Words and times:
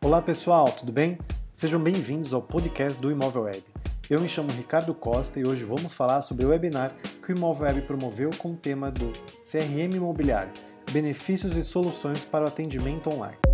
Olá 0.00 0.22
pessoal, 0.22 0.70
tudo 0.70 0.92
bem? 0.92 1.18
Sejam 1.52 1.82
bem-vindos 1.82 2.32
ao 2.32 2.40
podcast 2.40 3.00
do 3.00 3.10
Imóvel 3.10 3.42
Web. 3.42 3.64
Eu 4.08 4.20
me 4.20 4.28
chamo 4.28 4.52
Ricardo 4.52 4.94
Costa 4.94 5.40
e 5.40 5.46
hoje 5.46 5.64
vamos 5.64 5.92
falar 5.92 6.22
sobre 6.22 6.46
o 6.46 6.50
webinar 6.50 6.94
que 7.20 7.32
o 7.32 7.36
Imóvel 7.36 7.66
Web 7.66 7.82
promoveu 7.82 8.30
com 8.38 8.52
o 8.52 8.56
tema 8.56 8.92
do 8.92 9.12
CRM 9.40 9.96
Imobiliário: 9.96 10.52
Benefícios 10.92 11.56
e 11.56 11.64
soluções 11.64 12.24
para 12.24 12.44
o 12.44 12.48
atendimento 12.48 13.12
online. 13.12 13.47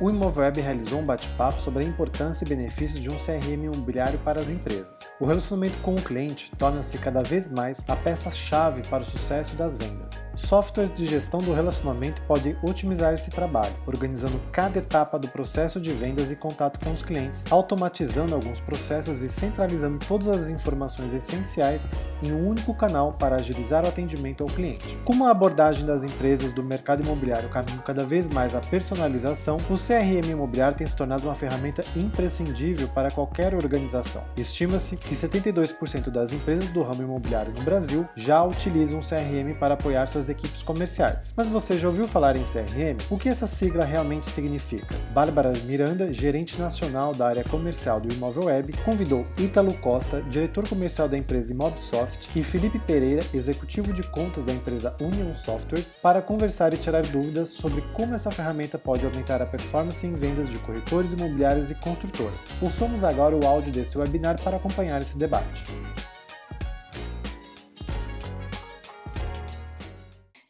O 0.00 0.08
Imovweb 0.08 0.60
realizou 0.60 1.00
um 1.00 1.04
bate-papo 1.04 1.60
sobre 1.60 1.84
a 1.84 1.88
importância 1.88 2.44
e 2.44 2.48
benefícios 2.48 3.02
de 3.02 3.10
um 3.10 3.16
CRM 3.16 3.64
imobiliário 3.64 4.16
para 4.20 4.40
as 4.40 4.48
empresas. 4.48 5.10
O 5.18 5.26
relacionamento 5.26 5.76
com 5.78 5.96
o 5.96 6.00
cliente 6.00 6.52
torna-se 6.56 6.98
cada 6.98 7.20
vez 7.20 7.48
mais 7.48 7.82
a 7.88 7.96
peça-chave 7.96 8.82
para 8.88 9.02
o 9.02 9.06
sucesso 9.06 9.56
das 9.56 9.76
vendas. 9.76 10.27
Softwares 10.38 10.92
de 10.92 11.04
gestão 11.04 11.40
do 11.40 11.52
relacionamento 11.52 12.22
podem 12.22 12.56
otimizar 12.62 13.12
esse 13.12 13.28
trabalho, 13.28 13.74
organizando 13.86 14.40
cada 14.52 14.78
etapa 14.78 15.18
do 15.18 15.26
processo 15.28 15.80
de 15.80 15.92
vendas 15.92 16.30
e 16.30 16.36
contato 16.36 16.78
com 16.82 16.92
os 16.92 17.02
clientes, 17.02 17.44
automatizando 17.50 18.34
alguns 18.34 18.60
processos 18.60 19.20
e 19.20 19.28
centralizando 19.28 19.98
todas 20.06 20.28
as 20.28 20.48
informações 20.48 21.12
essenciais 21.12 21.86
em 22.22 22.32
um 22.32 22.48
único 22.48 22.72
canal 22.72 23.12
para 23.12 23.36
agilizar 23.36 23.84
o 23.84 23.88
atendimento 23.88 24.44
ao 24.44 24.48
cliente. 24.48 24.96
Com 25.04 25.24
a 25.24 25.30
abordagem 25.30 25.84
das 25.84 26.04
empresas 26.04 26.52
do 26.52 26.62
mercado 26.62 27.02
imobiliário 27.02 27.48
caminhando 27.48 27.82
cada 27.82 28.04
vez 28.04 28.28
mais 28.28 28.54
à 28.54 28.60
personalização, 28.60 29.58
o 29.68 29.74
CRM 29.74 30.30
imobiliário 30.30 30.78
tem 30.78 30.86
se 30.86 30.96
tornado 30.96 31.24
uma 31.24 31.34
ferramenta 31.34 31.82
imprescindível 31.96 32.88
para 32.88 33.10
qualquer 33.10 33.54
organização. 33.54 34.22
Estima-se 34.36 34.96
que 34.96 35.16
72% 35.16 36.10
das 36.10 36.32
empresas 36.32 36.70
do 36.70 36.82
ramo 36.82 37.02
imobiliário 37.02 37.52
no 37.56 37.64
Brasil 37.64 38.08
já 38.14 38.42
utilizam 38.44 39.00
o 39.00 39.02
CRM 39.02 39.58
para 39.58 39.74
apoiar 39.74 40.06
suas 40.06 40.27
equipes 40.28 40.62
comerciais. 40.62 41.32
Mas 41.36 41.48
você 41.48 41.78
já 41.78 41.88
ouviu 41.88 42.06
falar 42.06 42.36
em 42.36 42.44
CRM? 42.44 42.98
O 43.10 43.18
que 43.18 43.28
essa 43.28 43.46
sigla 43.46 43.84
realmente 43.84 44.26
significa? 44.26 44.94
Bárbara 45.12 45.52
Miranda, 45.64 46.12
gerente 46.12 46.58
nacional 46.58 47.14
da 47.14 47.28
área 47.28 47.44
comercial 47.44 48.00
do 48.00 48.12
Imóvel 48.12 48.44
Web, 48.44 48.72
convidou 48.84 49.26
Ítalo 49.38 49.74
Costa, 49.74 50.22
diretor 50.22 50.68
comercial 50.68 51.08
da 51.08 51.16
empresa 51.16 51.52
Imobsoft, 51.52 52.30
e 52.34 52.42
Felipe 52.42 52.78
Pereira, 52.78 53.24
executivo 53.32 53.92
de 53.92 54.02
contas 54.02 54.44
da 54.44 54.52
empresa 54.52 54.94
Union 55.00 55.34
Softwares, 55.34 55.92
para 56.02 56.22
conversar 56.22 56.72
e 56.74 56.78
tirar 56.78 57.02
dúvidas 57.06 57.48
sobre 57.50 57.82
como 57.94 58.14
essa 58.14 58.30
ferramenta 58.30 58.78
pode 58.78 59.06
aumentar 59.06 59.42
a 59.42 59.46
performance 59.46 60.06
em 60.06 60.14
vendas 60.14 60.48
de 60.48 60.58
corretores 60.58 61.12
imobiliários 61.12 61.70
e 61.70 61.74
construtoras. 61.74 62.54
Ouçamos 62.60 63.04
agora 63.04 63.36
o 63.36 63.46
áudio 63.46 63.72
desse 63.72 63.98
webinar 63.98 64.40
para 64.42 64.56
acompanhar 64.56 65.00
esse 65.00 65.16
debate. 65.16 65.64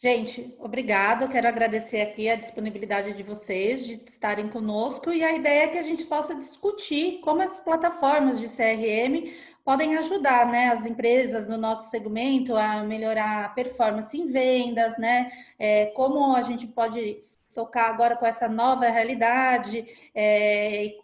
Gente, 0.01 0.55
obrigado. 0.61 1.29
Quero 1.29 1.49
agradecer 1.49 2.01
aqui 2.01 2.29
a 2.31 2.37
disponibilidade 2.37 3.15
de 3.15 3.23
vocês 3.25 3.85
de 3.85 3.95
estarem 3.95 4.49
conosco 4.49 5.11
e 5.11 5.25
a 5.25 5.33
ideia 5.33 5.65
é 5.65 5.69
que 5.69 5.79
a 5.79 5.83
gente 5.83 6.07
possa 6.07 6.37
discutir 6.37 7.19
como 7.21 7.43
as 7.43 7.59
plataformas 7.59 8.39
de 8.39 8.47
CRM 8.47 9.33
podem 9.65 9.97
ajudar 9.97 10.47
né, 10.47 10.69
as 10.69 10.87
empresas 10.87 11.49
no 11.49 11.59
nosso 11.59 11.91
segmento 11.91 12.55
a 12.55 12.85
melhorar 12.85 13.45
a 13.45 13.49
performance 13.49 14.17
em 14.17 14.27
vendas, 14.27 14.97
né? 14.99 15.33
É, 15.59 15.87
como 15.87 16.33
a 16.33 16.43
gente 16.43 16.69
pode 16.69 17.21
tocar 17.53 17.91
agora 17.91 18.17
com 18.17 18.25
essa 18.25 18.49
nova 18.49 18.89
realidade 18.89 19.85
é, 20.15 20.95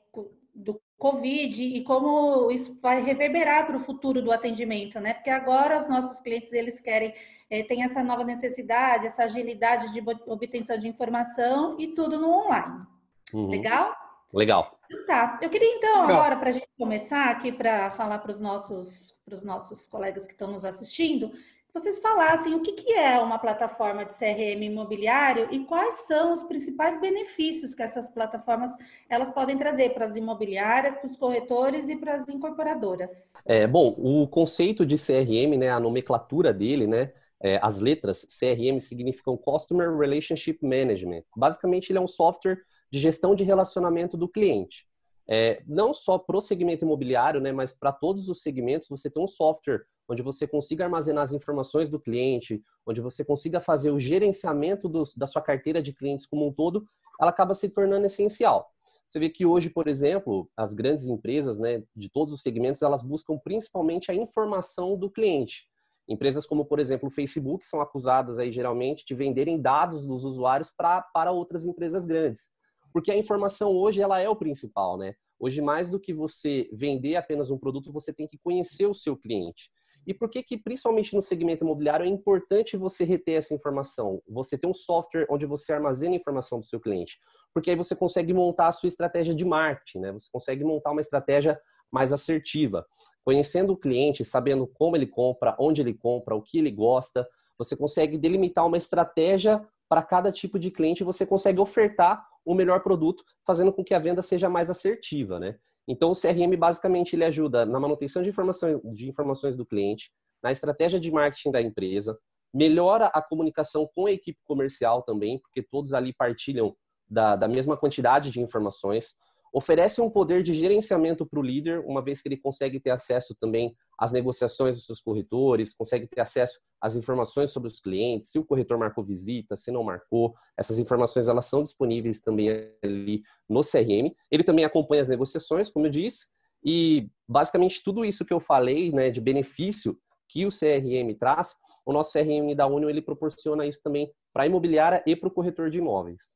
do 0.54 0.80
Covid 0.96 1.64
e 1.64 1.82
como 1.82 2.48
isso 2.52 2.78
vai 2.80 3.02
reverberar 3.02 3.66
para 3.66 3.76
o 3.76 3.80
futuro 3.80 4.22
do 4.22 4.30
atendimento, 4.30 5.00
né? 5.00 5.14
Porque 5.14 5.30
agora 5.30 5.80
os 5.80 5.88
nossos 5.88 6.20
clientes 6.20 6.52
eles 6.52 6.80
querem 6.80 7.12
tem 7.48 7.82
essa 7.82 8.02
nova 8.02 8.24
necessidade, 8.24 9.06
essa 9.06 9.24
agilidade 9.24 9.92
de 9.92 10.02
obtenção 10.26 10.78
de 10.78 10.88
informação 10.88 11.76
e 11.78 11.88
tudo 11.88 12.18
no 12.18 12.28
online. 12.28 12.86
Uhum. 13.32 13.50
Legal? 13.50 13.94
Legal. 14.32 14.78
Então, 14.90 15.06
tá. 15.06 15.38
Eu 15.40 15.48
queria 15.48 15.76
então 15.76 16.02
Legal. 16.02 16.16
agora 16.16 16.36
para 16.36 16.48
a 16.48 16.52
gente 16.52 16.68
começar 16.78 17.30
aqui 17.30 17.52
para 17.52 17.90
falar 17.92 18.18
para 18.18 18.30
os 18.30 18.40
nossos 18.40 19.14
para 19.24 19.34
os 19.34 19.44
nossos 19.44 19.86
colegas 19.86 20.26
que 20.26 20.32
estão 20.32 20.50
nos 20.50 20.64
assistindo 20.64 21.32
vocês 21.74 21.98
falassem 21.98 22.54
o 22.54 22.60
que, 22.60 22.70
que 22.70 22.92
é 22.92 23.18
uma 23.18 23.36
plataforma 23.36 24.04
de 24.04 24.16
CRM 24.16 24.62
imobiliário 24.62 25.48
e 25.50 25.64
quais 25.64 26.06
são 26.06 26.32
os 26.32 26.44
principais 26.44 27.00
benefícios 27.00 27.74
que 27.74 27.82
essas 27.82 28.08
plataformas 28.08 28.70
elas 29.10 29.32
podem 29.32 29.58
trazer 29.58 29.92
para 29.92 30.06
as 30.06 30.14
imobiliárias, 30.14 30.96
para 30.96 31.08
os 31.08 31.16
corretores 31.16 31.88
e 31.88 31.96
para 31.96 32.14
as 32.14 32.28
incorporadoras. 32.28 33.32
É, 33.44 33.66
bom, 33.66 33.92
o 33.98 34.28
conceito 34.28 34.86
de 34.86 34.94
CRM, 34.94 35.58
né, 35.58 35.68
a 35.68 35.80
nomenclatura 35.80 36.54
dele, 36.54 36.86
né, 36.86 37.12
é, 37.44 37.60
as 37.62 37.78
letras 37.78 38.26
CRM 38.40 38.80
significam 38.80 39.36
Customer 39.36 39.94
Relationship 39.94 40.58
Management. 40.62 41.24
Basicamente, 41.36 41.90
ele 41.90 41.98
é 41.98 42.00
um 42.00 42.06
software 42.06 42.56
de 42.90 42.98
gestão 42.98 43.34
de 43.34 43.44
relacionamento 43.44 44.16
do 44.16 44.26
cliente. 44.26 44.86
É, 45.28 45.62
não 45.66 45.92
só 45.92 46.18
para 46.18 46.38
o 46.38 46.40
segmento 46.40 46.86
imobiliário, 46.86 47.42
né, 47.42 47.52
mas 47.52 47.74
para 47.74 47.92
todos 47.92 48.30
os 48.30 48.40
segmentos, 48.40 48.88
você 48.88 49.10
tem 49.10 49.22
um 49.22 49.26
software 49.26 49.84
onde 50.08 50.22
você 50.22 50.46
consiga 50.46 50.84
armazenar 50.84 51.22
as 51.22 51.32
informações 51.32 51.90
do 51.90 52.00
cliente, 52.00 52.62
onde 52.86 53.02
você 53.02 53.22
consiga 53.22 53.60
fazer 53.60 53.90
o 53.90 53.98
gerenciamento 53.98 54.88
dos, 54.88 55.14
da 55.14 55.26
sua 55.26 55.42
carteira 55.42 55.82
de 55.82 55.92
clientes 55.92 56.24
como 56.24 56.46
um 56.46 56.52
todo, 56.52 56.86
ela 57.20 57.30
acaba 57.30 57.54
se 57.54 57.68
tornando 57.68 58.06
essencial. 58.06 58.70
Você 59.06 59.18
vê 59.18 59.28
que 59.28 59.44
hoje, 59.44 59.68
por 59.68 59.86
exemplo, 59.86 60.48
as 60.56 60.72
grandes 60.72 61.06
empresas, 61.06 61.58
né, 61.58 61.82
de 61.94 62.08
todos 62.08 62.32
os 62.32 62.40
segmentos, 62.40 62.80
elas 62.80 63.02
buscam 63.02 63.36
principalmente 63.36 64.10
a 64.10 64.14
informação 64.14 64.96
do 64.96 65.10
cliente. 65.10 65.68
Empresas 66.08 66.46
como, 66.46 66.64
por 66.64 66.78
exemplo, 66.78 67.08
o 67.08 67.10
Facebook 67.10 67.66
são 67.66 67.80
acusadas 67.80 68.38
aí 68.38 68.52
geralmente 68.52 69.04
de 69.06 69.14
venderem 69.14 69.60
dados 69.60 70.06
dos 70.06 70.24
usuários 70.24 70.70
pra, 70.70 71.00
para 71.00 71.32
outras 71.32 71.64
empresas 71.64 72.04
grandes. 72.04 72.52
Porque 72.92 73.10
a 73.10 73.16
informação 73.16 73.72
hoje 73.72 74.00
ela 74.00 74.20
é 74.20 74.28
o 74.28 74.36
principal, 74.36 74.98
né? 74.98 75.14
Hoje 75.38 75.60
mais 75.60 75.90
do 75.90 75.98
que 75.98 76.12
você 76.12 76.68
vender 76.72 77.16
apenas 77.16 77.50
um 77.50 77.58
produto, 77.58 77.90
você 77.90 78.12
tem 78.12 78.26
que 78.26 78.38
conhecer 78.38 78.86
o 78.86 78.94
seu 78.94 79.16
cliente. 79.16 79.70
E 80.06 80.12
por 80.12 80.28
que 80.28 80.42
que, 80.42 80.58
principalmente 80.58 81.14
no 81.14 81.22
segmento 81.22 81.64
imobiliário, 81.64 82.04
é 82.04 82.08
importante 82.08 82.76
você 82.76 83.04
reter 83.04 83.38
essa 83.38 83.54
informação? 83.54 84.22
Você 84.28 84.58
ter 84.58 84.66
um 84.66 84.74
software 84.74 85.26
onde 85.30 85.46
você 85.46 85.72
armazena 85.72 86.12
a 86.12 86.16
informação 86.16 86.58
do 86.58 86.64
seu 86.64 86.78
cliente. 86.78 87.18
Porque 87.54 87.70
aí 87.70 87.76
você 87.76 87.96
consegue 87.96 88.34
montar 88.34 88.68
a 88.68 88.72
sua 88.72 88.88
estratégia 88.88 89.34
de 89.34 89.44
marketing, 89.44 90.00
né? 90.00 90.12
Você 90.12 90.28
consegue 90.30 90.62
montar 90.62 90.92
uma 90.92 91.00
estratégia 91.00 91.58
mais 91.90 92.12
assertiva. 92.12 92.86
Conhecendo 93.24 93.72
o 93.72 93.76
cliente, 93.76 94.24
sabendo 94.24 94.66
como 94.66 94.96
ele 94.96 95.06
compra, 95.06 95.56
onde 95.58 95.80
ele 95.80 95.94
compra, 95.94 96.34
o 96.34 96.42
que 96.42 96.58
ele 96.58 96.70
gosta, 96.70 97.26
você 97.58 97.76
consegue 97.76 98.18
delimitar 98.18 98.66
uma 98.66 98.76
estratégia 98.76 99.66
para 99.88 100.02
cada 100.02 100.30
tipo 100.32 100.58
de 100.58 100.70
cliente, 100.70 101.04
você 101.04 101.24
consegue 101.24 101.60
ofertar 101.60 102.26
o 102.44 102.54
melhor 102.54 102.82
produto, 102.82 103.24
fazendo 103.46 103.72
com 103.72 103.84
que 103.84 103.94
a 103.94 103.98
venda 103.98 104.22
seja 104.22 104.48
mais 104.48 104.68
assertiva, 104.68 105.38
né? 105.38 105.56
Então, 105.86 106.10
o 106.10 106.14
CRM 106.14 106.56
basicamente 106.58 107.14
ele 107.14 107.24
ajuda 107.24 107.64
na 107.66 107.78
manutenção 107.78 108.22
de 108.22 108.28
informações, 108.28 108.80
de 108.92 109.08
informações 109.08 109.56
do 109.56 109.66
cliente, 109.66 110.10
na 110.42 110.50
estratégia 110.50 110.98
de 110.98 111.10
marketing 111.10 111.50
da 111.50 111.60
empresa, 111.60 112.18
melhora 112.52 113.06
a 113.06 113.20
comunicação 113.20 113.88
com 113.94 114.06
a 114.06 114.12
equipe 114.12 114.38
comercial 114.44 115.02
também, 115.02 115.38
porque 115.38 115.62
todos 115.62 115.92
ali 115.92 116.14
partilham 116.14 116.74
da, 117.08 117.36
da 117.36 117.48
mesma 117.48 117.76
quantidade 117.76 118.30
de 118.30 118.40
informações, 118.40 119.14
oferece 119.54 120.00
um 120.00 120.10
poder 120.10 120.42
de 120.42 120.52
gerenciamento 120.52 121.24
para 121.24 121.38
o 121.38 121.42
líder, 121.42 121.78
uma 121.86 122.02
vez 122.02 122.20
que 122.20 122.26
ele 122.26 122.36
consegue 122.36 122.80
ter 122.80 122.90
acesso 122.90 123.36
também 123.40 123.72
às 123.96 124.10
negociações 124.10 124.74
dos 124.74 124.84
seus 124.84 125.00
corretores, 125.00 125.72
consegue 125.72 126.08
ter 126.08 126.20
acesso 126.20 126.58
às 126.80 126.96
informações 126.96 127.52
sobre 127.52 127.68
os 127.68 127.78
clientes, 127.78 128.30
se 128.30 128.38
o 128.38 128.44
corretor 128.44 128.76
marcou 128.76 129.04
visita, 129.04 129.54
se 129.54 129.70
não 129.70 129.84
marcou, 129.84 130.34
essas 130.58 130.80
informações 130.80 131.28
elas 131.28 131.44
são 131.44 131.62
disponíveis 131.62 132.20
também 132.20 132.48
ali 132.82 133.22
no 133.48 133.60
CRM. 133.60 134.12
Ele 134.28 134.42
também 134.42 134.64
acompanha 134.64 135.02
as 135.02 135.08
negociações, 135.08 135.70
como 135.70 135.86
eu 135.86 135.90
disse, 135.90 136.26
e 136.64 137.08
basicamente 137.28 137.80
tudo 137.84 138.04
isso 138.04 138.24
que 138.24 138.32
eu 138.32 138.40
falei, 138.40 138.90
né, 138.90 139.08
de 139.08 139.20
benefício 139.20 139.96
que 140.28 140.44
o 140.44 140.48
CRM 140.48 141.16
traz, 141.16 141.54
o 141.86 141.92
nosso 141.92 142.12
CRM 142.12 142.56
da 142.56 142.66
Union 142.66 142.90
ele 142.90 143.02
proporciona 143.02 143.64
isso 143.64 143.80
também 143.84 144.10
para 144.32 144.42
a 144.42 144.46
imobiliária 144.46 145.00
e 145.06 145.14
para 145.14 145.28
o 145.28 145.32
corretor 145.32 145.70
de 145.70 145.78
imóveis. 145.78 146.34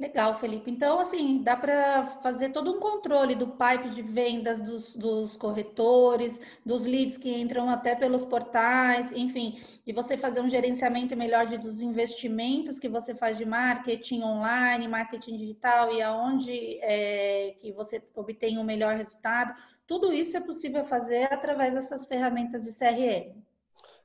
Legal, 0.00 0.34
Felipe. 0.38 0.70
Então, 0.70 0.98
assim, 0.98 1.42
dá 1.42 1.54
para 1.54 2.06
fazer 2.22 2.48
todo 2.52 2.74
um 2.74 2.80
controle 2.80 3.34
do 3.34 3.48
pipe 3.48 3.90
de 3.90 4.00
vendas 4.00 4.62
dos, 4.62 4.96
dos, 4.96 5.36
corretores, 5.36 6.40
dos 6.64 6.86
leads 6.86 7.18
que 7.18 7.30
entram 7.30 7.68
até 7.68 7.94
pelos 7.94 8.24
portais, 8.24 9.12
enfim, 9.12 9.60
e 9.86 9.92
você 9.92 10.16
fazer 10.16 10.40
um 10.40 10.48
gerenciamento 10.48 11.14
melhor 11.14 11.44
de, 11.44 11.58
dos 11.58 11.82
investimentos 11.82 12.78
que 12.78 12.88
você 12.88 13.14
faz 13.14 13.36
de 13.36 13.44
marketing 13.44 14.22
online, 14.22 14.88
marketing 14.88 15.36
digital 15.36 15.92
e 15.92 16.00
aonde 16.00 16.78
é, 16.80 17.56
que 17.60 17.70
você 17.70 18.02
obtém 18.14 18.56
o 18.56 18.62
um 18.62 18.64
melhor 18.64 18.96
resultado. 18.96 19.54
Tudo 19.86 20.14
isso 20.14 20.34
é 20.34 20.40
possível 20.40 20.82
fazer 20.82 21.30
através 21.30 21.74
dessas 21.74 22.06
ferramentas 22.06 22.64
de 22.64 22.70
CRM. 22.72 23.49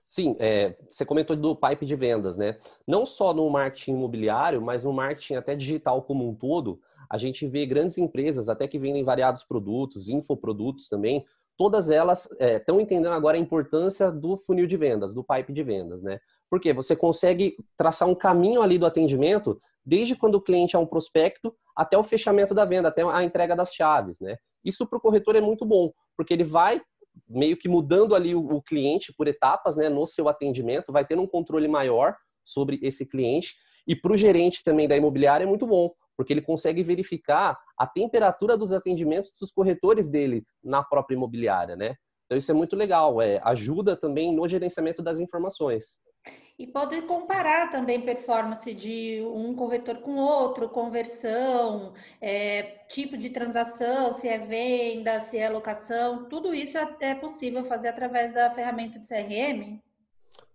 Sim, 0.08 0.36
é, 0.40 0.78
você 0.90 1.04
comentou 1.04 1.36
do 1.36 1.56
pipe 1.56 1.86
de 1.86 1.96
vendas, 1.96 2.38
né? 2.38 2.58
Não 2.88 3.06
só 3.06 3.34
no 3.34 3.50
marketing 3.50 3.92
imobiliário, 3.92 4.62
mas 4.62 4.84
no 4.84 4.94
marketing 4.94 5.36
até 5.36 5.56
digital 5.56 6.04
como 6.04 6.28
um 6.28 6.34
todo, 6.34 6.80
a 7.10 7.18
gente 7.18 7.48
vê 7.48 7.66
grandes 7.66 7.98
empresas, 7.98 8.48
até 8.48 8.68
que 8.68 8.80
vendem 8.80 9.04
variados 9.04 9.44
produtos, 9.44 10.08
infoprodutos 10.10 10.88
também, 10.88 11.26
todas 11.58 11.90
elas 11.90 12.30
estão 12.40 12.80
é, 12.80 12.82
entendendo 12.82 13.14
agora 13.14 13.38
a 13.38 13.40
importância 13.40 14.12
do 14.12 14.38
funil 14.38 14.68
de 14.68 14.78
vendas, 14.78 15.14
do 15.14 15.24
pipe 15.24 15.54
de 15.54 15.64
vendas, 15.64 16.04
né? 16.04 16.20
Porque 16.50 16.74
você 16.74 16.96
consegue 16.96 17.56
traçar 17.76 18.08
um 18.08 18.16
caminho 18.16 18.62
ali 18.62 18.78
do 18.78 18.86
atendimento 18.86 19.60
desde 19.86 20.16
quando 20.16 20.36
o 20.36 20.42
cliente 20.42 20.76
é 20.76 20.80
um 20.80 20.86
prospecto 20.86 21.56
até 21.76 21.98
o 21.98 22.04
fechamento 22.04 22.54
da 22.54 22.66
venda, 22.66 22.88
até 22.88 23.04
a 23.04 23.24
entrega 23.24 23.56
das 23.56 23.74
chaves, 23.74 24.20
né? 24.20 24.38
Isso 24.64 24.88
para 24.88 24.98
o 24.98 25.02
corretor 25.02 25.36
é 25.36 25.42
muito 25.42 25.66
bom, 25.66 25.92
porque 26.18 26.34
ele 26.34 26.44
vai 26.44 26.82
meio 27.28 27.58
que 27.58 27.68
mudando 27.68 28.16
ali 28.16 28.36
o, 28.36 28.62
cliente 28.62 29.14
por 29.18 29.28
etapas, 29.28 29.78
né, 29.78 29.90
no 29.90 30.06
seu 30.06 30.28
atendimento, 30.28 30.92
vai 30.92 31.06
tendo 31.06 31.22
um 31.22 31.28
controle 31.28 31.68
maior 31.68 32.16
sobre 32.44 32.80
esse 32.82 33.06
cliente. 33.06 33.56
E 33.88 33.96
para 33.96 34.14
o 34.14 34.18
gerente 34.18 34.64
também 34.64 34.88
da 34.88 34.98
imobiliária 34.98 35.44
é 35.44 35.48
muito 35.48 35.68
bom, 35.68 35.92
porque 36.18 36.34
ele 36.34 36.42
consegue 36.42 36.84
verificar 36.84 37.58
a 37.78 37.86
temperatura 37.86 38.58
dos 38.58 38.72
atendimentos 38.72 39.32
dos 39.40 39.52
corretores 39.52 40.10
dele 40.10 40.44
na 40.64 40.84
própria 40.84 41.16
imobiliária, 41.16 41.76
né? 41.76 41.96
Então 42.26 42.38
isso 42.38 42.50
é 42.50 42.54
muito 42.56 42.76
legal, 42.76 43.22
é, 43.22 43.40
ajuda 43.44 43.96
também 43.96 44.34
no 44.36 44.48
gerenciamento 44.48 45.04
das 45.04 45.20
informações. 45.20 46.00
E 46.58 46.66
pode 46.66 47.02
comparar 47.02 47.70
também 47.70 48.02
performance 48.02 48.74
de 48.74 49.22
um 49.34 49.54
corretor 49.54 49.98
com 49.98 50.16
outro, 50.16 50.70
conversão, 50.70 51.94
é, 52.22 52.78
tipo 52.88 53.18
de 53.18 53.30
transação, 53.30 54.14
se 54.14 54.30
é 54.30 54.38
venda, 54.38 55.20
se 55.20 55.38
é 55.38 55.50
locação, 55.50 56.30
tudo 56.30 56.54
isso 56.54 56.78
é, 56.78 56.96
é 57.02 57.16
possível 57.16 57.66
fazer 57.66 57.90
através 57.90 58.34
da 58.34 58.50
ferramenta 58.52 58.98
de 58.98 59.06
CRM? 59.06 59.82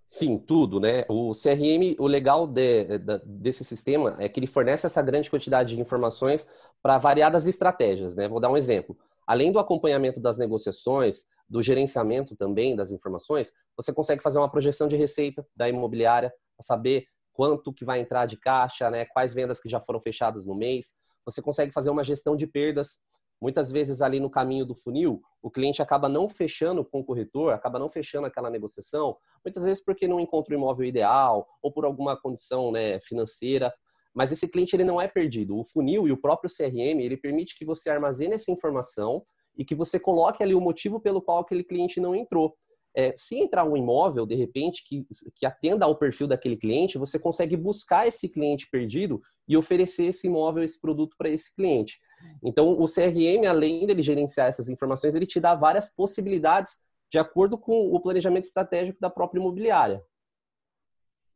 Sim, 0.09 0.39
tudo, 0.39 0.81
né? 0.81 1.05
O 1.09 1.33
CRM, 1.33 1.95
o 1.99 2.07
legal 2.07 2.47
de, 2.47 2.99
de, 2.99 3.19
desse 3.25 3.65
sistema 3.65 4.17
é 4.19 4.29
que 4.29 4.41
ele 4.41 4.47
fornece 4.47 4.87
essa 4.87 5.01
grande 5.03 5.31
quantidade 5.31 5.77
de 5.77 5.81
informações 5.81 6.49
para 6.83 6.99
variadas 6.99 7.47
estratégias, 7.47 8.17
né? 8.17 8.27
Vou 8.27 8.41
dar 8.41 8.51
um 8.51 8.57
exemplo. 8.57 8.97
Além 9.27 9.53
do 9.53 9.61
acompanhamento 9.61 10.19
das 10.19 10.37
negociações, 10.37 11.27
do 11.51 11.63
gerenciamento 11.63 12.37
também 12.37 12.77
das 12.77 12.93
informações, 12.93 13.53
você 13.77 13.93
consegue 13.93 14.23
fazer 14.23 14.39
uma 14.39 14.51
projeção 14.51 14.89
de 14.89 14.97
receita 14.97 15.45
da 15.55 15.69
imobiliária, 15.69 16.33
para 16.57 16.65
saber 16.65 17.05
quanto 17.33 17.73
que 17.73 17.85
vai 17.85 18.01
entrar 18.01 18.27
de 18.27 18.37
caixa, 18.37 18.89
né? 18.89 19.05
Quais 19.07 19.35
vendas 19.35 19.61
que 19.61 19.69
já 19.69 19.81
foram 19.81 20.01
fechadas 20.01 20.47
no 20.47 20.55
mês. 20.55 20.95
Você 21.25 21.43
consegue 21.43 21.73
fazer 21.73 21.91
uma 21.91 22.05
gestão 22.05 22.37
de 22.37 22.47
perdas 22.47 23.01
Muitas 23.41 23.73
vezes 23.73 24.03
ali 24.03 24.21
no 24.21 24.29
caminho 24.29 24.67
do 24.67 24.75
funil, 24.75 25.23
o 25.41 25.51
cliente 25.51 25.81
acaba 25.81 26.09
não 26.11 26.29
fechando 26.29 26.85
com 26.85 27.01
o 27.01 27.05
corretor, 27.05 27.55
acaba 27.55 27.79
não 27.79 27.89
fechando 27.89 28.27
aquela 28.27 28.51
negociação, 28.51 29.17
muitas 29.43 29.65
vezes 29.65 29.83
porque 29.83 30.07
não 30.07 30.21
encontra 30.21 30.55
o 30.55 30.59
imóvel 30.59 30.87
ideal 30.87 31.49
ou 31.63 31.73
por 31.73 31.87
alguma 31.87 32.21
condição 32.21 32.71
né, 32.71 33.01
financeira. 33.01 33.73
Mas 34.15 34.31
esse 34.31 34.47
cliente 34.47 34.77
ele 34.77 34.85
não 34.85 35.01
é 35.01 35.09
perdido. 35.09 35.57
O 35.57 35.65
funil 35.65 36.07
e 36.07 36.13
o 36.13 36.21
próprio 36.21 36.51
CRM 36.55 37.01
ele 37.01 37.17
permite 37.17 37.57
que 37.57 37.65
você 37.65 37.89
armazene 37.89 38.35
essa 38.35 38.51
informação 38.51 39.23
e 39.61 39.65
que 39.65 39.75
você 39.75 40.01
coloque 40.01 40.43
ali 40.43 40.55
o 40.55 40.61
motivo 40.61 40.99
pelo 40.99 41.21
qual 41.21 41.41
aquele 41.41 41.63
cliente 41.63 42.01
não 42.01 42.15
entrou. 42.15 42.57
É, 42.97 43.13
se 43.15 43.37
entrar 43.37 43.63
um 43.63 43.77
imóvel, 43.77 44.25
de 44.25 44.35
repente, 44.35 44.83
que, 44.83 45.07
que 45.37 45.45
atenda 45.45 45.85
ao 45.85 45.99
perfil 45.99 46.27
daquele 46.27 46.57
cliente, 46.57 46.97
você 46.97 47.19
consegue 47.19 47.59
buscar 47.59 48.07
esse 48.07 48.27
cliente 48.27 48.67
perdido 48.71 49.21
e 49.47 49.59
oferecer 49.59 50.07
esse 50.07 50.29
imóvel, 50.29 50.65
esse 50.65 50.81
produto 50.81 51.15
para 51.19 51.29
esse 51.29 51.55
cliente. 51.55 52.01
Então, 52.43 52.73
o 52.73 52.87
CRM, 52.87 53.47
além 53.47 53.85
dele 53.85 54.03
gerenciar 54.03 54.49
essas 54.49 54.71
informações, 54.71 55.15
ele 55.15 55.27
te 55.27 55.39
dá 55.39 55.55
várias 55.55 55.95
possibilidades 55.95 56.79
de 57.13 57.19
acordo 57.19 57.59
com 57.59 57.95
o 57.95 58.01
planejamento 58.01 58.45
estratégico 58.45 58.99
da 58.99 59.11
própria 59.11 59.41
imobiliária. 59.41 60.03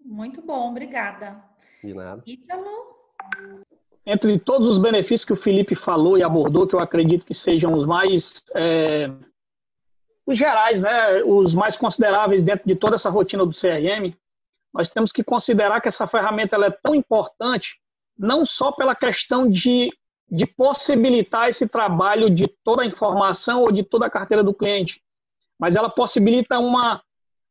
Muito 0.01 0.41
bom, 0.41 0.71
obrigada. 0.71 1.45
De 1.83 1.93
nada. 1.93 2.23
Ítalo? 2.27 2.95
Entre 4.07 4.39
todos 4.39 4.67
os 4.67 4.77
benefícios 4.77 5.25
que 5.25 5.33
o 5.33 5.37
Felipe 5.37 5.75
falou 5.75 6.19
e 6.19 6.23
abordou, 6.23 6.67
que 6.67 6.75
eu 6.75 6.81
acredito 6.81 7.25
que 7.25 7.33
sejam 7.33 7.73
os 7.73 7.85
mais 7.85 8.43
é, 8.55 9.11
os 10.27 10.37
gerais, 10.37 10.79
né, 10.79 11.23
os 11.25 11.53
mais 11.53 11.75
consideráveis 11.77 12.43
dentro 12.43 12.67
de 12.67 12.77
toda 12.77 12.95
essa 12.95 13.11
rotina 13.11 13.45
do 13.45 13.53
CRM, 13.53 14.15
nós 14.73 14.87
temos 14.89 15.11
que 15.11 15.23
considerar 15.23 15.81
que 15.81 15.89
essa 15.89 16.07
ferramenta 16.07 16.57
ela 16.57 16.67
é 16.67 16.71
tão 16.71 16.95
importante 16.95 17.77
não 18.19 18.45
só 18.45 18.73
pela 18.73 18.95
questão 18.95 19.49
de 19.49 19.91
de 20.31 20.47
possibilitar 20.47 21.49
esse 21.49 21.69
trabalho 21.69 22.31
de 22.31 22.49
toda 22.65 22.83
a 22.83 22.87
informação 22.87 23.63
ou 23.63 23.71
de 23.71 23.83
toda 23.83 24.07
a 24.07 24.11
carteira 24.11 24.43
do 24.43 24.55
cliente, 24.55 25.01
mas 25.59 25.77
ela 25.77 25.89
possibilita 25.89 26.59
uma, 26.59 27.03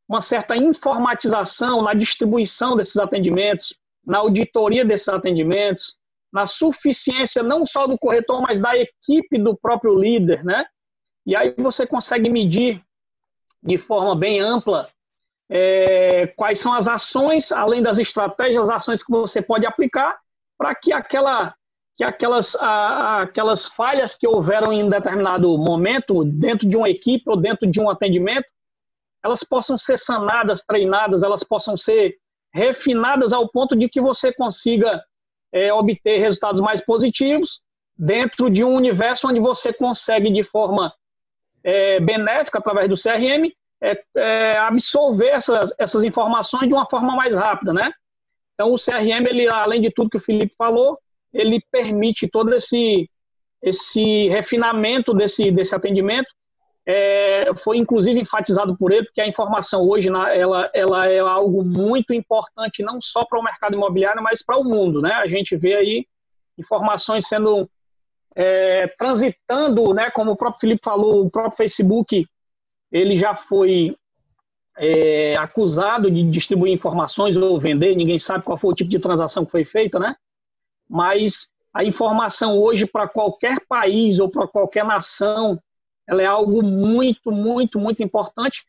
uma 0.08 0.20
certa 0.20 0.56
informatização 0.56 1.82
na 1.82 1.94
distribuição 1.94 2.76
desses 2.76 2.98
atendimentos, 2.98 3.74
na 4.06 4.18
auditoria 4.18 4.84
desses 4.84 5.08
atendimentos, 5.08 5.96
na 6.33 6.45
suficiência 6.45 7.44
não 7.44 7.63
só 7.63 7.85
do 7.85 7.97
corretor, 7.97 8.41
mas 8.41 8.59
da 8.59 8.75
equipe 8.75 9.38
do 9.38 9.56
próprio 9.56 9.94
líder, 9.94 10.44
né? 10.44 10.65
E 11.25 11.35
aí 11.35 11.53
você 11.57 11.85
consegue 11.85 12.27
medir 12.27 12.81
de 13.62 13.77
forma 13.77 14.15
bem 14.15 14.41
ampla 14.41 14.89
é, 15.50 16.27
quais 16.35 16.59
são 16.59 16.74
as 16.74 16.88
ações, 16.88 17.51
além 17.51 17.83
das 17.83 17.97
estratégias, 17.97 18.68
as 18.68 18.81
ações 18.81 19.03
que 19.03 19.12
você 19.12 19.41
pode 19.41 19.65
aplicar 19.65 20.18
para 20.57 20.74
que 20.74 20.91
aquela 20.91 21.53
que 21.95 22.03
aquelas, 22.03 22.56
a, 22.56 23.21
aquelas 23.21 23.68
falhas 23.68 24.15
que 24.15 24.27
houveram 24.27 24.74
em 24.74 24.89
determinado 24.89 25.56
momento, 25.59 26.25
dentro 26.25 26.68
de 26.68 26.75
uma 26.75 26.89
equipe 26.89 27.30
ou 27.30 27.38
dentro 27.38 27.69
de 27.69 27.80
um 27.80 27.88
atendimento, 27.88 28.47
elas 29.24 29.44
possam 29.44 29.77
ser 29.77 29.97
sanadas, 29.97 30.59
treinadas, 30.68 31.21
elas 31.21 31.44
possam 31.44 31.75
ser 31.75 32.15
refinadas 32.51 33.31
ao 33.31 33.47
ponto 33.47 33.75
de 33.75 33.88
que 33.88 34.01
você 34.01 34.33
consiga 34.33 35.03
é, 35.54 35.72
obter 35.72 36.20
resultados 36.20 36.60
mais 36.60 36.84
positivos 36.84 37.62
dentro 37.98 38.50
de 38.50 38.64
um 38.64 38.74
universo 38.74 39.28
onde 39.28 39.40
você 39.40 39.72
consegue, 39.72 40.34
de 40.34 40.44
forma 40.44 40.92
é, 41.64 42.00
benéfica, 42.00 42.58
através 42.58 42.90
do 42.90 43.00
CRM, 43.00 43.54
é, 43.80 44.04
é, 44.18 44.58
absorver 44.58 45.28
essas, 45.28 45.70
essas 45.78 46.02
informações 46.04 46.68
de 46.68 46.74
uma 46.74 46.88
forma 46.88 47.16
mais 47.16 47.36
rápida, 47.36 47.72
né? 47.72 47.94
Então, 48.56 48.72
o 48.72 48.80
CRM, 48.80 49.26
ele, 49.28 49.48
além 49.48 49.82
de 49.82 49.92
tudo 49.92 50.10
que 50.10 50.18
o 50.18 50.22
Felipe 50.22 50.54
falou, 50.58 50.98
ele 51.32 51.64
permite 51.72 52.28
todo 52.28 52.54
esse, 52.54 53.10
esse 53.62 54.28
refinamento 54.30 55.14
desse, 55.14 55.52
desse 55.52 55.74
atendimento. 55.74 56.28
É, 56.85 57.50
foi 57.63 57.77
inclusive 57.77 58.19
enfatizado 58.19 58.77
por 58.77 58.91
ele, 58.91 59.06
porque 59.06 59.21
a 59.21 59.27
informação 59.27 59.88
hoje 59.88 60.09
ela, 60.09 60.69
ela 60.74 61.07
é 61.07 61.19
algo 61.19 61.63
muito 61.63 62.13
importante, 62.13 62.83
não 62.83 63.00
só 63.00 63.24
para 63.24 63.39
o 63.39 63.44
mercado 63.44 63.75
imobiliário, 63.75 64.21
mas 64.21 64.44
para 64.44 64.57
o 64.57 64.63
mundo. 64.63 65.01
Né? 65.01 65.13
A 65.13 65.27
gente 65.27 65.56
vê 65.56 65.75
aí 65.75 66.06
informações 66.57 67.25
sendo 67.25 67.69
é, 68.35 68.88
transitando, 68.97 69.94
né, 69.94 70.09
como 70.12 70.31
o 70.31 70.35
próprio 70.35 70.59
Felipe 70.59 70.81
falou, 70.83 71.25
o 71.25 71.31
próprio 71.31 71.56
Facebook 71.56 72.27
ele 72.91 73.15
já 73.15 73.33
foi 73.33 73.95
é, 74.77 75.35
acusado 75.38 76.12
de 76.12 76.24
distribuir 76.24 76.74
informações 76.74 77.35
ou 77.35 77.59
vender, 77.59 77.95
ninguém 77.95 78.18
sabe 78.18 78.44
qual 78.44 78.57
foi 78.57 78.71
o 78.71 78.73
tipo 78.73 78.90
de 78.90 78.99
transação 78.99 79.45
que 79.45 79.52
foi 79.52 79.63
feita, 79.63 79.99
né? 79.99 80.16
mas 80.90 81.47
a 81.73 81.83
informação 81.83 82.57
hoje 82.59 82.85
para 82.85 83.07
qualquer 83.07 83.59
país 83.68 84.19
ou 84.19 84.30
para 84.30 84.47
qualquer 84.47 84.85
nação, 84.85 85.59
ela 86.07 86.22
é 86.22 86.26
algo 86.26 86.62
muito, 86.62 87.31
muito, 87.31 87.80
muito 87.80 88.04
importante. 88.04 88.64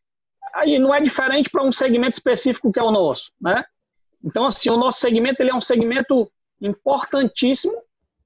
Aí 0.55 0.79
não 0.79 0.95
é 0.95 1.01
diferente 1.01 1.51
para 1.51 1.65
um 1.65 1.71
segmento 1.71 2.17
específico 2.17 2.73
que 2.73 2.79
é 2.79 2.83
o 2.83 2.91
nosso, 2.91 3.33
né? 3.41 3.65
Então, 4.25 4.45
assim, 4.45 4.71
o 4.71 4.77
nosso 4.77 5.01
segmento 5.01 5.43
ele 5.43 5.51
é 5.51 5.55
um 5.55 5.61
segmento 5.61 6.31
importantíssimo 6.61 7.75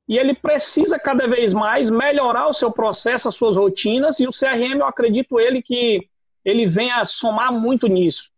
e 0.08 0.16
ele 0.16 0.34
precisa 0.34 0.98
cada 0.98 1.26
vez 1.26 1.52
mais 1.52 1.88
melhorar 1.88 2.46
o 2.46 2.52
seu 2.52 2.70
processo, 2.70 3.28
as 3.28 3.34
suas 3.34 3.56
rotinas, 3.56 4.18
e 4.20 4.26
o 4.26 4.30
CRM, 4.30 4.78
eu 4.78 4.86
acredito 4.86 5.40
ele 5.40 5.60
que 5.60 6.08
ele 6.44 6.66
vem 6.66 6.90
a 6.90 7.04
somar 7.04 7.52
muito 7.52 7.86
nisso, 7.86 8.30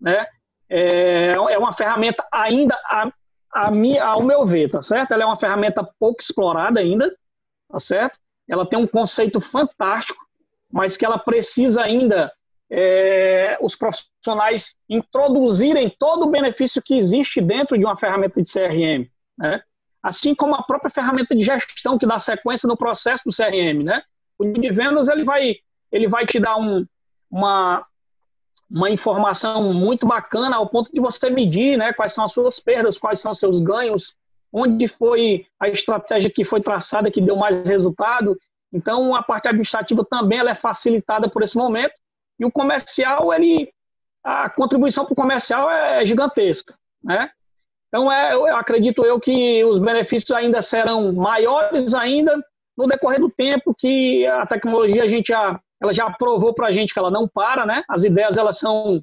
né? 0.00 0.26
É, 0.70 1.32
é 1.32 1.58
uma 1.58 1.74
ferramenta 1.74 2.26
ainda, 2.32 2.78
a 3.52 3.70
minha, 3.70 4.04
ao 4.04 4.22
meu 4.22 4.46
ver, 4.46 4.70
tá 4.70 4.80
certo? 4.80 5.12
Ela 5.12 5.24
é 5.24 5.26
uma 5.26 5.38
ferramenta 5.38 5.86
pouco 5.98 6.20
explorada 6.20 6.80
ainda, 6.80 7.14
tá 7.68 7.78
certo? 7.78 8.18
Ela 8.48 8.66
tem 8.66 8.78
um 8.78 8.86
conceito 8.86 9.40
fantástico, 9.40 10.18
mas 10.72 10.96
que 10.96 11.04
ela 11.04 11.18
precisa 11.18 11.82
ainda 11.82 12.32
é, 12.70 13.58
os 13.60 13.74
profissionais 13.74 14.74
introduzirem 14.88 15.94
todo 15.98 16.26
o 16.26 16.30
benefício 16.30 16.82
que 16.82 16.94
existe 16.94 17.40
dentro 17.40 17.76
de 17.78 17.84
uma 17.84 17.96
ferramenta 17.96 18.40
de 18.40 18.50
CRM, 18.50 19.08
né? 19.38 19.62
Assim 20.02 20.34
como 20.34 20.54
a 20.54 20.62
própria 20.62 20.90
ferramenta 20.90 21.34
de 21.34 21.44
gestão 21.44 21.98
que 21.98 22.06
dá 22.06 22.18
sequência 22.18 22.66
no 22.66 22.76
processo 22.76 23.22
do 23.26 23.34
CRM, 23.34 23.82
né? 23.82 24.02
O 24.38 24.44
de 24.44 24.70
vendas 24.70 25.08
ele 25.08 25.24
vai 25.24 25.56
ele 25.90 26.06
vai 26.06 26.24
te 26.24 26.38
dar 26.38 26.56
um, 26.56 26.86
uma 27.30 27.84
uma 28.70 28.90
informação 28.90 29.72
muito 29.72 30.06
bacana 30.06 30.56
ao 30.56 30.68
ponto 30.68 30.92
de 30.92 31.00
você 31.00 31.30
medir 31.30 31.78
né, 31.78 31.92
quais 31.92 32.12
são 32.12 32.22
as 32.22 32.32
suas 32.32 32.60
perdas, 32.60 32.98
quais 32.98 33.18
são 33.18 33.30
os 33.30 33.38
seus 33.38 33.58
ganhos, 33.58 34.14
onde 34.52 34.88
foi 34.88 35.46
a 35.60 35.68
estratégia 35.68 36.30
que 36.30 36.44
foi 36.44 36.60
traçada 36.60 37.10
que 37.10 37.20
deu 37.20 37.36
mais 37.36 37.64
resultado. 37.66 38.36
Então, 38.72 39.14
a 39.14 39.22
parte 39.22 39.48
administrativa 39.48 40.04
também 40.04 40.38
ela 40.38 40.50
é 40.50 40.54
facilitada 40.54 41.28
por 41.28 41.42
esse 41.42 41.56
momento. 41.56 41.94
E 42.38 42.44
o 42.44 42.52
comercial, 42.52 43.32
ele, 43.32 43.70
a 44.22 44.48
contribuição 44.48 45.04
para 45.04 45.12
o 45.12 45.16
comercial 45.16 45.70
é 45.70 46.04
gigantesca. 46.04 46.74
Né? 47.02 47.30
Então, 47.88 48.10
é, 48.10 48.34
eu 48.34 48.56
acredito 48.56 49.04
eu 49.04 49.18
que 49.18 49.64
os 49.64 49.78
benefícios 49.78 50.30
ainda 50.30 50.60
serão 50.60 51.12
maiores 51.12 51.92
ainda 51.94 52.36
no 52.76 52.86
decorrer 52.86 53.20
do 53.20 53.30
tempo 53.30 53.74
que 53.76 54.26
a 54.26 54.46
tecnologia 54.46 55.02
a 55.02 55.06
gente 55.06 55.28
já 55.28 55.60
ela 55.80 55.92
já 55.92 56.10
provou 56.10 56.52
para 56.52 56.68
a 56.68 56.72
gente 56.72 56.92
que 56.92 56.98
ela 56.98 57.10
não 57.10 57.28
para, 57.28 57.64
né? 57.64 57.84
As 57.88 58.02
ideias 58.02 58.36
elas 58.36 58.58
são 58.58 59.00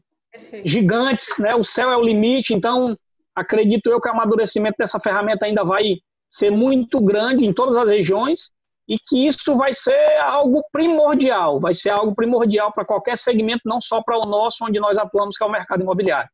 gigantes, 0.63 1.25
né? 1.39 1.55
O 1.55 1.63
céu 1.63 1.89
é 1.89 1.97
o 1.97 2.03
limite, 2.03 2.53
então 2.53 2.97
acredito 3.35 3.89
eu 3.89 3.99
que 3.99 4.07
o 4.07 4.11
amadurecimento 4.11 4.77
dessa 4.77 4.99
ferramenta 4.99 5.45
ainda 5.45 5.63
vai 5.63 5.97
ser 6.27 6.49
muito 6.49 6.99
grande 7.01 7.45
em 7.45 7.53
todas 7.53 7.75
as 7.75 7.87
regiões 7.87 8.49
e 8.87 8.97
que 8.99 9.25
isso 9.25 9.55
vai 9.57 9.73
ser 9.73 10.17
algo 10.21 10.63
primordial, 10.71 11.59
vai 11.59 11.73
ser 11.73 11.89
algo 11.89 12.13
primordial 12.15 12.71
para 12.71 12.85
qualquer 12.85 13.17
segmento, 13.17 13.61
não 13.65 13.79
só 13.79 14.01
para 14.01 14.17
o 14.17 14.25
nosso, 14.25 14.63
onde 14.63 14.79
nós 14.79 14.95
atuamos, 14.95 15.35
que 15.35 15.43
é 15.43 15.47
o 15.47 15.51
mercado 15.51 15.81
imobiliário. 15.81 16.29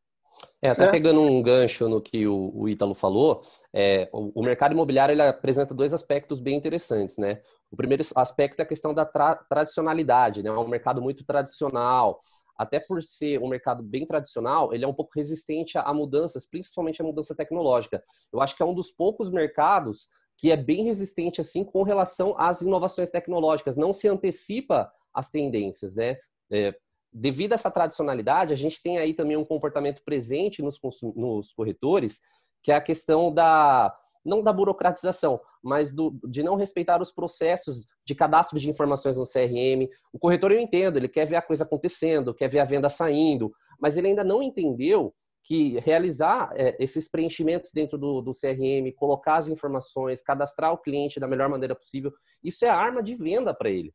É, 0.60 0.70
até 0.70 0.88
pegando 0.88 1.20
um 1.20 1.42
gancho 1.42 1.88
no 1.88 2.00
que 2.00 2.26
o, 2.26 2.52
o 2.54 2.68
Ítalo 2.68 2.94
falou, 2.94 3.42
é, 3.72 4.08
o, 4.12 4.40
o, 4.40 4.44
mercado 4.44 4.72
imobiliário 4.72 5.12
ele 5.12 5.22
apresenta 5.22 5.74
dois 5.74 5.92
aspectos 5.92 6.40
bem 6.40 6.56
interessantes, 6.56 7.18
né? 7.18 7.40
O 7.70 7.76
primeiro 7.76 8.02
aspecto 8.14 8.60
é 8.60 8.62
a 8.62 8.68
questão 8.68 8.92
da 8.94 9.04
tra 9.04 9.34
tradicionalidade, 9.34 10.42
né? 10.42 10.50
É 10.50 10.52
um 10.52 10.68
mercado 10.68 11.00
muito 11.02 11.24
tradicional, 11.24 12.20
até 12.56 12.78
por 12.78 13.02
ser 13.02 13.40
um 13.42 13.48
mercado 13.48 13.82
bem 13.82 14.06
tradicional, 14.06 14.72
ele 14.72 14.84
é 14.84 14.88
um 14.88 14.94
pouco 14.94 15.12
resistente 15.16 15.78
a 15.78 15.92
mudanças, 15.92 16.46
principalmente 16.46 17.00
a 17.00 17.04
mudança 17.04 17.34
tecnológica. 17.34 18.02
Eu 18.32 18.40
acho 18.40 18.56
que 18.56 18.62
é 18.62 18.66
um 18.66 18.74
dos 18.74 18.90
poucos 18.90 19.30
mercados 19.30 20.08
que 20.36 20.50
é 20.50 20.56
bem 20.56 20.84
resistente 20.84 21.40
assim 21.40 21.64
com 21.64 21.82
relação 21.82 22.34
às 22.38 22.62
inovações 22.62 23.10
tecnológicas, 23.10 23.76
não 23.76 23.92
se 23.92 24.08
antecipa 24.08 24.92
às 25.14 25.30
tendências, 25.30 25.94
né? 25.94 26.16
É, 26.50 26.74
devido 27.12 27.52
a 27.52 27.54
essa 27.54 27.70
tradicionalidade, 27.70 28.52
a 28.52 28.56
gente 28.56 28.82
tem 28.82 28.98
aí 28.98 29.12
também 29.12 29.36
um 29.36 29.44
comportamento 29.44 30.02
presente 30.02 30.62
nos, 30.62 30.80
nos 31.14 31.52
corretores, 31.52 32.20
que 32.62 32.72
é 32.72 32.74
a 32.74 32.80
questão 32.80 33.32
da 33.32 33.94
não 34.24 34.42
da 34.42 34.52
burocratização, 34.52 35.40
mas 35.62 35.94
do, 35.94 36.18
de 36.24 36.42
não 36.42 36.54
respeitar 36.54 37.00
os 37.00 37.12
processos 37.12 37.84
de 38.06 38.14
cadastro 38.14 38.58
de 38.58 38.68
informações 38.68 39.16
no 39.16 39.26
CRM. 39.26 39.88
O 40.12 40.18
corretor 40.18 40.52
eu 40.52 40.60
entendo, 40.60 40.96
ele 40.96 41.08
quer 41.08 41.26
ver 41.26 41.36
a 41.36 41.42
coisa 41.42 41.64
acontecendo, 41.64 42.34
quer 42.34 42.48
ver 42.48 42.60
a 42.60 42.64
venda 42.64 42.88
saindo, 42.88 43.52
mas 43.80 43.96
ele 43.96 44.08
ainda 44.08 44.24
não 44.24 44.42
entendeu 44.42 45.14
que 45.44 45.78
realizar 45.80 46.50
é, 46.54 46.76
esses 46.78 47.10
preenchimentos 47.10 47.72
dentro 47.72 47.98
do, 47.98 48.20
do, 48.20 48.30
CRM, 48.30 48.92
colocar 48.96 49.36
as 49.36 49.48
informações, 49.48 50.22
cadastrar 50.22 50.72
o 50.72 50.78
cliente 50.78 51.18
da 51.18 51.26
melhor 51.26 51.48
maneira 51.48 51.74
possível, 51.74 52.12
isso 52.42 52.64
é 52.64 52.68
arma 52.68 53.02
de 53.02 53.16
venda 53.16 53.52
para 53.52 53.68
ele. 53.68 53.92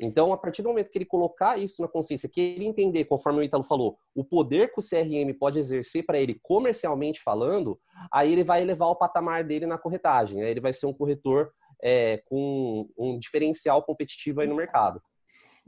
Então, 0.00 0.32
a 0.32 0.38
partir 0.38 0.62
do 0.62 0.68
momento 0.68 0.90
que 0.90 0.98
ele 0.98 1.04
colocar 1.04 1.58
isso 1.58 1.82
na 1.82 1.88
consciência, 1.88 2.28
que 2.28 2.40
ele 2.40 2.66
entender, 2.66 3.04
conforme 3.06 3.40
o 3.40 3.42
Ítalo 3.42 3.64
falou, 3.64 3.98
o 4.14 4.24
poder 4.24 4.72
que 4.72 4.80
o 4.80 4.82
CRM 4.82 5.32
pode 5.38 5.58
exercer 5.58 6.06
para 6.06 6.18
ele 6.18 6.38
comercialmente 6.40 7.20
falando, 7.20 7.78
aí 8.12 8.32
ele 8.32 8.44
vai 8.44 8.62
elevar 8.62 8.88
o 8.88 8.96
patamar 8.96 9.42
dele 9.42 9.66
na 9.66 9.76
corretagem. 9.76 10.42
Aí 10.42 10.50
ele 10.50 10.60
vai 10.60 10.72
ser 10.72 10.86
um 10.86 10.92
corretor 10.92 11.52
é, 11.82 12.18
com 12.26 12.88
um 12.96 13.18
diferencial 13.18 13.82
competitivo 13.82 14.40
aí 14.40 14.46
no 14.46 14.54
mercado. 14.54 15.02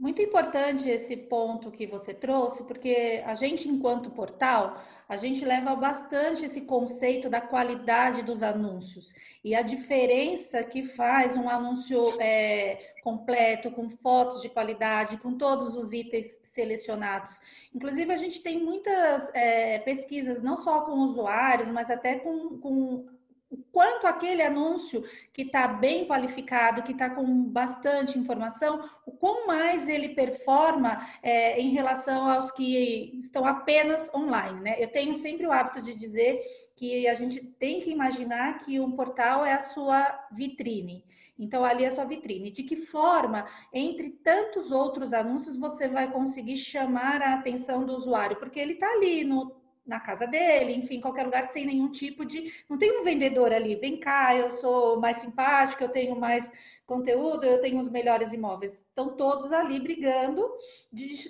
Muito 0.01 0.19
importante 0.19 0.89
esse 0.89 1.15
ponto 1.15 1.69
que 1.69 1.85
você 1.85 2.11
trouxe, 2.11 2.63
porque 2.63 3.21
a 3.23 3.35
gente, 3.35 3.69
enquanto 3.69 4.09
portal, 4.09 4.81
a 5.07 5.15
gente 5.15 5.45
leva 5.45 5.75
bastante 5.75 6.43
esse 6.43 6.61
conceito 6.61 7.29
da 7.29 7.39
qualidade 7.39 8.23
dos 8.23 8.41
anúncios 8.41 9.13
e 9.43 9.53
a 9.53 9.61
diferença 9.61 10.63
que 10.63 10.81
faz 10.83 11.37
um 11.37 11.47
anúncio 11.47 12.19
é, 12.19 12.90
completo, 13.01 13.71
com 13.71 13.89
fotos 13.89 14.41
de 14.41 14.49
qualidade, 14.49 15.17
com 15.17 15.37
todos 15.37 15.75
os 15.75 15.91
itens 15.93 16.39
selecionados. 16.43 17.41
Inclusive, 17.73 18.11
a 18.11 18.17
gente 18.17 18.41
tem 18.41 18.63
muitas 18.63 19.33
é, 19.33 19.79
pesquisas, 19.79 20.41
não 20.41 20.57
só 20.57 20.81
com 20.81 20.93
usuários, 20.93 21.69
mas 21.69 21.89
até 21.89 22.19
com, 22.19 22.57
com 22.59 23.07
o 23.51 23.57
quanto 23.69 24.07
aquele 24.07 24.41
anúncio 24.41 25.03
que 25.33 25.41
está 25.41 25.67
bem 25.67 26.07
qualificado, 26.07 26.83
que 26.83 26.93
está 26.93 27.09
com 27.09 27.43
bastante 27.43 28.17
informação, 28.17 28.89
o 29.05 29.11
quão 29.11 29.45
mais 29.45 29.89
ele 29.89 30.09
performa 30.09 31.05
é, 31.21 31.59
em 31.59 31.69
relação 31.71 32.29
aos 32.29 32.49
que 32.49 33.19
estão 33.19 33.45
apenas 33.45 34.09
online. 34.15 34.61
Né? 34.61 34.75
Eu 34.79 34.87
tenho 34.87 35.13
sempre 35.15 35.45
o 35.45 35.51
hábito 35.51 35.81
de 35.81 35.93
dizer 35.93 36.39
que 36.77 37.07
a 37.09 37.13
gente 37.13 37.41
tem 37.59 37.81
que 37.81 37.91
imaginar 37.91 38.59
que 38.59 38.79
um 38.79 38.91
portal 38.91 39.45
é 39.45 39.51
a 39.51 39.59
sua 39.59 40.27
vitrine. 40.31 41.03
Então, 41.37 41.63
ali 41.63 41.83
é 41.83 41.87
a 41.87 41.91
sua 41.91 42.05
vitrine. 42.05 42.51
De 42.51 42.63
que 42.63 42.75
forma, 42.75 43.47
entre 43.73 44.09
tantos 44.09 44.71
outros 44.71 45.13
anúncios, 45.13 45.57
você 45.57 45.87
vai 45.87 46.11
conseguir 46.11 46.57
chamar 46.57 47.21
a 47.21 47.33
atenção 47.33 47.85
do 47.85 47.95
usuário? 47.95 48.37
Porque 48.37 48.59
ele 48.59 48.73
está 48.73 48.91
ali 48.91 49.23
no 49.23 49.61
na 49.85 49.99
casa 49.99 50.27
dele, 50.27 50.73
enfim, 50.75 51.01
qualquer 51.01 51.23
lugar 51.23 51.49
sem 51.49 51.65
nenhum 51.65 51.91
tipo 51.91 52.23
de. 52.23 52.53
Não 52.69 52.77
tem 52.77 52.99
um 52.99 53.03
vendedor 53.03 53.51
ali, 53.51 53.75
vem 53.75 53.99
cá, 53.99 54.35
eu 54.35 54.51
sou 54.51 54.99
mais 54.99 55.17
simpático, 55.17 55.83
eu 55.83 55.89
tenho 55.89 56.15
mais 56.15 56.49
conteúdo, 56.85 57.45
eu 57.45 57.59
tenho 57.61 57.79
os 57.79 57.89
melhores 57.89 58.33
imóveis. 58.33 58.73
Estão 58.73 59.15
todos 59.15 59.51
ali 59.51 59.79
brigando 59.79 60.49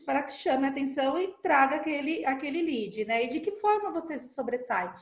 para 0.06 0.24
que 0.24 0.32
chame 0.32 0.66
a 0.66 0.70
atenção 0.70 1.20
e 1.20 1.34
traga 1.42 1.78
aquele, 1.78 2.26
aquele 2.26 2.62
lead, 2.62 3.06
né? 3.06 3.26
E 3.26 3.28
de 3.30 3.40
que 3.40 3.52
forma 3.52 3.92
você 3.92 4.18
se 4.18 4.34
sobressai? 4.34 4.94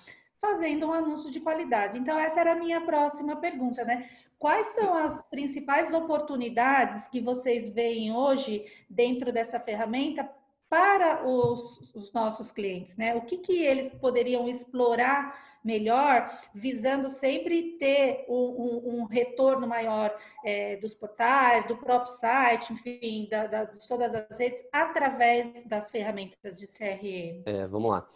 Fazendo 0.41 0.87
um 0.87 0.93
anúncio 0.93 1.29
de 1.31 1.39
qualidade. 1.39 1.97
Então, 1.97 2.17
essa 2.17 2.39
era 2.39 2.53
a 2.53 2.55
minha 2.55 2.81
próxima 2.81 3.35
pergunta, 3.35 3.83
né? 3.83 4.09
Quais 4.39 4.67
são 4.67 4.93
as 4.93 5.21
principais 5.21 5.93
oportunidades 5.93 7.09
que 7.09 7.19
vocês 7.19 7.67
veem 7.67 8.15
hoje 8.15 8.65
dentro 8.89 9.33
dessa 9.33 9.59
ferramenta 9.59 10.29
para 10.69 11.27
os, 11.27 11.93
os, 11.93 12.13
nossos 12.13 12.51
clientes, 12.51 12.95
né? 12.95 13.15
O 13.15 13.21
que, 13.21 13.37
que 13.37 13.57
eles 13.57 13.93
poderiam 13.93 14.47
explorar 14.47 15.35
melhor, 15.61 16.31
visando 16.53 17.09
sempre 17.09 17.75
ter 17.77 18.23
um, 18.29 18.35
um, 18.35 18.99
um 18.99 19.03
retorno 19.03 19.67
maior 19.67 20.15
é, 20.45 20.77
dos 20.77 20.93
portais, 20.93 21.67
do 21.67 21.75
próprio 21.75 22.13
site, 22.13 22.71
enfim, 22.71 23.27
da, 23.29 23.45
da, 23.45 23.63
de 23.65 23.85
todas 23.87 24.15
as 24.15 24.39
redes, 24.39 24.63
através 24.71 25.65
das 25.65 25.91
ferramentas 25.91 26.57
de 26.57 26.65
CRM. 26.67 27.43
É, 27.45 27.67
vamos 27.67 27.91
lá. 27.91 28.07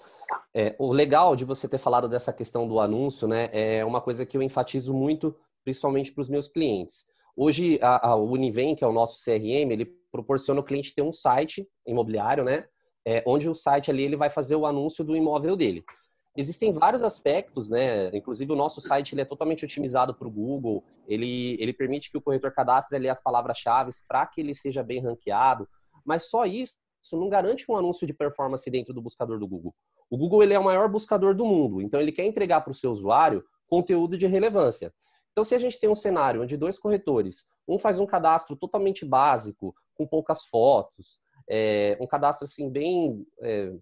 É, 0.53 0.73
o 0.79 0.93
legal 0.93 1.35
de 1.35 1.43
você 1.43 1.67
ter 1.67 1.79
falado 1.79 2.07
dessa 2.07 2.31
questão 2.31 2.65
do 2.65 2.79
anúncio, 2.79 3.27
né, 3.27 3.49
é 3.51 3.83
uma 3.83 3.99
coisa 3.99 4.25
que 4.25 4.37
eu 4.37 4.41
enfatizo 4.41 4.93
muito, 4.93 5.35
principalmente 5.63 6.11
para 6.11 6.21
os 6.21 6.29
meus 6.29 6.47
clientes. 6.47 7.05
Hoje, 7.35 7.79
a, 7.81 8.09
a 8.09 8.15
Univem, 8.15 8.75
que 8.75 8.83
é 8.83 8.87
o 8.87 8.93
nosso 8.93 9.23
CRM, 9.23 9.71
ele 9.71 9.85
proporciona 10.11 10.59
o 10.59 10.63
cliente 10.63 10.93
ter 10.93 11.01
um 11.01 11.11
site 11.11 11.67
imobiliário, 11.85 12.43
né? 12.43 12.65
É, 13.05 13.23
onde 13.25 13.49
o 13.49 13.55
site 13.55 13.89
ali 13.89 14.03
ele 14.03 14.15
vai 14.15 14.29
fazer 14.29 14.55
o 14.55 14.65
anúncio 14.65 15.03
do 15.03 15.15
imóvel 15.15 15.55
dele. 15.55 15.83
Existem 16.35 16.71
vários 16.71 17.03
aspectos, 17.03 17.69
né? 17.69 18.09
Inclusive 18.15 18.51
o 18.51 18.55
nosso 18.55 18.81
site 18.81 19.13
ele 19.13 19.21
é 19.21 19.25
totalmente 19.25 19.65
otimizado 19.65 20.13
para 20.15 20.27
o 20.27 20.31
Google. 20.31 20.83
Ele, 21.07 21.57
ele 21.59 21.73
permite 21.73 22.09
que 22.09 22.17
o 22.17 22.21
corretor 22.21 22.51
cadastre 22.51 22.95
ali 22.95 23.09
as 23.09 23.21
palavras-chave 23.21 23.91
para 24.07 24.25
que 24.25 24.41
ele 24.41 24.55
seja 24.55 24.81
bem 24.81 24.99
ranqueado. 24.99 25.67
Mas 26.05 26.29
só 26.29 26.45
isso, 26.45 26.75
isso 27.03 27.17
não 27.17 27.29
garante 27.29 27.69
um 27.69 27.75
anúncio 27.75 28.07
de 28.07 28.13
performance 28.13 28.69
dentro 28.69 28.93
do 28.93 29.01
buscador 29.01 29.37
do 29.37 29.47
Google. 29.47 29.75
O 30.09 30.17
Google 30.17 30.43
ele 30.43 30.53
é 30.53 30.59
o 30.59 30.63
maior 30.63 30.89
buscador 30.89 31.35
do 31.35 31.45
mundo, 31.45 31.81
então 31.81 31.99
ele 31.99 32.11
quer 32.11 32.25
entregar 32.25 32.61
para 32.61 32.71
o 32.71 32.75
seu 32.75 32.91
usuário 32.91 33.43
conteúdo 33.67 34.17
de 34.17 34.27
relevância. 34.27 34.93
Então, 35.33 35.43
se 35.43 35.55
a 35.55 35.59
gente 35.59 35.79
tem 35.79 35.89
um 35.89 35.95
cenário 35.95 36.43
onde 36.43 36.55
dois 36.55 36.77
corretores, 36.77 37.47
um 37.67 37.79
faz 37.79 37.99
um 37.99 38.05
cadastro 38.05 38.55
totalmente 38.55 39.03
básico, 39.03 39.75
com 39.95 40.07
poucas 40.07 40.45
fotos, 40.45 41.19
é, 41.49 41.97
um 41.99 42.07
cadastro 42.07 42.45
assim 42.45 42.69
bem, 42.69 43.25
é, 43.41 43.73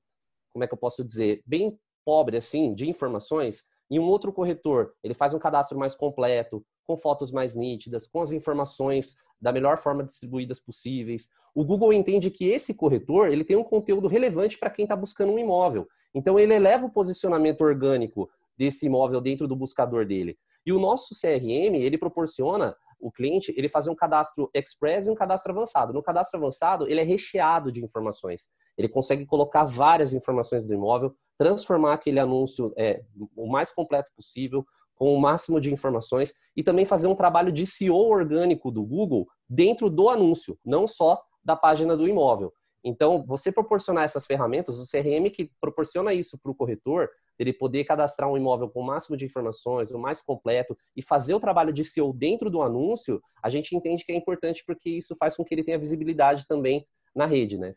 como 0.52 0.64
é 0.64 0.68
que 0.68 0.74
eu 0.74 0.78
posso 0.78 1.04
dizer, 1.04 1.44
bem 1.46 1.78
pobre 2.06 2.38
assim 2.38 2.74
de 2.74 2.90
informações, 2.90 3.66
e 3.90 4.00
um 4.00 4.08
outro 4.08 4.32
corretor 4.32 4.94
ele 5.04 5.14
faz 5.14 5.34
um 5.34 5.40
cadastro 5.40 5.78
mais 5.78 5.94
completo, 5.94 6.66
com 6.88 6.98
fotos 6.98 7.34
mais 7.34 7.54
nítidas, 7.54 8.08
com 8.08 8.22
as 8.22 8.32
informações 8.32 9.16
da 9.40 9.52
melhor 9.52 9.78
forma 9.78 10.04
distribuídas 10.04 10.60
possíveis. 10.60 11.30
O 11.54 11.66
Google 11.66 11.92
entende 11.92 12.32
que 12.32 12.48
esse 12.48 12.74
corretor 12.74 13.30
ele 13.30 13.44
tem 13.44 13.58
um 13.58 13.64
conteúdo 13.64 14.08
relevante 14.08 14.58
para 14.58 14.70
quem 14.70 14.84
está 14.84 14.96
buscando 14.96 15.34
um 15.34 15.40
imóvel. 15.40 15.86
Então 16.14 16.40
ele 16.40 16.54
eleva 16.54 16.86
o 16.86 16.92
posicionamento 16.92 17.62
orgânico 17.62 18.30
desse 18.58 18.86
imóvel 18.86 19.20
dentro 19.20 19.48
do 19.48 19.56
buscador 19.56 20.06
dele. 20.06 20.38
E 20.66 20.72
o 20.72 20.80
nosso 20.80 21.16
CRM, 21.20 21.76
ele 21.76 21.98
proporciona 21.98 22.76
o 23.00 23.12
cliente 23.12 23.54
ele 23.58 23.68
fazer 23.68 23.90
um 23.90 23.96
cadastro 23.96 24.50
express 24.54 25.08
e 25.08 25.10
um 25.10 25.16
cadastro 25.16 25.52
avançado. 25.52 25.92
No 25.92 26.04
cadastro 26.04 26.40
avançado, 26.40 26.88
ele 26.88 27.02
é 27.02 27.04
recheado 27.04 27.72
de 27.72 27.84
informações. 27.84 28.50
Ele 28.78 28.88
consegue 28.88 29.26
colocar 29.26 29.64
várias 29.64 30.14
informações 30.14 30.66
do 30.66 30.74
imóvel, 30.74 31.14
transformar 31.38 31.94
aquele 31.94 32.20
anúncio 32.20 32.72
é, 32.78 33.02
o 33.36 33.48
mais 33.48 33.72
completo 33.72 34.12
possível, 34.16 34.64
com 34.96 35.16
o 35.16 35.20
máximo 35.20 35.60
de 35.60 35.74
informações 35.74 36.32
e 36.56 36.62
também 36.62 36.86
fazer 36.86 37.08
um 37.08 37.16
trabalho 37.16 37.52
de 37.52 37.66
SEO 37.66 37.96
orgânico 37.96 38.70
do 38.70 38.84
Google 38.84 39.26
dentro 39.50 39.90
do 39.90 40.08
anúncio, 40.10 40.56
não 40.64 40.86
só 40.86 41.20
da 41.44 41.56
página 41.56 41.98
do 41.98 42.08
imóvel. 42.08 42.54
Então, 42.84 43.24
você 43.24 43.52
proporcionar 43.52 44.04
essas 44.04 44.26
ferramentas, 44.26 44.80
o 44.80 44.90
CRM 44.90 45.30
que 45.30 45.52
proporciona 45.60 46.14
isso 46.14 46.38
para 46.42 46.52
o 46.52 46.56
corretor, 46.56 47.10
ele 47.38 47.54
poder 47.54 47.84
cadastrar 47.84 48.30
um 48.30 48.38
imóvel 48.38 48.70
com 48.70 48.82
o 48.82 48.86
máximo 48.86 49.16
de 49.16 49.26
informações, 49.26 49.92
o 49.92 50.00
mais 50.00 50.22
completo, 50.22 50.78
e 50.96 51.02
fazer 51.02 51.34
o 51.34 51.40
trabalho 51.40 51.72
de 51.72 51.84
SEO 51.84 52.14
dentro 52.14 52.50
do 52.50 52.62
anúncio, 52.62 53.22
a 53.44 53.50
gente 53.50 53.76
entende 53.76 54.04
que 54.04 54.12
é 54.12 54.16
importante 54.16 54.64
porque 54.66 54.90
isso 54.90 55.16
faz 55.16 55.36
com 55.36 55.44
que 55.44 55.54
ele 55.54 55.64
tenha 55.64 55.78
visibilidade 55.78 56.48
também 56.48 56.86
na 57.16 57.26
rede, 57.26 57.58
né? 57.58 57.76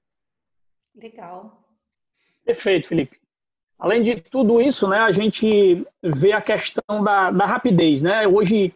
Legal. 0.95 1.65
Perfeito, 2.45 2.87
Felipe. 2.87 3.19
Além 3.79 4.01
de 4.01 4.21
tudo 4.21 4.61
isso, 4.61 4.87
né, 4.87 4.99
a 4.99 5.11
gente 5.11 5.85
vê 6.03 6.33
a 6.33 6.41
questão 6.41 7.03
da, 7.03 7.31
da 7.31 7.45
rapidez, 7.45 8.01
né? 8.01 8.27
Hoje, 8.27 8.75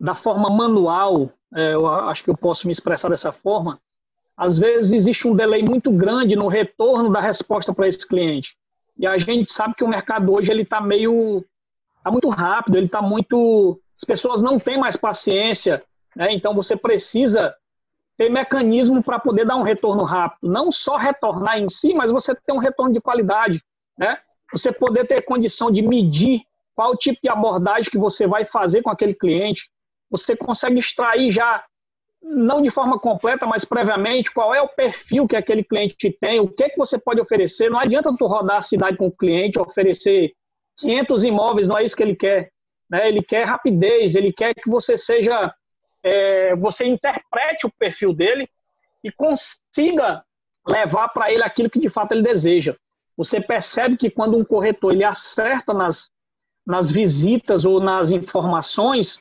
da 0.00 0.14
forma 0.14 0.48
manual, 0.48 1.30
é, 1.54 1.74
eu 1.74 1.86
acho 1.86 2.24
que 2.24 2.30
eu 2.30 2.36
posso 2.36 2.66
me 2.66 2.72
expressar 2.72 3.08
dessa 3.08 3.30
forma, 3.30 3.80
às 4.42 4.58
vezes 4.58 4.90
existe 4.90 5.28
um 5.28 5.36
delay 5.36 5.62
muito 5.62 5.92
grande 5.92 6.34
no 6.34 6.48
retorno 6.48 7.12
da 7.12 7.20
resposta 7.20 7.72
para 7.72 7.86
esse 7.86 8.04
cliente. 8.04 8.56
E 8.98 9.06
a 9.06 9.16
gente 9.16 9.52
sabe 9.52 9.74
que 9.74 9.84
o 9.84 9.88
mercado 9.88 10.32
hoje 10.32 10.50
ele 10.50 10.62
está 10.62 10.80
meio, 10.80 11.44
tá 12.02 12.10
muito 12.10 12.28
rápido, 12.28 12.76
ele 12.76 12.86
está 12.86 13.00
muito, 13.00 13.80
as 13.94 14.00
pessoas 14.00 14.40
não 14.40 14.58
têm 14.58 14.80
mais 14.80 14.96
paciência, 14.96 15.84
né? 16.16 16.32
Então 16.32 16.54
você 16.54 16.74
precisa 16.74 17.54
ter 18.18 18.28
mecanismo 18.30 19.00
para 19.00 19.20
poder 19.20 19.46
dar 19.46 19.54
um 19.54 19.62
retorno 19.62 20.02
rápido, 20.02 20.50
não 20.50 20.72
só 20.72 20.96
retornar 20.96 21.58
em 21.58 21.68
si, 21.68 21.94
mas 21.94 22.10
você 22.10 22.34
ter 22.34 22.52
um 22.52 22.58
retorno 22.58 22.92
de 22.92 23.00
qualidade, 23.00 23.62
né? 23.96 24.18
Você 24.52 24.72
poder 24.72 25.06
ter 25.06 25.24
condição 25.24 25.70
de 25.70 25.82
medir 25.82 26.42
qual 26.74 26.96
tipo 26.96 27.20
de 27.22 27.28
abordagem 27.28 27.88
que 27.88 27.98
você 27.98 28.26
vai 28.26 28.44
fazer 28.44 28.82
com 28.82 28.90
aquele 28.90 29.14
cliente. 29.14 29.70
Você 30.10 30.36
consegue 30.36 30.80
extrair 30.80 31.30
já, 31.30 31.64
não 32.22 32.62
de 32.62 32.70
forma 32.70 32.98
completa, 32.98 33.46
mas 33.46 33.64
previamente, 33.64 34.30
qual 34.30 34.54
é 34.54 34.62
o 34.62 34.68
perfil 34.68 35.26
que 35.26 35.36
aquele 35.36 35.64
cliente 35.64 35.96
tem, 36.20 36.40
o 36.40 36.48
que, 36.48 36.70
que 36.70 36.78
você 36.78 36.98
pode 36.98 37.20
oferecer. 37.20 37.70
Não 37.70 37.78
adianta 37.78 38.14
tu 38.16 38.26
rodar 38.26 38.56
a 38.56 38.60
cidade 38.60 38.96
com 38.96 39.06
o 39.06 39.16
cliente, 39.16 39.58
oferecer 39.58 40.32
500 40.78 41.24
imóveis, 41.24 41.66
não 41.66 41.76
é 41.76 41.82
isso 41.82 41.96
que 41.96 42.02
ele 42.02 42.14
quer. 42.14 42.50
Né? 42.88 43.08
Ele 43.08 43.22
quer 43.22 43.44
rapidez, 43.44 44.14
ele 44.14 44.32
quer 44.32 44.54
que 44.54 44.70
você 44.70 44.96
seja, 44.96 45.52
é, 46.02 46.54
você 46.56 46.86
interprete 46.86 47.66
o 47.66 47.72
perfil 47.78 48.14
dele 48.14 48.48
e 49.02 49.10
consiga 49.10 50.24
levar 50.66 51.08
para 51.08 51.32
ele 51.32 51.42
aquilo 51.42 51.68
que 51.68 51.80
de 51.80 51.90
fato 51.90 52.12
ele 52.12 52.22
deseja. 52.22 52.76
Você 53.16 53.40
percebe 53.40 53.96
que 53.96 54.10
quando 54.10 54.38
um 54.38 54.44
corretor 54.44 54.92
ele 54.92 55.04
acerta 55.04 55.74
nas, 55.74 56.08
nas 56.66 56.88
visitas 56.88 57.64
ou 57.64 57.80
nas 57.80 58.10
informações, 58.10 59.18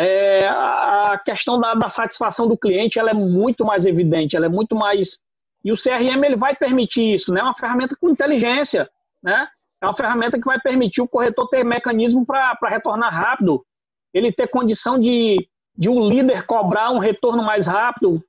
é, 0.00 0.46
a 0.46 1.20
questão 1.24 1.58
da, 1.58 1.74
da, 1.74 1.88
satisfação 1.88 2.46
do 2.46 2.56
cliente 2.56 3.00
ela 3.00 3.10
é 3.10 3.14
muito 3.14 3.64
mais 3.64 3.84
evidente, 3.84 4.36
ela 4.36 4.46
é 4.46 4.48
muito 4.48 4.76
mais 4.76 5.18
e 5.64 5.72
o 5.72 5.76
CRM 5.76 6.22
ele 6.24 6.36
vai 6.36 6.54
permitir 6.54 7.12
isso, 7.12 7.32
né? 7.32 7.40
É 7.40 7.42
uma 7.42 7.54
ferramenta 7.54 7.96
com 8.00 8.08
inteligência, 8.08 8.88
né? 9.20 9.48
É 9.82 9.86
uma 9.86 9.96
ferramenta 9.96 10.38
que 10.38 10.44
vai 10.44 10.60
permitir 10.60 11.00
o 11.00 11.08
corretor 11.08 11.48
ter 11.48 11.64
mecanismo 11.64 12.24
para 12.24 12.56
retornar 12.68 13.12
rápido, 13.12 13.66
ele 14.14 14.32
ter 14.32 14.46
condição 14.46 15.00
de, 15.00 15.48
de 15.76 15.88
um 15.88 16.08
líder 16.08 16.46
cobrar 16.46 16.90
um 16.90 16.98
retorno 16.98 17.42
mais 17.42 17.66
rápido. 17.66 18.22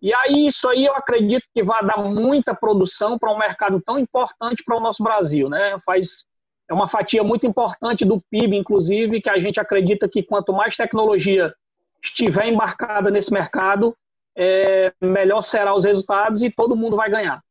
E 0.00 0.14
aí 0.14 0.46
isso 0.46 0.66
aí 0.68 0.86
eu 0.86 0.94
acredito 0.94 1.44
que 1.52 1.62
vai 1.62 1.84
dar 1.84 1.98
muita 1.98 2.54
produção 2.54 3.18
para 3.18 3.30
um 3.30 3.38
mercado 3.38 3.78
tão 3.84 3.98
importante 3.98 4.62
para 4.64 4.78
o 4.78 4.80
nosso 4.80 5.02
Brasil, 5.02 5.50
né? 5.50 5.78
Faz 5.84 6.24
é 6.70 6.74
uma 6.74 6.86
fatia 6.86 7.24
muito 7.24 7.44
importante 7.44 8.04
do 8.04 8.20
PIB, 8.30 8.56
inclusive, 8.56 9.20
que 9.20 9.28
a 9.28 9.38
gente 9.40 9.58
acredita 9.58 10.08
que 10.08 10.22
quanto 10.22 10.52
mais 10.52 10.76
tecnologia 10.76 11.52
estiver 12.00 12.46
embarcada 12.46 13.10
nesse 13.10 13.32
mercado, 13.32 13.94
é, 14.36 14.92
melhor 15.00 15.40
serão 15.40 15.74
os 15.74 15.82
resultados 15.82 16.40
e 16.40 16.48
todo 16.48 16.76
mundo 16.76 16.94
vai 16.94 17.10
ganhar. 17.10 17.42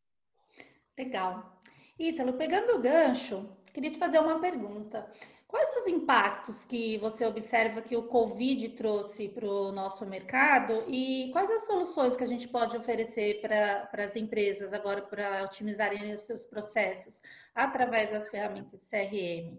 Legal. 0.98 1.60
Ítalo, 2.00 2.34
pegando 2.34 2.78
o 2.78 2.80
gancho, 2.80 3.46
queria 3.74 3.92
te 3.92 4.00
fazer 4.00 4.20
uma 4.20 4.40
pergunta. 4.40 5.06
Quais 5.50 5.68
os 5.82 5.88
impactos 5.88 6.64
que 6.64 7.00
você 7.00 7.26
observa 7.26 7.82
que 7.82 7.98
o 7.98 8.04
Covid 8.04 8.70
trouxe 8.70 9.28
para 9.28 9.48
o 9.48 9.72
nosso 9.72 10.06
mercado 10.06 10.84
e 10.88 11.32
quais 11.32 11.50
as 11.50 11.66
soluções 11.66 12.16
que 12.16 12.24
a 12.24 12.28
gente 12.28 12.48
pode 12.48 12.78
oferecer 12.78 13.42
para 13.42 13.90
as 14.04 14.16
empresas 14.16 14.74
agora 14.76 15.02
para 15.02 15.44
otimizarem 15.46 16.14
os 16.14 16.22
seus 16.22 16.46
processos 16.46 17.24
através 17.56 18.12
das 18.12 18.30
ferramentas 18.30 18.88
CRM? 18.88 19.58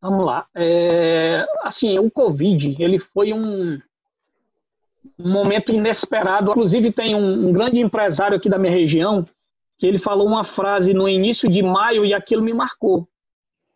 Vamos 0.00 0.24
lá. 0.24 0.46
É, 0.54 1.44
assim, 1.60 1.98
o 1.98 2.10
Covid 2.10 2.82
ele 2.82 2.98
foi 2.98 3.34
um, 3.34 3.78
momento 5.18 5.70
inesperado. 5.72 6.52
Inclusive 6.52 6.90
tem 6.90 7.14
um, 7.14 7.48
um 7.48 7.52
grande 7.52 7.78
empresário 7.78 8.38
aqui 8.38 8.48
da 8.48 8.58
minha 8.58 8.72
região 8.72 9.28
que 9.76 9.86
ele 9.86 9.98
falou 9.98 10.26
uma 10.26 10.44
frase 10.44 10.94
no 10.94 11.06
início 11.06 11.50
de 11.50 11.62
maio 11.62 12.02
e 12.06 12.14
aquilo 12.14 12.42
me 12.42 12.54
marcou 12.54 13.06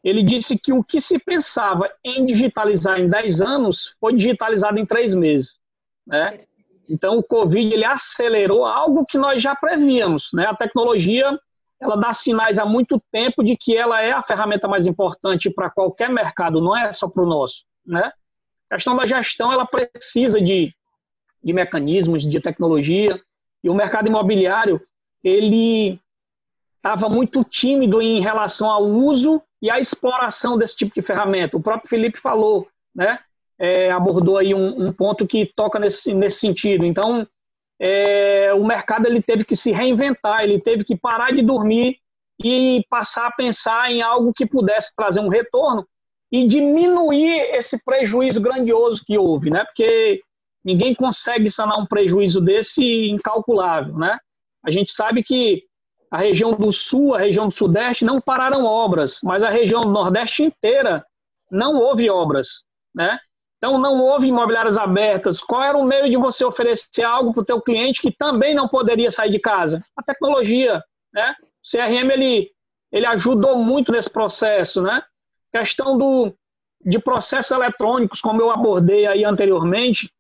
ele 0.03 0.23
disse 0.23 0.59
que 0.59 0.73
o 0.73 0.83
que 0.83 1.01
se 1.01 1.19
pensava 1.19 1.91
em 2.05 2.25
digitalizar 2.25 2.99
em 2.99 3.09
10 3.09 3.41
anos 3.41 3.95
foi 4.01 4.15
digitalizado 4.15 4.79
em 4.79 4.87
3 4.87 5.15
meses. 5.15 5.61
Né? 6.07 6.41
Então, 6.91 7.19
o 7.19 7.23
Covid 7.23 7.73
ele 7.73 7.85
acelerou 7.85 8.65
algo 8.65 9.05
que 9.05 9.17
nós 9.17 9.41
já 9.41 9.55
prevíamos. 9.55 10.29
Né? 10.33 10.47
A 10.47 10.55
tecnologia 10.55 11.39
ela 11.81 11.97
dá 11.97 12.13
sinais 12.13 12.59
há 12.59 12.65
muito 12.65 13.03
tempo 13.11 13.43
de 13.43 13.57
que 13.57 13.77
ela 13.77 14.01
é 14.01 14.13
a 14.13 14.23
ferramenta 14.23 14.69
mais 14.69 14.87
importante 14.87 15.51
para 15.51 15.69
qualquer 15.69 16.09
mercado, 16.09 16.61
não 16.61 16.77
é 16.77 16.91
só 16.93 17.09
para 17.09 17.23
o 17.23 17.27
nosso. 17.27 17.65
Né? 17.85 18.13
A 18.71 18.75
questão 18.75 18.97
da 18.97 19.05
gestão 19.05 19.53
ela 19.53 19.67
precisa 19.67 20.41
de, 20.41 20.73
de 21.43 21.53
mecanismos, 21.53 22.23
de 22.23 22.41
tecnologia, 22.41 23.21
e 23.65 23.69
o 23.69 23.75
mercado 23.75 24.07
imobiliário 24.09 24.81
ele 25.25 26.01
estava 26.77 27.09
muito 27.09 27.45
tímido 27.45 28.01
em 28.01 28.21
relação 28.21 28.69
ao 28.69 28.85
uso 28.85 29.43
e 29.63 29.71
a 29.71 29.79
exploração 29.79 30.59
desse 30.59 30.75
tipo 30.75 30.93
de 30.93 31.01
ferramenta. 31.01 31.57
O 31.57 31.63
próprio 31.63 31.89
Felipe 31.89 32.19
falou, 32.19 32.67
né? 32.93 33.21
É, 33.57 33.93
abordou 33.93 34.39
aí 34.39 34.53
um, 34.53 34.89
um, 34.89 34.93
ponto 34.93 35.25
que 35.25 35.47
toca 35.55 35.79
nesse, 35.79 36.13
nesse 36.13 36.41
sentido. 36.41 36.85
Então, 36.85 37.25
é, 37.81 38.53
o 38.55 38.65
mercado 38.65 39.07
ele 39.07 39.23
teve 39.23 39.45
que 39.45 39.55
se 39.55 39.71
reinventar, 39.71 40.43
ele 40.43 40.61
teve 40.61 40.83
que 40.83 40.97
parar 40.97 41.31
de 41.31 41.43
dormir 41.43 41.99
e 42.43 42.85
passar 42.91 43.29
a 43.29 43.33
pensar 43.33 43.93
em 43.93 44.03
algo 44.03 44.33
que 44.33 44.45
pudesse 44.45 44.91
trazer 44.97 45.21
um 45.21 45.29
retorno 45.29 45.87
e 46.31 46.45
diminuir 46.45 47.55
esse 47.55 47.81
prejuízo 47.85 48.41
grandioso 48.41 49.05
que 49.05 49.17
houve, 49.17 49.49
né? 49.49 49.65
Porque 49.65 50.21
ninguém 50.65 50.93
consegue 50.93 51.49
sanar 51.49 51.79
um 51.79 51.87
prejuízo 51.87 52.41
desse 52.41 52.83
incalculável, 53.11 53.97
né? 53.97 54.19
A 54.65 54.71
gente 54.71 54.91
sabe 54.91 55.23
que 55.23 55.63
a 56.13 56.19
região 56.19 56.53
do 56.53 56.71
Sul, 56.71 57.15
a 57.15 57.21
região 57.21 57.49
do 57.49 57.55
Sudeste 57.55 58.05
não 58.05 58.21
pararam 58.21 58.67
obras, 58.67 59.19
mas 59.23 59.43
a 59.43 59.49
região 59.49 59.87
Nordeste 59.87 60.43
inteira 60.43 61.03
não 61.51 61.77
houve 61.77 62.11
obras, 62.11 62.61
né? 62.95 63.19
Então 63.57 63.79
não 63.79 63.99
houve 63.99 64.27
imobiliárias 64.27 64.77
abertas. 64.77 65.39
Qual 65.39 65.63
era 65.63 65.79
o 65.79 65.85
meio 65.85 66.11
de 66.11 66.17
você 66.19 66.45
oferecer 66.45 67.03
algo 67.03 67.33
para 67.33 67.41
o 67.41 67.45
teu 67.47 67.63
cliente 67.63 67.99
que 67.99 68.13
também 68.13 68.55
não 68.55 68.69
poderia 68.69 69.11
sair 69.11 69.31
de 69.31 69.39
casa? 69.39 69.83
A 69.97 70.03
tecnologia, 70.03 70.85
né? 71.15 71.35
O 71.41 71.71
CRM 71.71 72.11
ele 72.11 72.51
ele 72.93 73.07
ajudou 73.07 73.57
muito 73.57 73.91
nesse 73.91 74.11
processo, 74.11 74.83
né? 74.83 75.03
Questão 75.51 75.97
do 75.97 76.35
de 76.85 76.99
processos 76.99 77.53
eletrônicos, 77.53 78.21
como 78.21 78.43
eu 78.43 78.51
abordei 78.51 79.07
aí 79.07 79.25
anteriormente 79.25 80.13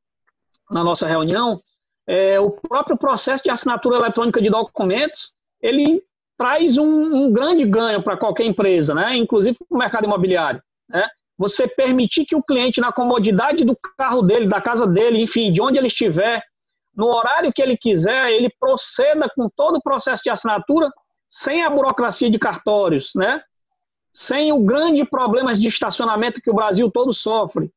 na 0.71 0.83
nossa 0.83 1.07
reunião, 1.07 1.61
é, 2.07 2.41
o 2.41 2.51
próprio 2.51 2.97
processo 2.97 3.43
de 3.43 3.51
assinatura 3.51 3.99
eletrônica 3.99 4.41
de 4.41 4.49
documentos 4.49 5.33
ele 5.63 6.03
traz 6.37 6.77
um, 6.77 6.85
um 6.85 7.33
grande 7.33 7.65
ganho 7.65 8.03
para 8.03 8.17
qualquer 8.17 8.45
empresa, 8.45 8.93
né? 8.95 9.17
inclusive 9.17 9.57
para 9.57 9.77
o 9.77 9.79
mercado 9.79 10.05
imobiliário. 10.05 10.61
Né? 10.89 11.07
Você 11.39 11.69
permitir 11.69 12.25
que 12.25 12.35
o 12.35 12.43
cliente, 12.43 12.81
na 12.81 12.93
comodidade 12.93 13.65
do 13.65 13.79
carro 13.97 14.23
dele, 14.23 14.49
da 14.49 14.61
casa 14.61 14.87
dele, 14.87 15.23
enfim, 15.23 15.51
de 15.51 15.61
onde 15.61 15.79
ele 15.79 15.87
estiver, 15.87 16.43
no 16.95 17.07
horário 17.07 17.53
que 17.53 17.63
ele 17.63 17.77
quiser, 17.77 18.33
ele 18.33 18.51
proceda 18.59 19.31
com 19.35 19.49
todo 19.49 19.77
o 19.77 19.83
processo 19.83 20.21
de 20.23 20.31
assinatura 20.31 20.91
sem 21.29 21.63
a 21.63 21.71
burocracia 21.71 22.31
de 22.31 22.39
cartórios, 22.39 23.13
né? 23.15 23.41
sem 24.11 24.53
o 24.53 24.61
grande 24.61 25.05
problemas 25.07 25.59
de 25.59 25.69
estacionamento 25.69 26.41
que 26.41 26.51
o 26.51 26.55
Brasil 26.55 26.91
todo 26.91 27.13
sofre. 27.13 27.71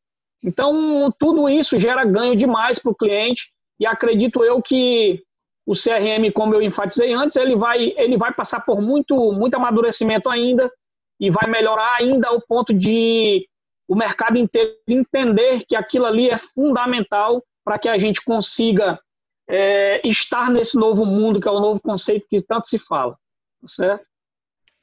Então, 0.43 1.11
tudo 1.17 1.47
isso 1.47 1.77
gera 1.77 2.03
ganho 2.03 2.35
demais 2.35 2.77
para 2.77 2.91
o 2.91 2.95
cliente 2.95 3.49
e 3.79 3.85
acredito 3.85 4.43
eu 4.43 4.61
que 4.61 5.23
o 5.65 5.73
CRM, 5.73 6.31
como 6.33 6.53
eu 6.53 6.61
enfatizei 6.61 7.13
antes, 7.13 7.35
ele 7.35 7.55
vai, 7.55 7.93
ele 7.97 8.17
vai 8.17 8.33
passar 8.33 8.59
por 8.61 8.81
muito, 8.81 9.31
muito 9.31 9.55
amadurecimento 9.55 10.29
ainda 10.29 10.71
e 11.19 11.29
vai 11.29 11.49
melhorar 11.49 11.95
ainda 11.95 12.27
ao 12.27 12.39
ponto 12.41 12.73
de 12.73 13.47
o 13.87 13.95
mercado 13.95 14.37
inteiro 14.37 14.77
entender 14.87 15.63
que 15.65 15.75
aquilo 15.75 16.05
ali 16.05 16.29
é 16.29 16.37
fundamental 16.37 17.43
para 17.63 17.79
que 17.79 17.89
a 17.89 17.97
gente 17.97 18.23
consiga 18.23 18.99
é, 19.47 20.05
estar 20.07 20.49
nesse 20.51 20.75
novo 20.75 21.05
mundo, 21.05 21.39
que 21.39 21.47
é 21.47 21.51
o 21.51 21.59
novo 21.59 21.79
conceito 21.79 22.27
que 22.29 22.41
tanto 22.41 22.67
se 22.67 22.77
fala. 22.77 23.13
Tá 23.61 23.67
certo? 23.67 24.05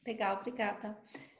Legal, 0.06 0.38
obrigada. 0.40 0.96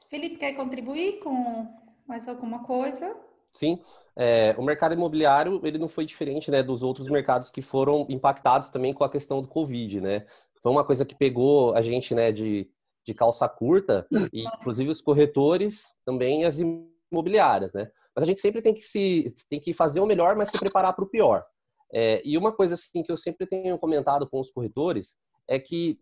Felipe, 0.09 0.37
quer 0.37 0.53
contribuir 0.53 1.19
com 1.19 1.67
mais 2.07 2.27
alguma 2.27 2.63
coisa? 2.63 3.15
Sim, 3.51 3.81
é, 4.15 4.55
o 4.57 4.63
mercado 4.63 4.93
imobiliário 4.93 5.59
ele 5.63 5.77
não 5.77 5.87
foi 5.87 6.05
diferente 6.05 6.51
né, 6.51 6.61
dos 6.61 6.83
outros 6.83 7.07
mercados 7.07 7.49
que 7.49 7.61
foram 7.61 8.05
impactados 8.09 8.69
também 8.69 8.93
com 8.93 9.03
a 9.03 9.09
questão 9.09 9.41
do 9.41 9.47
Covid, 9.47 10.01
né? 10.01 10.25
Foi 10.61 10.71
uma 10.71 10.83
coisa 10.83 11.05
que 11.05 11.15
pegou 11.15 11.75
a 11.75 11.81
gente 11.81 12.13
né, 12.13 12.31
de, 12.31 12.69
de 13.05 13.13
calça 13.13 13.47
curta, 13.49 14.07
e 14.31 14.45
inclusive 14.45 14.89
os 14.89 15.01
corretores 15.01 15.97
também 16.05 16.45
as 16.45 16.59
imobiliárias, 16.59 17.73
né? 17.73 17.89
Mas 18.15 18.23
a 18.23 18.25
gente 18.27 18.39
sempre 18.39 18.61
tem 18.61 18.73
que 18.73 18.81
se 18.81 19.35
tem 19.49 19.59
que 19.59 19.73
fazer 19.73 19.99
o 19.99 20.05
melhor, 20.05 20.35
mas 20.35 20.49
se 20.49 20.59
preparar 20.59 20.93
para 20.93 21.03
o 21.03 21.09
pior. 21.09 21.43
É, 21.91 22.21
e 22.23 22.37
uma 22.37 22.51
coisa 22.51 22.75
assim 22.75 23.03
que 23.03 23.11
eu 23.11 23.17
sempre 23.17 23.45
tenho 23.45 23.77
comentado 23.77 24.27
com 24.29 24.39
os 24.39 24.49
corretores 24.49 25.17
é 25.47 25.59
que, 25.59 25.97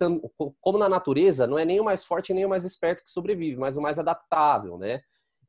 como 0.60 0.78
na 0.78 0.88
natureza, 0.88 1.48
não 1.48 1.58
é 1.58 1.66
nem 1.66 1.80
o 1.80 1.84
mais 1.84 2.06
forte 2.06 2.34
nem 2.34 2.46
o 2.46 2.50
mais 2.50 2.64
esperto 2.64 3.04
que 3.04 3.10
sobrevive, 3.10 3.58
mas 3.58 3.76
o 3.76 3.82
mais 3.82 3.98
adaptável, 3.98 4.78
né? 4.78 5.02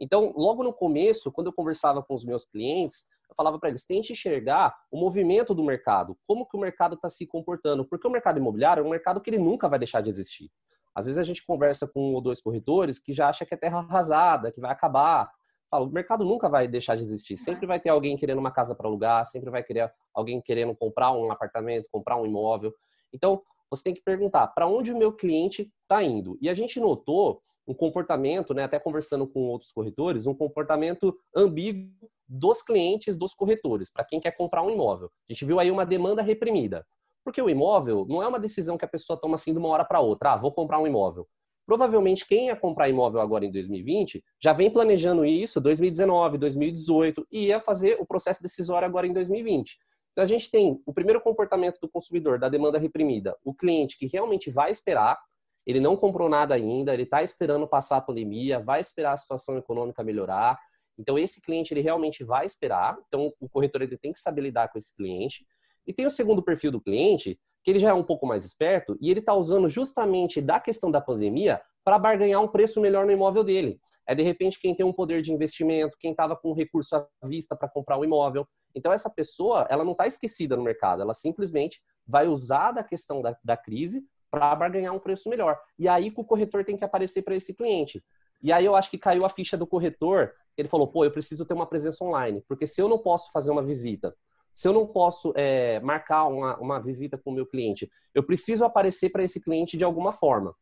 Então, 0.02 0.32
logo 0.36 0.64
no 0.64 0.72
começo, 0.72 1.30
quando 1.30 1.46
eu 1.46 1.52
conversava 1.52 2.02
com 2.02 2.12
os 2.12 2.24
meus 2.24 2.44
clientes, 2.44 3.06
eu 3.30 3.36
falava 3.36 3.56
para 3.56 3.68
eles, 3.68 3.86
tente 3.86 4.12
enxergar 4.12 4.74
o 4.90 4.98
movimento 4.98 5.54
do 5.54 5.62
mercado, 5.62 6.18
como 6.26 6.44
que 6.44 6.56
o 6.56 6.60
mercado 6.60 6.96
está 6.96 7.08
se 7.08 7.24
comportando, 7.24 7.84
porque 7.84 8.08
o 8.08 8.10
mercado 8.10 8.40
imobiliário 8.40 8.82
é 8.82 8.84
um 8.84 8.90
mercado 8.90 9.20
que 9.20 9.30
ele 9.30 9.38
nunca 9.38 9.68
vai 9.68 9.78
deixar 9.78 10.00
de 10.00 10.10
existir. 10.10 10.50
Às 10.92 11.06
vezes 11.06 11.18
a 11.18 11.22
gente 11.22 11.46
conversa 11.46 11.86
com 11.86 12.10
um 12.10 12.14
ou 12.14 12.20
dois 12.20 12.42
corretores 12.42 12.98
que 12.98 13.12
já 13.12 13.28
acha 13.28 13.46
que 13.46 13.54
é 13.54 13.56
terra 13.56 13.78
arrasada, 13.78 14.50
que 14.50 14.60
vai 14.60 14.72
acabar. 14.72 15.30
Falo, 15.70 15.86
o 15.86 15.92
mercado 15.92 16.24
nunca 16.24 16.48
vai 16.48 16.66
deixar 16.66 16.96
de 16.96 17.04
existir. 17.04 17.36
Sempre 17.36 17.64
vai 17.64 17.78
ter 17.78 17.90
alguém 17.90 18.16
querendo 18.16 18.38
uma 18.38 18.50
casa 18.50 18.74
para 18.74 18.88
alugar, 18.88 19.24
sempre 19.24 19.50
vai 19.50 19.62
querer 19.62 19.90
alguém 20.12 20.42
querendo 20.42 20.74
comprar 20.74 21.12
um 21.12 21.30
apartamento, 21.30 21.88
comprar 21.92 22.16
um 22.16 22.26
imóvel. 22.26 22.74
Então, 23.12 23.40
você 23.70 23.84
tem 23.84 23.94
que 23.94 24.02
perguntar 24.02 24.48
para 24.48 24.66
onde 24.66 24.92
o 24.92 24.98
meu 24.98 25.12
cliente 25.12 25.72
está 25.82 26.02
indo. 26.02 26.36
E 26.42 26.48
a 26.48 26.54
gente 26.54 26.80
notou 26.80 27.40
um 27.66 27.74
comportamento, 27.74 28.54
né, 28.54 28.64
até 28.64 28.78
conversando 28.78 29.26
com 29.26 29.40
outros 29.40 29.72
corretores, 29.72 30.26
um 30.26 30.34
comportamento 30.34 31.16
ambíguo 31.34 31.90
dos 32.28 32.62
clientes 32.62 33.16
dos 33.16 33.34
corretores, 33.34 33.90
para 33.90 34.04
quem 34.04 34.20
quer 34.20 34.32
comprar 34.32 34.62
um 34.62 34.70
imóvel. 34.70 35.10
A 35.28 35.32
gente 35.32 35.44
viu 35.44 35.60
aí 35.60 35.70
uma 35.70 35.84
demanda 35.84 36.22
reprimida. 36.22 36.84
Porque 37.24 37.40
o 37.40 37.48
imóvel 37.48 38.04
não 38.08 38.22
é 38.22 38.26
uma 38.26 38.40
decisão 38.40 38.76
que 38.76 38.84
a 38.84 38.88
pessoa 38.88 39.18
toma 39.18 39.36
assim 39.36 39.52
de 39.52 39.58
uma 39.58 39.68
hora 39.68 39.84
para 39.84 40.00
outra. 40.00 40.32
Ah, 40.32 40.36
vou 40.36 40.50
comprar 40.52 40.80
um 40.80 40.86
imóvel. 40.86 41.26
Provavelmente 41.64 42.26
quem 42.26 42.46
ia 42.46 42.56
comprar 42.56 42.88
imóvel 42.88 43.20
agora 43.20 43.44
em 43.44 43.50
2020 43.52 44.22
já 44.42 44.52
vem 44.52 44.70
planejando 44.70 45.24
isso 45.24 45.60
2019, 45.60 46.36
2018 46.36 47.26
e 47.30 47.46
ia 47.46 47.60
fazer 47.60 47.96
o 48.00 48.06
processo 48.06 48.42
decisório 48.42 48.86
agora 48.86 49.06
em 49.06 49.12
2020. 49.12 49.78
Então 50.10 50.24
a 50.24 50.26
gente 50.26 50.50
tem 50.50 50.80
o 50.84 50.92
primeiro 50.92 51.20
comportamento 51.20 51.78
do 51.80 51.88
consumidor, 51.88 52.38
da 52.38 52.48
demanda 52.48 52.78
reprimida, 52.78 53.36
o 53.44 53.54
cliente 53.54 53.96
que 53.96 54.06
realmente 54.06 54.50
vai 54.50 54.70
esperar, 54.70 55.18
ele 55.66 55.80
não 55.80 55.96
comprou 55.96 56.28
nada 56.28 56.54
ainda, 56.54 56.92
ele 56.92 57.04
está 57.04 57.22
esperando 57.22 57.66
passar 57.66 57.98
a 57.98 58.00
pandemia, 58.00 58.60
vai 58.60 58.80
esperar 58.80 59.12
a 59.12 59.16
situação 59.16 59.56
econômica 59.56 60.02
melhorar. 60.02 60.58
Então 60.98 61.18
esse 61.18 61.40
cliente 61.40 61.72
ele 61.72 61.80
realmente 61.80 62.24
vai 62.24 62.44
esperar. 62.44 62.98
Então 63.06 63.32
o 63.40 63.48
corretor 63.48 63.82
ele 63.82 63.96
tem 63.96 64.12
que 64.12 64.18
saber 64.18 64.42
lidar 64.42 64.68
com 64.68 64.78
esse 64.78 64.94
cliente. 64.94 65.46
E 65.86 65.92
tem 65.92 66.06
o 66.06 66.10
segundo 66.10 66.42
perfil 66.42 66.70
do 66.70 66.80
cliente, 66.80 67.38
que 67.64 67.70
ele 67.70 67.78
já 67.78 67.90
é 67.90 67.94
um 67.94 68.02
pouco 68.02 68.26
mais 68.26 68.44
esperto 68.44 68.96
e 69.00 69.10
ele 69.10 69.20
está 69.20 69.34
usando 69.34 69.68
justamente 69.68 70.40
da 70.40 70.58
questão 70.58 70.90
da 70.90 71.00
pandemia 71.00 71.60
para 71.84 71.98
barganhar 71.98 72.42
um 72.42 72.48
preço 72.48 72.80
melhor 72.80 73.06
no 73.06 73.12
imóvel 73.12 73.44
dele. 73.44 73.80
É 74.06 74.14
de 74.14 74.22
repente 74.22 74.60
quem 74.60 74.74
tem 74.74 74.84
um 74.84 74.92
poder 74.92 75.22
de 75.22 75.32
investimento, 75.32 75.96
quem 75.98 76.10
estava 76.10 76.36
com 76.36 76.52
recurso 76.52 76.96
à 76.96 77.06
vista 77.24 77.56
para 77.56 77.68
comprar 77.68 77.98
um 77.98 78.04
imóvel. 78.04 78.46
Então 78.74 78.92
essa 78.92 79.08
pessoa, 79.08 79.66
ela 79.70 79.84
não 79.84 79.92
está 79.92 80.06
esquecida 80.06 80.56
no 80.56 80.62
mercado, 80.62 81.02
ela 81.02 81.14
simplesmente 81.14 81.80
vai 82.06 82.26
usar 82.26 82.72
da 82.72 82.82
questão 82.82 83.22
da, 83.22 83.36
da 83.44 83.56
crise 83.56 84.04
para 84.32 84.56
barganhar 84.56 84.94
um 84.94 84.98
preço 84.98 85.28
melhor. 85.28 85.60
E 85.78 85.86
aí 85.86 86.10
que 86.10 86.18
o 86.18 86.24
corretor 86.24 86.64
tem 86.64 86.74
que 86.74 86.84
aparecer 86.84 87.20
para 87.20 87.36
esse 87.36 87.52
cliente. 87.54 88.02
E 88.42 88.50
aí 88.50 88.64
eu 88.64 88.74
acho 88.74 88.90
que 88.90 88.96
caiu 88.96 89.26
a 89.26 89.28
ficha 89.28 89.58
do 89.58 89.66
corretor, 89.66 90.32
ele 90.56 90.68
falou, 90.68 90.88
pô, 90.88 91.04
eu 91.04 91.10
preciso 91.10 91.44
ter 91.44 91.52
uma 91.52 91.66
presença 91.66 92.02
online, 92.02 92.42
porque 92.48 92.66
se 92.66 92.80
eu 92.80 92.88
não 92.88 92.98
posso 92.98 93.30
fazer 93.30 93.50
uma 93.50 93.62
visita, 93.62 94.16
se 94.50 94.66
eu 94.66 94.72
não 94.72 94.86
posso 94.86 95.34
é, 95.36 95.80
marcar 95.80 96.26
uma, 96.26 96.56
uma 96.58 96.80
visita 96.80 97.18
com 97.18 97.30
o 97.30 97.34
meu 97.34 97.46
cliente, 97.46 97.90
eu 98.14 98.22
preciso 98.22 98.64
aparecer 98.64 99.10
para 99.10 99.22
esse 99.22 99.38
cliente 99.40 99.76
de 99.76 99.84
alguma 99.84 100.12
forma. 100.12 100.54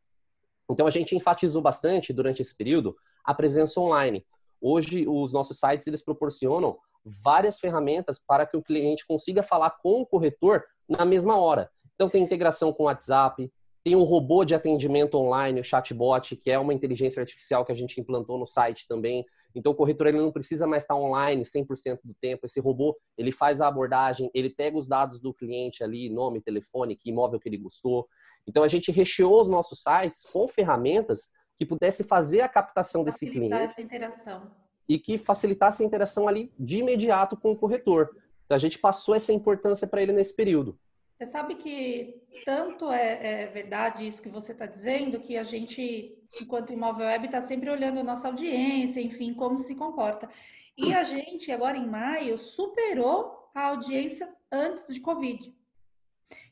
Então 0.69 0.87
a 0.87 0.91
gente 0.91 1.15
enfatizou 1.15 1.63
bastante 1.63 2.13
durante 2.13 2.43
esse 2.43 2.57
período 2.57 2.97
a 3.25 3.33
presença 3.33 3.81
online. 3.81 4.27
Hoje 4.61 5.07
os 5.09 5.33
nossos 5.33 5.59
sites 5.59 5.87
eles 5.87 6.05
proporcionam 6.05 6.77
várias 7.05 7.59
ferramentas 7.59 8.19
para 8.19 8.45
que 8.47 8.57
o 8.57 8.63
cliente 8.63 9.07
consiga 9.07 9.43
falar 9.43 9.71
com 9.83 10.03
o 10.03 10.07
corretor 10.07 10.65
na 10.89 11.05
mesma 11.05 11.39
hora. 11.39 11.71
Então 11.95 12.09
tem 12.09 12.23
integração 12.23 12.73
com 12.73 12.85
o 12.85 12.87
WhatsApp, 12.87 13.51
tem 13.91 13.97
um 13.97 14.05
robô 14.05 14.45
de 14.45 14.55
atendimento 14.55 15.17
online, 15.17 15.61
o 15.61 15.65
chatbot, 15.65 16.37
que 16.37 16.49
é 16.49 16.57
uma 16.57 16.73
inteligência 16.73 17.21
artificial 17.21 17.65
que 17.65 17.73
a 17.73 17.75
gente 17.75 18.01
implantou 18.01 18.39
no 18.39 18.47
site 18.47 18.87
também. 18.87 19.27
Então, 19.53 19.73
o 19.73 19.75
corretor 19.75 20.07
ele 20.07 20.19
não 20.19 20.31
precisa 20.31 20.65
mais 20.65 20.85
estar 20.85 20.95
online 20.95 21.43
100% 21.43 21.99
do 22.05 22.15
tempo. 22.15 22.47
Esse 22.47 22.61
robô, 22.61 22.97
ele 23.19 23.33
faz 23.33 23.61
a 23.61 23.67
abordagem, 23.67 24.31
ele 24.33 24.49
pega 24.49 24.79
os 24.79 24.87
dados 24.87 25.19
do 25.19 25.35
cliente 25.35 25.83
ali, 25.83 26.09
nome, 26.09 26.41
telefone, 26.41 26.95
que 26.95 27.11
imóvel 27.11 27.41
que 27.41 27.49
ele 27.49 27.57
gostou. 27.57 28.07
Então, 28.47 28.63
a 28.63 28.69
gente 28.69 28.93
recheou 28.93 29.41
os 29.41 29.49
nossos 29.49 29.83
sites 29.83 30.25
com 30.25 30.47
ferramentas 30.47 31.27
que 31.59 31.67
pudesse 31.67 32.05
fazer 32.05 32.43
a 32.43 32.49
captação 32.49 33.03
desse 33.03 33.29
cliente. 33.29 33.53
A 33.77 33.83
interação. 33.83 34.53
E 34.89 35.01
que 35.01 35.19
facilitasse 35.19 35.83
a 35.83 35.87
interação 35.87 36.29
ali 36.29 36.53
de 36.57 36.79
imediato 36.79 37.37
com 37.37 37.51
o 37.51 37.57
corretor. 37.57 38.11
Então, 38.45 38.55
a 38.55 38.61
gente 38.61 38.79
passou 38.79 39.17
essa 39.17 39.33
importância 39.33 39.89
para 39.89 40.01
ele 40.01 40.13
nesse 40.13 40.37
período. 40.37 40.79
Você 41.21 41.27
sabe 41.27 41.57
que 41.57 42.19
tanto 42.47 42.91
é, 42.91 43.43
é 43.43 43.47
verdade 43.49 44.07
isso 44.07 44.23
que 44.23 44.31
você 44.31 44.53
está 44.53 44.65
dizendo, 44.65 45.21
que 45.21 45.37
a 45.37 45.43
gente, 45.43 46.19
enquanto 46.41 46.73
imóvel 46.73 47.05
web, 47.05 47.27
está 47.27 47.43
sempre 47.43 47.69
olhando 47.69 48.01
a 48.01 48.03
nossa 48.03 48.29
audiência, 48.29 49.03
enfim, 49.03 49.35
como 49.35 49.59
se 49.59 49.75
comporta. 49.75 50.31
E 50.79 50.95
a 50.95 51.05
gente, 51.05 51.53
agora 51.53 51.77
em 51.77 51.87
maio, 51.87 52.39
superou 52.39 53.51
a 53.55 53.67
audiência 53.67 54.35
antes 54.51 54.95
de 54.95 54.99
Covid. 54.99 55.55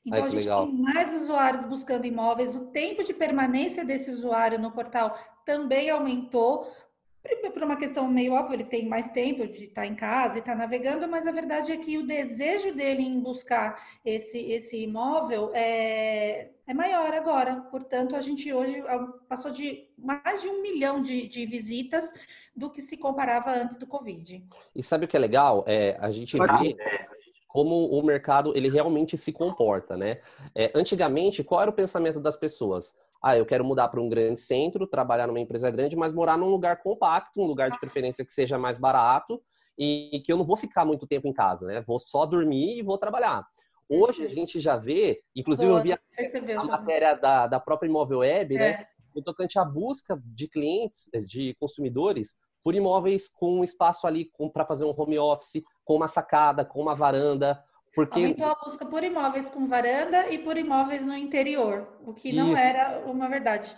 Então, 0.04 0.20
Ai, 0.20 0.26
a 0.26 0.28
gente 0.28 0.40
legal. 0.40 0.66
tem 0.66 0.74
mais 0.74 1.14
usuários 1.14 1.64
buscando 1.64 2.06
imóveis, 2.06 2.54
o 2.54 2.66
tempo 2.66 3.02
de 3.02 3.14
permanência 3.14 3.86
desse 3.86 4.10
usuário 4.10 4.58
no 4.58 4.70
portal 4.70 5.18
também 5.46 5.88
aumentou, 5.88 6.70
por 7.52 7.62
uma 7.62 7.76
questão 7.76 8.06
meio 8.06 8.34
óbvia, 8.34 8.54
ele 8.54 8.64
tem 8.64 8.86
mais 8.86 9.08
tempo 9.08 9.46
de 9.46 9.64
estar 9.64 9.84
em 9.84 9.94
casa 9.94 10.36
e 10.36 10.38
estar 10.38 10.54
navegando, 10.54 11.08
mas 11.08 11.26
a 11.26 11.32
verdade 11.32 11.72
é 11.72 11.76
que 11.76 11.98
o 11.98 12.06
desejo 12.06 12.72
dele 12.72 13.02
em 13.02 13.18
buscar 13.18 13.84
esse, 14.04 14.38
esse 14.38 14.76
imóvel 14.76 15.50
é, 15.52 16.50
é 16.66 16.74
maior 16.74 17.12
agora. 17.12 17.56
Portanto, 17.70 18.14
a 18.14 18.20
gente 18.20 18.52
hoje 18.52 18.82
passou 19.28 19.50
de 19.50 19.88
mais 19.98 20.40
de 20.40 20.48
um 20.48 20.62
milhão 20.62 21.02
de, 21.02 21.26
de 21.26 21.46
visitas 21.46 22.12
do 22.54 22.70
que 22.70 22.80
se 22.80 22.96
comparava 22.96 23.50
antes 23.50 23.76
do 23.76 23.86
Covid. 23.86 24.44
E 24.74 24.82
sabe 24.82 25.04
o 25.04 25.08
que 25.08 25.16
é 25.16 25.20
legal? 25.20 25.64
É, 25.66 25.96
a 26.00 26.10
gente 26.10 26.36
vê 26.38 26.76
como 27.48 27.86
o 27.86 28.02
mercado 28.04 28.56
ele 28.56 28.68
realmente 28.68 29.16
se 29.16 29.32
comporta, 29.32 29.96
né? 29.96 30.20
É, 30.54 30.70
antigamente, 30.74 31.42
qual 31.42 31.62
era 31.62 31.70
o 31.70 31.74
pensamento 31.74 32.20
das 32.20 32.36
pessoas? 32.36 32.96
Ah, 33.22 33.36
eu 33.36 33.44
quero 33.44 33.64
mudar 33.64 33.88
para 33.88 34.00
um 34.00 34.08
grande 34.08 34.40
centro, 34.40 34.86
trabalhar 34.86 35.26
numa 35.26 35.40
empresa 35.40 35.70
grande, 35.70 35.96
mas 35.96 36.12
morar 36.12 36.38
num 36.38 36.48
lugar 36.48 36.82
compacto, 36.82 37.40
um 37.40 37.46
lugar 37.46 37.70
de 37.70 37.80
preferência 37.80 38.24
que 38.24 38.32
seja 38.32 38.58
mais 38.58 38.78
barato 38.78 39.42
e 39.76 40.20
que 40.24 40.32
eu 40.32 40.36
não 40.36 40.44
vou 40.44 40.56
ficar 40.56 40.84
muito 40.84 41.06
tempo 41.06 41.26
em 41.28 41.32
casa, 41.32 41.66
né? 41.66 41.82
Vou 41.86 41.98
só 41.98 42.26
dormir 42.26 42.78
e 42.78 42.82
vou 42.82 42.98
trabalhar. 42.98 43.44
Hoje 43.88 44.24
a 44.24 44.28
gente 44.28 44.60
já 44.60 44.76
vê, 44.76 45.20
inclusive 45.34 45.70
eu 45.70 45.80
vi 45.80 45.92
a, 45.92 45.98
a 46.58 46.64
matéria 46.64 47.14
da, 47.14 47.46
da 47.46 47.58
própria 47.58 47.88
Imóvel 47.88 48.18
Web, 48.18 48.54
né? 48.54 48.68
é. 48.68 48.78
né? 48.78 48.86
No 49.14 49.22
tocante 49.22 49.58
à 49.58 49.64
busca 49.64 50.20
de 50.24 50.46
clientes, 50.46 51.08
de 51.26 51.54
consumidores, 51.58 52.36
por 52.62 52.74
imóveis 52.74 53.28
com 53.28 53.64
espaço 53.64 54.06
ali 54.06 54.30
para 54.52 54.66
fazer 54.66 54.84
um 54.84 54.94
home 54.96 55.18
office, 55.18 55.62
com 55.84 55.96
uma 55.96 56.06
sacada, 56.06 56.64
com 56.64 56.82
uma 56.82 56.94
varanda, 56.94 57.62
porque... 57.98 58.20
Aumentou 58.20 58.46
a 58.46 58.54
busca 58.54 58.86
por 58.86 59.02
imóveis 59.02 59.48
com 59.48 59.66
varanda 59.66 60.28
e 60.28 60.38
por 60.38 60.56
imóveis 60.56 61.04
no 61.04 61.16
interior, 61.16 61.84
o 62.06 62.14
que 62.14 62.32
não 62.32 62.52
Isso. 62.52 62.62
era 62.62 63.02
uma 63.06 63.28
verdade. 63.28 63.76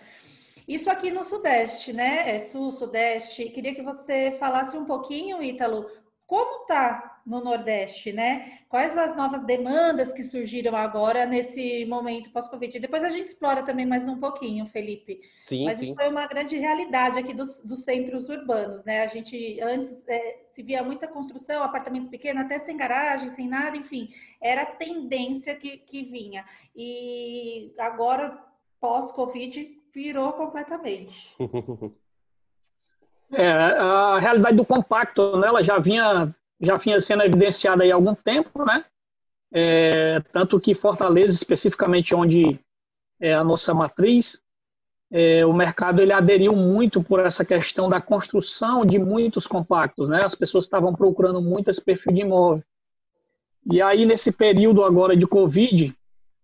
Isso 0.69 0.91
aqui 0.91 1.11
no 1.11 1.25
Sudeste, 1.25 1.91
né? 1.91 2.37
É 2.37 2.39
Sul, 2.39 2.71
Sudeste. 2.71 3.49
Queria 3.49 3.75
que 3.75 3.81
você 3.81 4.37
falasse 4.39 4.77
um 4.77 4.85
pouquinho, 4.85 5.43
Ítalo, 5.43 5.91
como 6.27 6.67
tá 6.67 7.10
no 7.27 7.43
Nordeste, 7.43 8.13
né? 8.13 8.59
Quais 8.69 8.97
as 8.97 9.17
novas 9.17 9.45
demandas 9.45 10.13
que 10.13 10.23
surgiram 10.23 10.77
agora 10.77 11.27
nesse 11.27 11.85
momento 11.87 12.31
pós-Covid? 12.31 12.79
Depois 12.79 13.05
a 13.05 13.09
gente 13.09 13.27
explora 13.27 13.63
também 13.63 13.87
mais 13.87 14.09
um 14.09 14.19
pouquinho, 14.19 14.67
Felipe. 14.67 15.21
Sim, 15.43 15.65
Mas 15.65 15.79
sim. 15.79 15.95
foi 15.95 16.09
uma 16.09 16.27
grande 16.27 16.57
realidade 16.57 17.19
aqui 17.19 17.35
dos, 17.35 17.61
dos 17.61 17.85
centros 17.85 18.29
urbanos, 18.29 18.85
né? 18.85 19.03
A 19.03 19.07
gente 19.07 19.61
antes 19.61 20.07
é, 20.09 20.41
se 20.47 20.63
via 20.63 20.83
muita 20.83 21.09
construção, 21.09 21.63
apartamentos 21.63 22.09
pequenos, 22.09 22.45
até 22.45 22.59
sem 22.59 22.77
garagem, 22.77 23.29
sem 23.29 23.49
nada, 23.49 23.77
enfim, 23.77 24.09
era 24.41 24.63
a 24.63 24.67
tendência 24.67 25.55
que, 25.55 25.79
que 25.79 26.03
vinha. 26.03 26.45
E 26.75 27.73
agora, 27.79 28.39
pós-Covid, 28.81 29.81
virou 29.93 30.33
completamente. 30.33 31.37
É, 33.33 33.49
a 33.49 34.19
realidade 34.19 34.57
do 34.57 34.65
compacto, 34.65 35.37
né, 35.37 35.47
ela 35.47 35.63
já 35.63 35.79
vinha, 35.79 36.35
já 36.61 36.77
vinha 36.77 36.99
sendo 36.99 37.23
evidenciada 37.23 37.85
há 37.85 37.95
algum 37.95 38.15
tempo, 38.15 38.65
né? 38.65 38.85
É, 39.53 40.21
tanto 40.33 40.61
que 40.61 40.75
Fortaleza, 40.75 41.33
especificamente 41.33 42.15
onde 42.15 42.59
é 43.21 43.35
a 43.35 43.43
nossa 43.43 43.75
matriz, 43.75 44.39
é, 45.11 45.45
o 45.45 45.53
mercado 45.53 46.01
ele 46.01 46.13
aderiu 46.13 46.55
muito 46.55 47.03
por 47.03 47.19
essa 47.21 47.45
questão 47.45 47.89
da 47.89 48.01
construção 48.01 48.85
de 48.85 48.99
muitos 48.99 49.47
compactos, 49.47 50.09
né? 50.09 50.23
As 50.23 50.35
pessoas 50.35 50.65
estavam 50.65 50.95
procurando 50.95 51.43
muito 51.43 51.69
esse 51.69 51.81
perfil 51.81 52.13
de 52.13 52.21
imóvel. 52.21 52.63
E 53.71 53.83
aí 53.83 54.07
nesse 54.07 54.31
período 54.31 54.85
agora 54.85 55.17
de 55.17 55.27
Covid, 55.27 55.95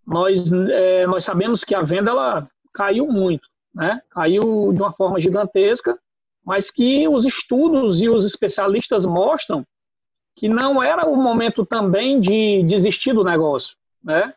nós 0.07 0.50
é, 0.70 1.07
nós 1.07 1.22
sabemos 1.22 1.62
que 1.62 1.74
a 1.74 1.83
venda 1.83 2.11
ela 2.11 2.48
caiu 2.74 3.07
muito, 3.07 3.48
né? 3.74 4.02
Caiu 4.11 4.72
de 4.72 4.81
uma 4.81 4.92
forma 4.92 5.20
gigantesca 5.20 5.98
mas 6.46 6.70
que 6.70 7.09
os 7.09 7.24
estudos 7.24 8.00
e 8.00 8.09
os 8.09 8.24
especialistas 8.24 9.05
mostram 9.05 9.66
que 10.37 10.49
não 10.49 10.83
era 10.83 11.07
o 11.07 11.16
momento 11.16 11.64
também 11.64 12.20
de 12.20 12.62
desistir 12.64 13.14
do 13.14 13.25
negócio, 13.25 13.75
né? 14.05 14.35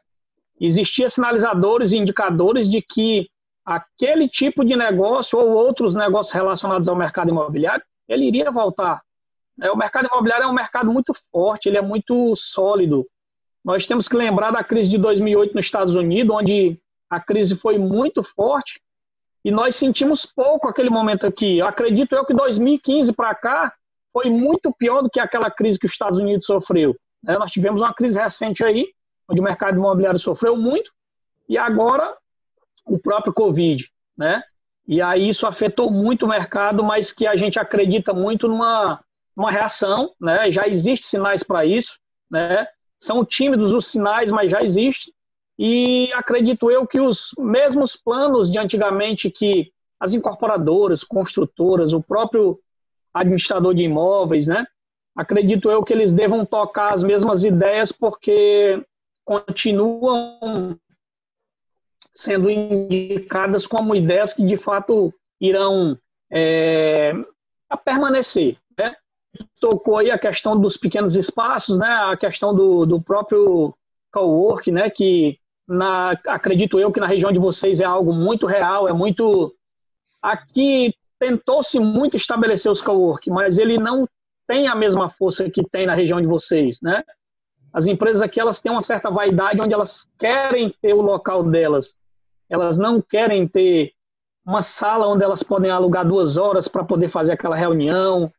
Existia 0.60 1.08
sinalizadores 1.10 1.92
e 1.92 1.98
indicadores 1.98 2.70
de 2.70 2.82
que 2.82 3.30
aquele 3.66 4.28
tipo 4.28 4.66
de 4.66 4.76
negócio 4.76 5.38
ou 5.38 5.50
outros 5.52 5.94
negócios 5.94 6.34
relacionados 6.34 6.88
ao 6.88 6.96
mercado 6.96 7.30
imobiliário 7.30 7.84
ele 8.08 8.26
iria 8.26 8.50
voltar. 8.50 9.02
É, 9.62 9.70
o 9.72 9.78
mercado 9.78 10.08
imobiliário 10.08 10.46
é 10.46 10.48
um 10.48 10.54
mercado 10.54 10.92
muito 10.92 11.14
forte, 11.32 11.68
ele 11.68 11.78
é 11.78 11.82
muito 11.82 12.34
sólido. 12.34 13.06
Nós 13.64 13.86
temos 13.86 14.08
que 14.08 14.16
lembrar 14.16 14.52
da 14.52 14.64
crise 14.64 14.88
de 14.88 14.98
2008 14.98 15.54
nos 15.54 15.66
Estados 15.66 15.94
Unidos, 15.94 16.36
onde 16.36 16.80
a 17.10 17.20
crise 17.20 17.56
foi 17.56 17.78
muito 17.78 18.24
forte 18.24 18.82
e 19.44 19.52
nós 19.52 19.76
sentimos 19.76 20.26
pouco 20.26 20.68
aquele 20.68 20.90
momento 20.90 21.26
aqui. 21.26 21.60
Eu 21.60 21.68
acredito 21.68 22.14
eu 22.14 22.26
que 22.26 22.34
2015 22.34 23.12
para 23.14 23.36
cá 23.36 23.74
foi 24.12 24.30
muito 24.30 24.74
pior 24.74 25.02
do 25.02 25.10
que 25.10 25.20
aquela 25.20 25.50
crise 25.52 25.78
que 25.78 25.86
os 25.86 25.92
Estados 25.92 26.20
Unidos 26.20 26.46
sofreu. 26.46 26.96
Né? 27.24 27.38
Nós 27.38 27.52
tivemos 27.52 27.80
uma 27.80 27.94
crise 27.94 28.18
recente 28.18 28.64
aí, 28.64 28.88
onde 29.30 29.40
o 29.40 29.44
mercado 29.44 29.78
imobiliário 29.78 30.20
sofreu 30.20 30.56
muito, 30.56 30.92
e 31.48 31.58
agora 31.58 32.16
o 32.86 32.98
próprio 32.98 33.34
Covid, 33.34 33.88
né? 34.18 34.44
E 34.88 35.02
aí 35.02 35.28
isso 35.28 35.46
afetou 35.46 35.92
muito 35.92 36.26
o 36.26 36.28
mercado, 36.28 36.84
mas 36.84 37.12
que 37.12 37.28
a 37.28 37.36
gente 37.36 37.60
acredita 37.60 38.12
muito 38.12 38.48
numa, 38.48 39.00
numa 39.38 39.52
reação, 39.52 40.12
né? 40.20 40.50
Já 40.50 40.68
existem 40.68 41.08
sinais 41.08 41.44
para 41.44 41.66
isso, 41.66 41.94
né? 42.30 42.68
São 42.98 43.24
tímidos 43.24 43.72
os 43.72 43.88
sinais, 43.88 44.30
mas 44.30 44.50
já 44.50 44.62
existe. 44.62 45.14
E 45.58 46.12
acredito 46.14 46.72
eu 46.72 46.88
que 46.88 47.00
os 47.00 47.32
mesmos 47.38 47.96
planos 47.96 48.52
de 48.52 48.58
antigamente 48.58 49.30
que 49.30 49.72
as 50.00 50.14
incorporadoras, 50.14 51.04
construtoras, 51.04 51.92
o 51.92 52.02
próprio 52.02 52.60
administrador 53.14 53.74
de 53.74 53.84
imóveis, 53.84 54.46
né? 54.46 54.66
Acredito 55.16 55.70
eu 55.70 55.84
que 55.84 55.92
eles 55.92 56.12
devam 56.12 56.46
tocar 56.46 56.94
as 56.94 57.04
mesmas 57.04 57.44
ideias 57.44 57.92
porque 57.92 58.82
continuam 59.26 60.78
sendo 62.12 62.50
indicadas 62.50 63.66
como 63.66 63.96
ideias 63.96 64.34
que 64.34 64.46
de 64.46 64.58
fato 64.58 65.14
irão 65.40 65.98
é, 66.32 67.14
permanecer. 67.84 68.58
Né? 68.78 68.96
Tocou 69.60 69.98
aí 69.98 70.12
a 70.12 70.18
questão 70.18 70.60
dos 70.60 70.78
pequenos 70.78 71.16
espaços, 71.16 71.78
né? 71.78 71.88
a 71.88 72.18
questão 72.18 72.54
do, 72.56 72.86
do 72.86 73.02
próprio 73.02 73.76
co-work, 74.12 74.72
né? 74.72 74.90
que 74.90 75.38
na, 75.68 76.12
acredito 76.28 76.80
eu 76.80 76.92
que 76.92 77.00
na 77.00 77.08
região 77.08 77.32
de 77.32 77.40
vocês 77.40 77.80
é 77.80 77.86
algo 77.86 78.14
muito 78.14 78.46
real, 78.46 78.88
é 78.88 78.94
muito. 78.94 79.56
Aqui 80.22 80.94
tentou-se 81.20 81.80
muito 81.80 82.16
estabelecer 82.16 82.72
os 82.72 82.80
co-work, 82.80 83.30
mas 83.30 83.58
ele 83.58 83.78
não 83.78 84.08
tem 84.48 84.68
a 84.68 84.76
mesma 84.76 85.10
força 85.10 85.50
que 85.50 85.64
tem 85.70 85.86
na 85.86 85.94
região 85.94 86.20
de 86.20 86.26
vocês, 86.26 86.80
né? 86.82 87.04
As 87.72 87.86
empresas 87.86 88.22
aqui 88.22 88.40
elas 88.40 88.58
têm 88.60 88.72
uma 88.72 88.82
certa 88.82 89.12
vaidade 89.12 89.60
onde 89.64 89.74
elas 89.74 90.08
querem 90.18 90.74
ter 90.82 90.94
o 90.94 91.02
local 91.02 91.44
delas, 91.44 91.96
elas 92.50 92.76
não 92.76 93.00
querem 93.00 93.48
ter 93.48 93.92
uma 94.44 94.62
sala 94.62 95.08
onde 95.08 95.24
elas 95.24 95.44
podem 95.44 95.70
alugar 95.70 96.08
duas 96.08 96.36
horas 96.36 96.68
para 96.68 96.84
poder 96.84 97.10
fazer 97.10 97.34
aquela 97.34 97.56
reunião. 97.56 98.32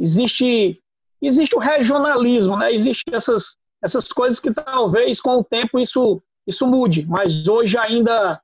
Existe 0.00 0.80
existe 1.20 1.54
o 1.54 1.58
regionalismo, 1.58 2.56
né? 2.56 2.72
Existem 2.72 3.14
essas 3.14 3.56
essas 3.82 4.08
coisas 4.08 4.38
que 4.38 4.52
talvez 4.52 5.20
com 5.20 5.36
o 5.36 5.44
tempo 5.44 5.78
isso 5.78 6.22
isso 6.46 6.66
mude, 6.66 7.04
mas 7.06 7.46
hoje 7.46 7.76
ainda 7.76 8.40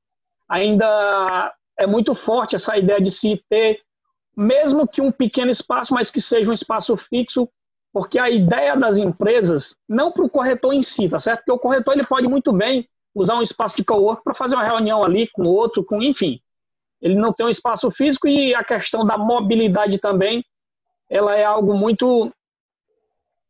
ainda 0.47 1.55
é 1.79 1.87
muito 1.87 2.15
forte 2.15 2.55
essa 2.55 2.77
ideia 2.77 3.01
de 3.01 3.11
se 3.11 3.43
ter 3.49 3.81
mesmo 4.37 4.87
que 4.87 5.01
um 5.01 5.13
pequeno 5.13 5.51
espaço, 5.51 5.95
mas 5.95 6.09
que 6.09 6.21
seja 6.21 6.49
um 6.49 6.53
espaço 6.53 6.97
fixo, 6.97 7.49
porque 7.93 8.19
a 8.19 8.29
ideia 8.29 8.77
das 8.77 8.97
empresas 8.97 9.75
não 9.89 10.11
para 10.11 10.25
o 10.25 10.31
corretor 10.31 10.73
em 10.73 10.81
si, 10.81 11.09
tá 11.09 11.19
certo? 11.19 11.39
Porque 11.41 11.53
o 11.53 11.59
corretor 11.59 11.95
ele 11.95 12.07
pode 12.07 12.27
muito 12.27 12.53
bem 12.53 12.89
usar 13.15 13.37
um 13.37 13.41
espaço 13.41 13.77
de 13.77 13.85
cowork 13.85 14.25
para 14.25 14.35
fazer 14.35 14.55
uma 14.55 14.65
reunião 14.65 15.05
ali 15.05 15.29
com 15.33 15.45
outro, 15.45 15.85
com 15.85 16.03
enfim. 16.03 16.41
Ele 17.01 17.15
não 17.15 17.33
tem 17.33 17.47
um 17.47 17.51
espaço 17.51 17.89
físico 17.93 18.27
e 18.27 18.55
a 18.55 18.65
questão 18.65 19.05
da 19.05 19.17
mobilidade 19.17 19.99
também, 19.99 20.45
ela 21.09 21.37
é 21.37 21.45
algo 21.45 21.75
muito 21.75 22.33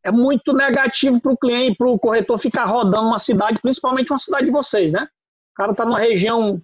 é 0.02 0.10
muito 0.10 0.52
negativo 0.52 1.18
para 1.18 1.32
o 1.32 1.36
cliente, 1.36 1.78
para 1.78 1.88
o 1.88 1.98
corretor 1.98 2.38
ficar 2.38 2.66
rodando 2.66 3.06
uma 3.06 3.16
cidade, 3.16 3.58
principalmente 3.62 4.10
uma 4.10 4.18
cidade 4.18 4.44
de 4.44 4.52
vocês, 4.52 4.92
né? 4.92 5.08
O 5.52 5.54
cara 5.54 5.70
está 5.70 5.86
numa 5.86 5.98
região 5.98 6.60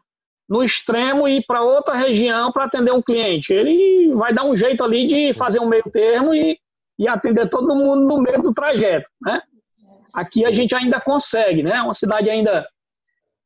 no 0.51 0.65
extremo 0.65 1.29
e 1.29 1.39
ir 1.39 1.45
para 1.47 1.63
outra 1.63 1.95
região 1.95 2.51
para 2.51 2.65
atender 2.65 2.93
um 2.93 3.01
cliente. 3.01 3.53
Ele 3.53 4.13
vai 4.15 4.35
dar 4.35 4.45
um 4.45 4.55
jeito 4.55 4.83
ali 4.83 5.07
de 5.07 5.35
fazer 5.35 5.61
um 5.61 5.69
meio 5.69 5.85
termo 5.93 6.35
e, 6.35 6.59
e 6.99 7.07
atender 7.07 7.49
todo 7.49 7.77
mundo 7.77 8.07
no 8.07 8.21
meio 8.21 8.43
do 8.43 8.53
trajeto, 8.53 9.09
né? 9.23 9.41
Aqui 10.13 10.45
a 10.45 10.51
gente 10.51 10.75
ainda 10.75 11.01
consegue, 11.01 11.63
né? 11.63 11.81
Uma 11.81 11.93
cidade 11.93 12.29
ainda 12.29 12.67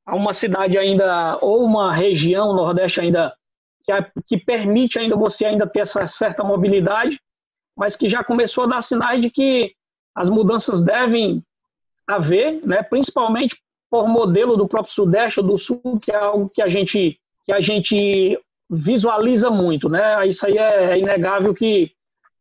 uma 0.07 0.33
cidade 0.33 0.77
ainda, 0.77 1.39
ou 1.41 1.65
uma 1.65 1.93
região, 1.93 2.53
Nordeste 2.55 3.01
ainda, 3.01 3.33
que, 3.83 3.93
que 4.27 4.45
permite 4.45 4.99
ainda 4.99 5.17
você 5.17 5.47
ainda 5.47 5.67
ter 5.67 5.81
essa 5.81 6.05
certa 6.05 6.45
mobilidade, 6.45 7.19
mas 7.77 7.95
que 7.95 8.07
já 8.07 8.23
começou 8.23 8.65
a 8.65 8.67
dar 8.67 8.81
sinais 8.81 9.21
de 9.23 9.31
que 9.31 9.73
as 10.15 10.29
mudanças 10.29 10.79
devem 10.81 11.43
haver, 12.07 12.61
né, 12.67 12.83
principalmente 12.83 13.57
por 13.95 14.09
modelo 14.09 14.57
do 14.57 14.67
próprio 14.67 14.93
Sudeste 14.93 15.39
ou 15.39 15.47
do 15.47 15.57
Sul, 15.57 16.01
que 16.03 16.11
é 16.11 16.17
algo 16.17 16.49
que 16.49 16.61
a 16.61 16.67
gente, 16.67 17.17
que 17.45 17.53
a 17.53 17.61
gente 17.61 18.37
visualiza 18.69 19.49
muito. 19.51 19.89
Né? 19.89 20.27
Isso 20.27 20.45
aí 20.45 20.59
é 20.59 20.99
inegável 20.99 21.55
que 21.55 21.93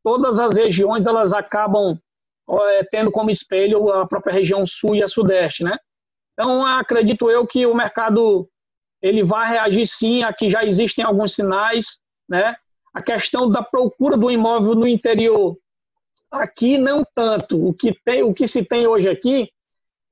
todas 0.03 0.39
as 0.39 0.55
regiões 0.55 1.05
elas 1.05 1.31
acabam 1.31 1.95
é, 2.49 2.83
tendo 2.85 3.11
como 3.11 3.29
espelho 3.29 3.91
a 3.91 4.07
própria 4.07 4.33
região 4.33 4.65
Sul 4.65 4.95
e 4.95 5.03
a 5.03 5.07
Sudeste. 5.07 5.63
Né? 5.63 5.77
Então, 6.33 6.65
acredito 6.65 7.29
eu 7.29 7.45
que 7.45 7.67
o 7.67 7.75
mercado 7.75 8.49
ele 8.99 9.21
vai 9.21 9.47
reagir 9.47 9.85
sim, 9.85 10.23
aqui 10.23 10.49
já 10.49 10.63
existem 10.63 11.05
alguns 11.05 11.33
sinais, 11.33 11.85
né? 12.27 12.55
A 12.91 12.99
questão 12.99 13.47
da 13.47 13.61
procura 13.61 14.17
do 14.17 14.31
imóvel 14.31 14.73
no 14.73 14.87
interior, 14.87 15.55
aqui 16.31 16.79
não 16.79 17.03
tanto. 17.13 17.63
O 17.63 17.75
que, 17.75 17.93
tem, 18.03 18.23
o 18.23 18.33
que 18.33 18.47
se 18.47 18.65
tem 18.65 18.87
hoje 18.87 19.07
aqui 19.07 19.51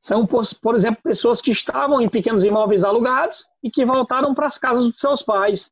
são, 0.02 0.26
por 0.26 0.74
exemplo, 0.74 1.00
pessoas 1.04 1.40
que 1.40 1.52
estavam 1.52 2.02
em 2.02 2.10
pequenos 2.10 2.44
imóveis 2.44 2.84
alugados 2.84 3.46
e 3.62 3.70
que 3.70 3.86
voltaram 3.86 4.34
para 4.34 4.48
as 4.48 4.58
casas 4.58 4.84
dos 4.86 4.98
seus 4.98 5.22
pais. 5.22 5.70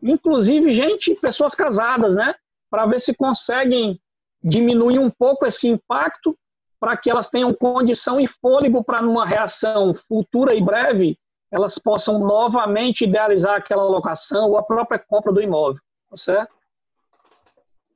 Inclusive, 0.00 0.70
gente, 0.70 1.16
pessoas 1.16 1.52
casadas, 1.52 2.14
né? 2.14 2.36
Para 2.70 2.86
ver 2.86 3.00
se 3.00 3.12
conseguem 3.12 4.00
diminuir 4.40 5.00
um 5.00 5.10
pouco 5.10 5.44
esse 5.44 5.66
impacto 5.66 6.38
para 6.78 6.96
que 6.96 7.10
elas 7.10 7.28
tenham 7.28 7.52
condição 7.52 8.20
e 8.20 8.28
fôlego 8.28 8.84
para, 8.84 9.02
numa 9.02 9.26
reação 9.26 9.92
futura 9.92 10.54
e 10.54 10.62
breve, 10.62 11.18
elas 11.50 11.76
possam 11.76 12.20
novamente 12.20 13.02
idealizar 13.02 13.56
aquela 13.56 13.82
locação 13.82 14.50
ou 14.50 14.58
a 14.58 14.62
própria 14.62 15.00
compra 15.00 15.32
do 15.32 15.42
imóvel, 15.42 15.82
tá 16.08 16.16
certo? 16.16 16.54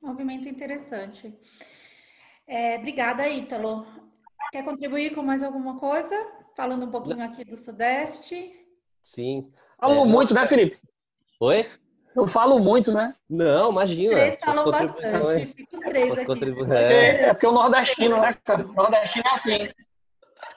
Movimento 0.01 0.49
interessante. 0.49 1.33
É, 2.45 2.77
obrigada, 2.77 3.29
Ítalo. 3.29 4.00
Quer 4.51 4.65
contribuir 4.65 5.15
com 5.15 5.23
mais 5.23 5.41
alguma 5.41 5.79
coisa? 5.79 6.15
Falando 6.55 6.85
um 6.85 6.91
pouquinho 6.91 7.23
aqui 7.23 7.45
do 7.45 7.55
Sudeste. 7.55 8.51
Sim. 9.01 9.49
Falou 9.79 10.05
é, 10.05 10.07
muito, 10.09 10.33
né, 10.33 10.45
Felipe? 10.45 10.77
Oi? 11.39 11.65
Eu 12.13 12.27
falo 12.27 12.59
muito, 12.59 12.91
né? 12.91 13.15
Não, 13.29 13.71
imagina. 13.71 14.13
Três 14.13 14.39
falam 14.41 14.69
bastante. 14.69 15.67
Três 15.79 16.19
aqui. 16.19 16.73
É. 16.73 17.23
é 17.23 17.33
porque 17.33 17.47
o 17.47 17.53
nordestino, 17.53 18.19
né, 18.19 18.37
cara? 18.43 18.67
O 18.67 18.73
nordestino 18.73 19.23
é 19.25 19.31
assim. 19.31 19.69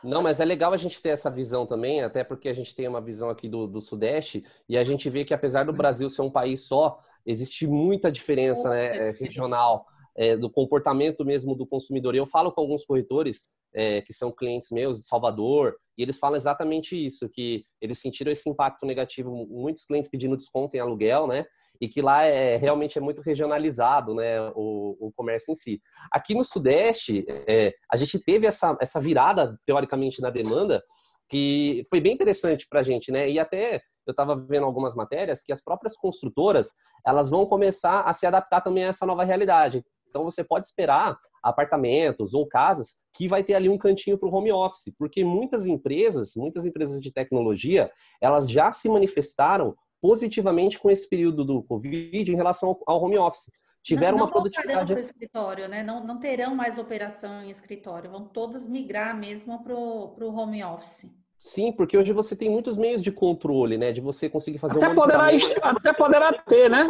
Não, 0.02 0.20
mas 0.20 0.40
é 0.40 0.44
legal 0.44 0.72
a 0.72 0.76
gente 0.76 1.00
ter 1.00 1.10
essa 1.10 1.30
visão 1.30 1.64
também, 1.64 2.02
até 2.02 2.24
porque 2.24 2.48
a 2.48 2.52
gente 2.52 2.74
tem 2.74 2.88
uma 2.88 3.00
visão 3.00 3.30
aqui 3.30 3.48
do, 3.48 3.68
do 3.68 3.80
Sudeste 3.80 4.44
e 4.68 4.76
a 4.76 4.82
gente 4.82 5.08
vê 5.08 5.24
que 5.24 5.32
apesar 5.32 5.64
do 5.64 5.72
Brasil 5.72 6.08
ser 6.08 6.22
um 6.22 6.30
país 6.30 6.66
só, 6.66 6.98
existe 7.24 7.66
muita 7.66 8.10
diferença 8.10 8.68
né, 8.68 9.12
regional 9.12 9.86
é, 10.16 10.36
do 10.36 10.50
comportamento 10.50 11.24
mesmo 11.24 11.54
do 11.54 11.64
consumidor. 11.64 12.14
Eu 12.14 12.26
falo 12.26 12.50
com 12.50 12.60
alguns 12.60 12.84
corretores 12.84 13.48
é, 13.74 14.00
que 14.02 14.12
são 14.12 14.30
clientes 14.30 14.70
meus 14.70 15.00
de 15.00 15.06
Salvador, 15.06 15.76
e 15.96 16.02
eles 16.02 16.18
falam 16.18 16.36
exatamente 16.36 17.02
isso, 17.02 17.28
que 17.28 17.64
eles 17.80 17.98
sentiram 17.98 18.32
esse 18.32 18.48
impacto 18.48 18.84
negativo, 18.84 19.30
muitos 19.48 19.84
clientes 19.84 20.10
pedindo 20.10 20.36
desconto 20.36 20.76
em 20.76 20.80
aluguel, 20.80 21.26
né? 21.26 21.44
E 21.80 21.88
que 21.88 22.02
lá 22.02 22.24
é 22.24 22.56
realmente 22.56 22.98
é 22.98 23.00
muito 23.00 23.20
regionalizado, 23.20 24.14
né? 24.14 24.40
O, 24.54 25.08
o 25.08 25.12
comércio 25.14 25.52
em 25.52 25.54
si. 25.54 25.80
Aqui 26.10 26.34
no 26.34 26.44
Sudeste, 26.44 27.24
é, 27.28 27.72
a 27.90 27.96
gente 27.96 28.18
teve 28.18 28.46
essa, 28.46 28.76
essa 28.80 29.00
virada, 29.00 29.58
teoricamente, 29.64 30.20
na 30.20 30.30
demanda, 30.30 30.82
que 31.28 31.82
foi 31.88 32.00
bem 32.00 32.12
interessante 32.12 32.66
para 32.68 32.80
a 32.80 32.82
gente, 32.82 33.12
né? 33.12 33.30
E 33.30 33.38
até 33.38 33.80
eu 34.06 34.10
estava 34.10 34.36
vendo 34.36 34.66
algumas 34.66 34.94
matérias 34.94 35.42
que 35.42 35.52
as 35.52 35.62
próprias 35.62 35.96
construtoras 35.96 36.72
elas 37.06 37.30
vão 37.30 37.46
começar 37.46 38.02
a 38.02 38.12
se 38.12 38.26
adaptar 38.26 38.60
também 38.60 38.84
a 38.84 38.88
essa 38.88 39.06
nova 39.06 39.24
realidade. 39.24 39.82
Então 40.14 40.22
você 40.22 40.44
pode 40.44 40.64
esperar 40.64 41.18
apartamentos 41.42 42.34
ou 42.34 42.46
casas 42.46 43.00
que 43.12 43.26
vai 43.26 43.42
ter 43.42 43.54
ali 43.54 43.68
um 43.68 43.76
cantinho 43.76 44.16
para 44.16 44.28
o 44.28 44.32
home 44.32 44.52
office, 44.52 44.94
porque 44.96 45.24
muitas 45.24 45.66
empresas, 45.66 46.34
muitas 46.36 46.64
empresas 46.64 47.00
de 47.00 47.12
tecnologia, 47.12 47.90
elas 48.20 48.48
já 48.48 48.70
se 48.70 48.88
manifestaram 48.88 49.74
positivamente 50.00 50.78
com 50.78 50.88
esse 50.88 51.08
período 51.08 51.44
do 51.44 51.64
Covid 51.64 52.30
em 52.30 52.36
relação 52.36 52.78
ao 52.86 53.02
home 53.02 53.18
office. 53.18 53.50
Tiveram 53.82 54.12
não, 54.12 54.18
não 54.18 54.26
uma 54.26 54.32
produtividade. 54.32 54.92
Para 54.92 55.02
escritório, 55.02 55.68
né? 55.68 55.82
Não, 55.82 56.06
não 56.06 56.20
terão 56.20 56.54
mais 56.54 56.78
operação 56.78 57.42
em 57.42 57.50
escritório, 57.50 58.08
vão 58.08 58.24
todas 58.24 58.68
migrar 58.68 59.18
mesmo 59.18 59.64
para 59.64 59.74
o 59.74 60.32
home 60.32 60.62
office. 60.62 61.10
Sim, 61.36 61.72
porque 61.72 61.98
hoje 61.98 62.12
você 62.12 62.36
tem 62.36 62.48
muitos 62.48 62.78
meios 62.78 63.02
de 63.02 63.10
controle, 63.10 63.76
né? 63.76 63.90
De 63.90 64.00
você 64.00 64.30
conseguir 64.30 64.58
fazer 64.58 64.78
até 64.78 64.88
um 64.88 64.94
poderá, 64.94 65.26
Até 65.62 65.92
poderá 65.92 66.32
ter, 66.44 66.70
né? 66.70 66.88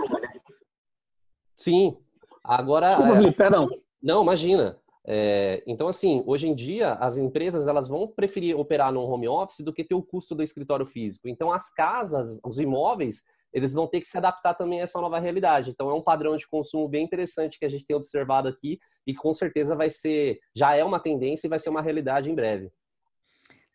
Sim, 1.56 1.96
Agora. 2.44 2.96
Desculpa, 2.96 3.28
é... 3.28 3.32
perdão. 3.32 3.68
Não, 4.02 4.22
imagina. 4.22 4.78
É, 5.06 5.62
então, 5.66 5.88
assim, 5.88 6.22
hoje 6.26 6.48
em 6.48 6.54
dia, 6.54 6.92
as 6.94 7.18
empresas 7.18 7.66
elas 7.66 7.88
vão 7.88 8.06
preferir 8.06 8.58
operar 8.58 8.92
no 8.92 9.02
home 9.02 9.28
office 9.28 9.60
do 9.60 9.72
que 9.72 9.84
ter 9.84 9.94
o 9.94 10.02
custo 10.02 10.34
do 10.34 10.42
escritório 10.42 10.86
físico. 10.86 11.28
Então, 11.28 11.52
as 11.52 11.72
casas, 11.72 12.40
os 12.44 12.58
imóveis, 12.58 13.22
eles 13.52 13.72
vão 13.72 13.86
ter 13.86 14.00
que 14.00 14.06
se 14.06 14.16
adaptar 14.16 14.54
também 14.54 14.80
a 14.80 14.84
essa 14.84 15.00
nova 15.00 15.18
realidade. 15.18 15.70
Então, 15.70 15.90
é 15.90 15.94
um 15.94 16.02
padrão 16.02 16.36
de 16.36 16.48
consumo 16.48 16.88
bem 16.88 17.04
interessante 17.04 17.58
que 17.58 17.64
a 17.64 17.68
gente 17.68 17.86
tem 17.86 17.94
observado 17.94 18.48
aqui 18.48 18.78
e 19.06 19.14
com 19.14 19.32
certeza 19.32 19.76
vai 19.76 19.90
ser, 19.90 20.38
já 20.54 20.74
é 20.74 20.82
uma 20.82 20.98
tendência 20.98 21.46
e 21.46 21.50
vai 21.50 21.58
ser 21.58 21.68
uma 21.68 21.82
realidade 21.82 22.30
em 22.30 22.34
breve. 22.34 22.70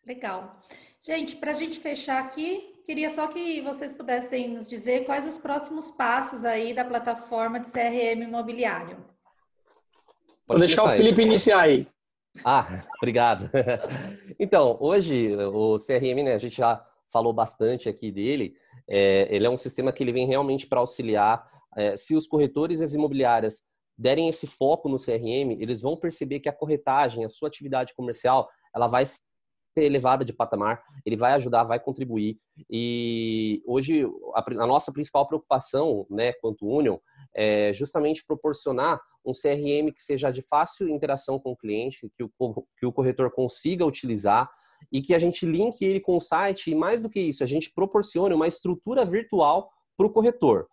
Legal. 0.04 0.60
Gente, 1.02 1.36
para 1.36 1.52
a 1.52 1.54
gente 1.54 1.78
fechar 1.78 2.22
aqui, 2.22 2.69
queria 2.84 3.10
só 3.10 3.26
que 3.26 3.60
vocês 3.60 3.92
pudessem 3.92 4.48
nos 4.48 4.68
dizer 4.68 5.04
quais 5.04 5.26
os 5.26 5.38
próximos 5.38 5.90
passos 5.90 6.44
aí 6.44 6.74
da 6.74 6.84
plataforma 6.84 7.60
de 7.60 7.70
CRM 7.70 8.22
imobiliário. 8.22 8.96
Vou 10.46 10.58
deixar 10.58 10.84
o 10.84 10.96
Felipe 10.96 11.22
iniciar 11.22 11.60
aí. 11.60 11.86
Ah, 12.44 12.82
obrigado. 12.98 13.50
Então, 14.42 14.78
hoje 14.80 15.36
o 15.36 15.76
CRM, 15.76 16.24
né, 16.24 16.32
a 16.32 16.38
gente 16.38 16.56
já 16.56 16.82
falou 17.12 17.30
bastante 17.30 17.90
aqui 17.90 18.10
dele. 18.10 18.54
É, 18.88 19.28
ele 19.30 19.46
é 19.46 19.50
um 19.50 19.56
sistema 19.56 19.92
que 19.92 20.02
ele 20.02 20.12
vem 20.12 20.26
realmente 20.26 20.66
para 20.66 20.80
auxiliar. 20.80 21.46
É, 21.76 21.94
se 21.94 22.16
os 22.16 22.26
corretores 22.26 22.80
e 22.80 22.84
as 22.84 22.94
imobiliárias 22.94 23.62
derem 23.98 24.30
esse 24.30 24.46
foco 24.46 24.88
no 24.88 24.96
CRM, 24.96 25.60
eles 25.60 25.82
vão 25.82 25.94
perceber 25.94 26.40
que 26.40 26.48
a 26.48 26.54
corretagem, 26.54 27.22
a 27.22 27.28
sua 27.28 27.48
atividade 27.48 27.94
comercial, 27.94 28.48
ela 28.74 28.88
vai 28.88 29.04
ser 29.04 29.20
elevada 29.76 30.24
de 30.24 30.32
patamar, 30.32 30.82
ele 31.04 31.16
vai 31.16 31.32
ajudar, 31.32 31.64
vai 31.64 31.78
contribuir. 31.78 32.38
E 32.68 33.62
hoje 33.66 34.04
a, 34.34 34.40
a 34.62 34.66
nossa 34.66 34.92
principal 34.92 35.26
preocupação, 35.26 36.06
né, 36.10 36.32
quanto 36.34 36.66
Union, 36.66 36.98
é 37.34 37.72
justamente 37.72 38.24
proporcionar 38.26 39.00
um 39.24 39.32
CRM 39.32 39.92
que 39.94 40.02
seja 40.02 40.30
de 40.30 40.42
fácil 40.42 40.88
interação 40.88 41.38
com 41.38 41.52
o 41.52 41.56
cliente, 41.56 42.10
que 42.16 42.24
o, 42.24 42.66
que 42.78 42.86
o 42.86 42.92
corretor 42.92 43.30
consiga 43.30 43.84
utilizar 43.84 44.50
e 44.90 45.00
que 45.02 45.14
a 45.14 45.18
gente 45.18 45.46
linke 45.46 45.84
ele 45.84 46.00
com 46.00 46.16
o 46.16 46.20
site 46.20 46.70
e 46.70 46.74
mais 46.74 47.02
do 47.02 47.10
que 47.10 47.20
isso, 47.20 47.44
a 47.44 47.46
gente 47.46 47.70
proporcione 47.72 48.34
uma 48.34 48.48
estrutura 48.48 49.04
virtual 49.04 49.70
para 49.96 50.06
o 50.06 50.10
corretor. 50.10 50.66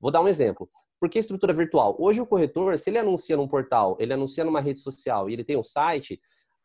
Vou 0.00 0.10
dar 0.10 0.20
um 0.20 0.28
exemplo. 0.28 0.68
Por 0.98 1.08
que 1.08 1.18
estrutura 1.18 1.52
virtual? 1.52 1.96
Hoje 1.98 2.20
o 2.20 2.26
corretor, 2.26 2.78
se 2.78 2.90
ele 2.90 2.98
anuncia 2.98 3.36
num 3.36 3.48
portal, 3.48 3.96
ele 3.98 4.12
anuncia 4.12 4.44
numa 4.44 4.60
rede 4.60 4.80
social 4.80 5.28
e 5.28 5.32
ele 5.32 5.44
tem 5.44 5.56
um 5.56 5.62
site, 5.62 6.20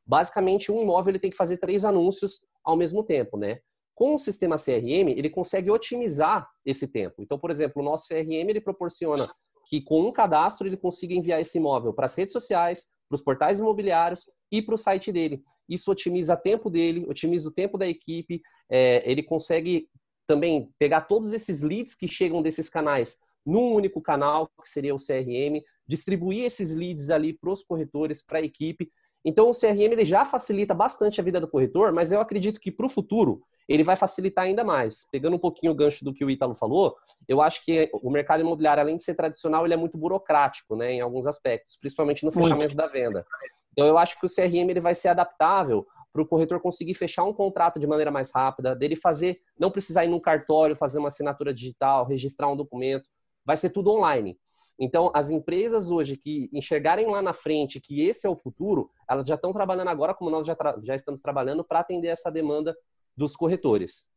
basicamente 0.07 0.71
um 0.71 0.81
imóvel 0.81 1.11
ele 1.11 1.19
tem 1.19 1.31
que 1.31 1.37
fazer 1.37 1.57
três 1.57 1.83
anúncios 1.83 2.41
ao 2.63 2.75
mesmo 2.75 3.03
tempo, 3.03 3.37
né? 3.37 3.59
Com 3.93 4.15
o 4.15 4.19
sistema 4.19 4.55
CRM, 4.57 5.09
ele 5.09 5.29
consegue 5.29 5.71
otimizar 5.71 6.47
esse 6.65 6.87
tempo. 6.87 7.15
Então, 7.21 7.37
por 7.37 7.49
exemplo, 7.49 7.81
o 7.81 7.85
nosso 7.85 8.07
CRM 8.07 8.49
ele 8.49 8.61
proporciona 8.61 9.29
que 9.67 9.81
com 9.81 10.07
um 10.07 10.11
cadastro 10.11 10.67
ele 10.67 10.77
consiga 10.77 11.13
enviar 11.13 11.41
esse 11.41 11.57
imóvel 11.57 11.93
para 11.93 12.05
as 12.05 12.15
redes 12.15 12.31
sociais, 12.31 12.85
para 13.09 13.15
os 13.15 13.21
portais 13.21 13.59
imobiliários 13.59 14.29
e 14.51 14.61
para 14.61 14.75
o 14.75 14.77
site 14.77 15.11
dele. 15.11 15.41
Isso 15.67 15.91
otimiza 15.91 16.35
o 16.35 16.37
tempo 16.37 16.69
dele, 16.69 17.05
otimiza 17.09 17.49
o 17.49 17.53
tempo 17.53 17.77
da 17.77 17.87
equipe, 17.87 18.41
é, 18.69 19.09
ele 19.09 19.23
consegue 19.23 19.89
também 20.27 20.69
pegar 20.77 21.01
todos 21.01 21.33
esses 21.33 21.61
leads 21.61 21.95
que 21.95 22.07
chegam 22.07 22.41
desses 22.41 22.69
canais 22.69 23.17
num 23.45 23.73
único 23.73 24.01
canal, 24.01 24.49
que 24.61 24.69
seria 24.69 24.93
o 24.93 24.97
CRM, 24.97 25.63
distribuir 25.87 26.43
esses 26.43 26.75
leads 26.75 27.09
ali 27.09 27.33
para 27.33 27.49
os 27.49 27.63
corretores, 27.63 28.21
para 28.21 28.39
a 28.39 28.41
equipe. 28.41 28.91
Então, 29.27 29.49
o 29.49 29.53
CRM 29.53 29.91
ele 29.91 30.05
já 30.05 30.23
facilita 30.23 30.73
bastante 30.73 31.19
a 31.19 31.23
vida 31.23 31.37
do 31.37 31.49
corretor, 31.49 31.91
mas 31.91 32.13
eu 32.13 32.21
acredito 32.21 32.61
que 32.61 32.71
para 32.71 32.85
o 32.85 32.89
futuro 32.89 33.41
ele 33.67 33.83
vai 33.83 33.97
facilitar 33.97 34.45
ainda 34.45 34.63
mais. 34.63 35.05
Pegando 35.11 35.35
um 35.35 35.39
pouquinho 35.39 35.73
o 35.73 35.75
gancho 35.75 36.05
do 36.05 36.13
que 36.13 36.23
o 36.23 36.31
Ítalo 36.31 36.55
falou, 36.55 36.95
eu 37.27 37.41
acho 37.41 37.65
que 37.65 37.89
o 37.91 38.09
mercado 38.09 38.39
imobiliário, 38.39 38.81
além 38.81 38.95
de 38.95 39.03
ser 39.03 39.15
tradicional, 39.15 39.65
ele 39.65 39.73
é 39.73 39.77
muito 39.77 39.97
burocrático, 39.97 40.77
né, 40.77 40.93
em 40.93 41.01
alguns 41.01 41.27
aspectos, 41.27 41.75
principalmente 41.75 42.23
no 42.23 42.31
fechamento 42.31 42.73
da 42.73 42.87
venda. 42.87 43.25
Então, 43.73 43.85
eu 43.85 43.97
acho 43.97 44.17
que 44.17 44.25
o 44.25 44.29
CRM 44.29 44.69
ele 44.69 44.79
vai 44.79 44.95
ser 44.95 45.09
adaptável 45.09 45.85
para 46.13 46.21
o 46.21 46.25
corretor 46.25 46.61
conseguir 46.61 46.93
fechar 46.93 47.25
um 47.25 47.33
contrato 47.33 47.81
de 47.81 47.85
maneira 47.85 48.09
mais 48.09 48.31
rápida, 48.33 48.73
dele 48.73 48.95
fazer, 48.95 49.41
não 49.59 49.69
precisar 49.69 50.05
ir 50.05 50.07
num 50.07 50.21
cartório, 50.21 50.73
fazer 50.73 50.99
uma 50.99 51.09
assinatura 51.09 51.53
digital, 51.53 52.07
registrar 52.07 52.47
um 52.47 52.55
documento, 52.55 53.09
vai 53.45 53.57
ser 53.57 53.71
tudo 53.71 53.91
online. 53.91 54.37
Então, 54.79 55.11
as 55.13 55.29
empresas 55.29 55.89
hoje 55.89 56.15
que 56.15 56.49
enxergarem 56.53 57.07
lá 57.07 57.21
na 57.21 57.33
frente 57.33 57.81
que 57.81 58.01
esse 58.05 58.27
é 58.27 58.29
o 58.29 58.35
futuro, 58.35 58.91
elas 59.09 59.27
já 59.27 59.35
estão 59.35 59.51
trabalhando 59.51 59.89
agora, 59.89 60.13
como 60.13 60.29
nós 60.29 60.45
já, 60.45 60.55
já 60.83 60.93
estamos 60.93 61.21
trabalhando, 61.21 61.63
para 61.63 61.79
atender 61.79 62.09
essa 62.09 62.31
demanda 62.31 62.75
dos 63.15 63.35
corretores. 63.35 64.07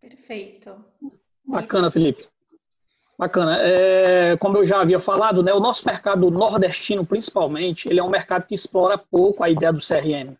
Perfeito. 0.00 0.84
Bacana, 1.44 1.90
Felipe. 1.90 2.28
Bacana. 3.18 3.58
É, 3.60 4.36
como 4.36 4.58
eu 4.58 4.66
já 4.66 4.80
havia 4.80 5.00
falado, 5.00 5.42
né, 5.42 5.52
o 5.52 5.58
nosso 5.58 5.84
mercado 5.84 6.30
nordestino, 6.30 7.04
principalmente, 7.04 7.88
ele 7.88 7.98
é 7.98 8.02
um 8.02 8.10
mercado 8.10 8.46
que 8.46 8.54
explora 8.54 8.96
pouco 8.96 9.42
a 9.42 9.50
ideia 9.50 9.72
do 9.72 9.84
CRM. 9.84 10.36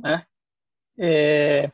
Né? 0.00 0.24
É, 0.98 1.70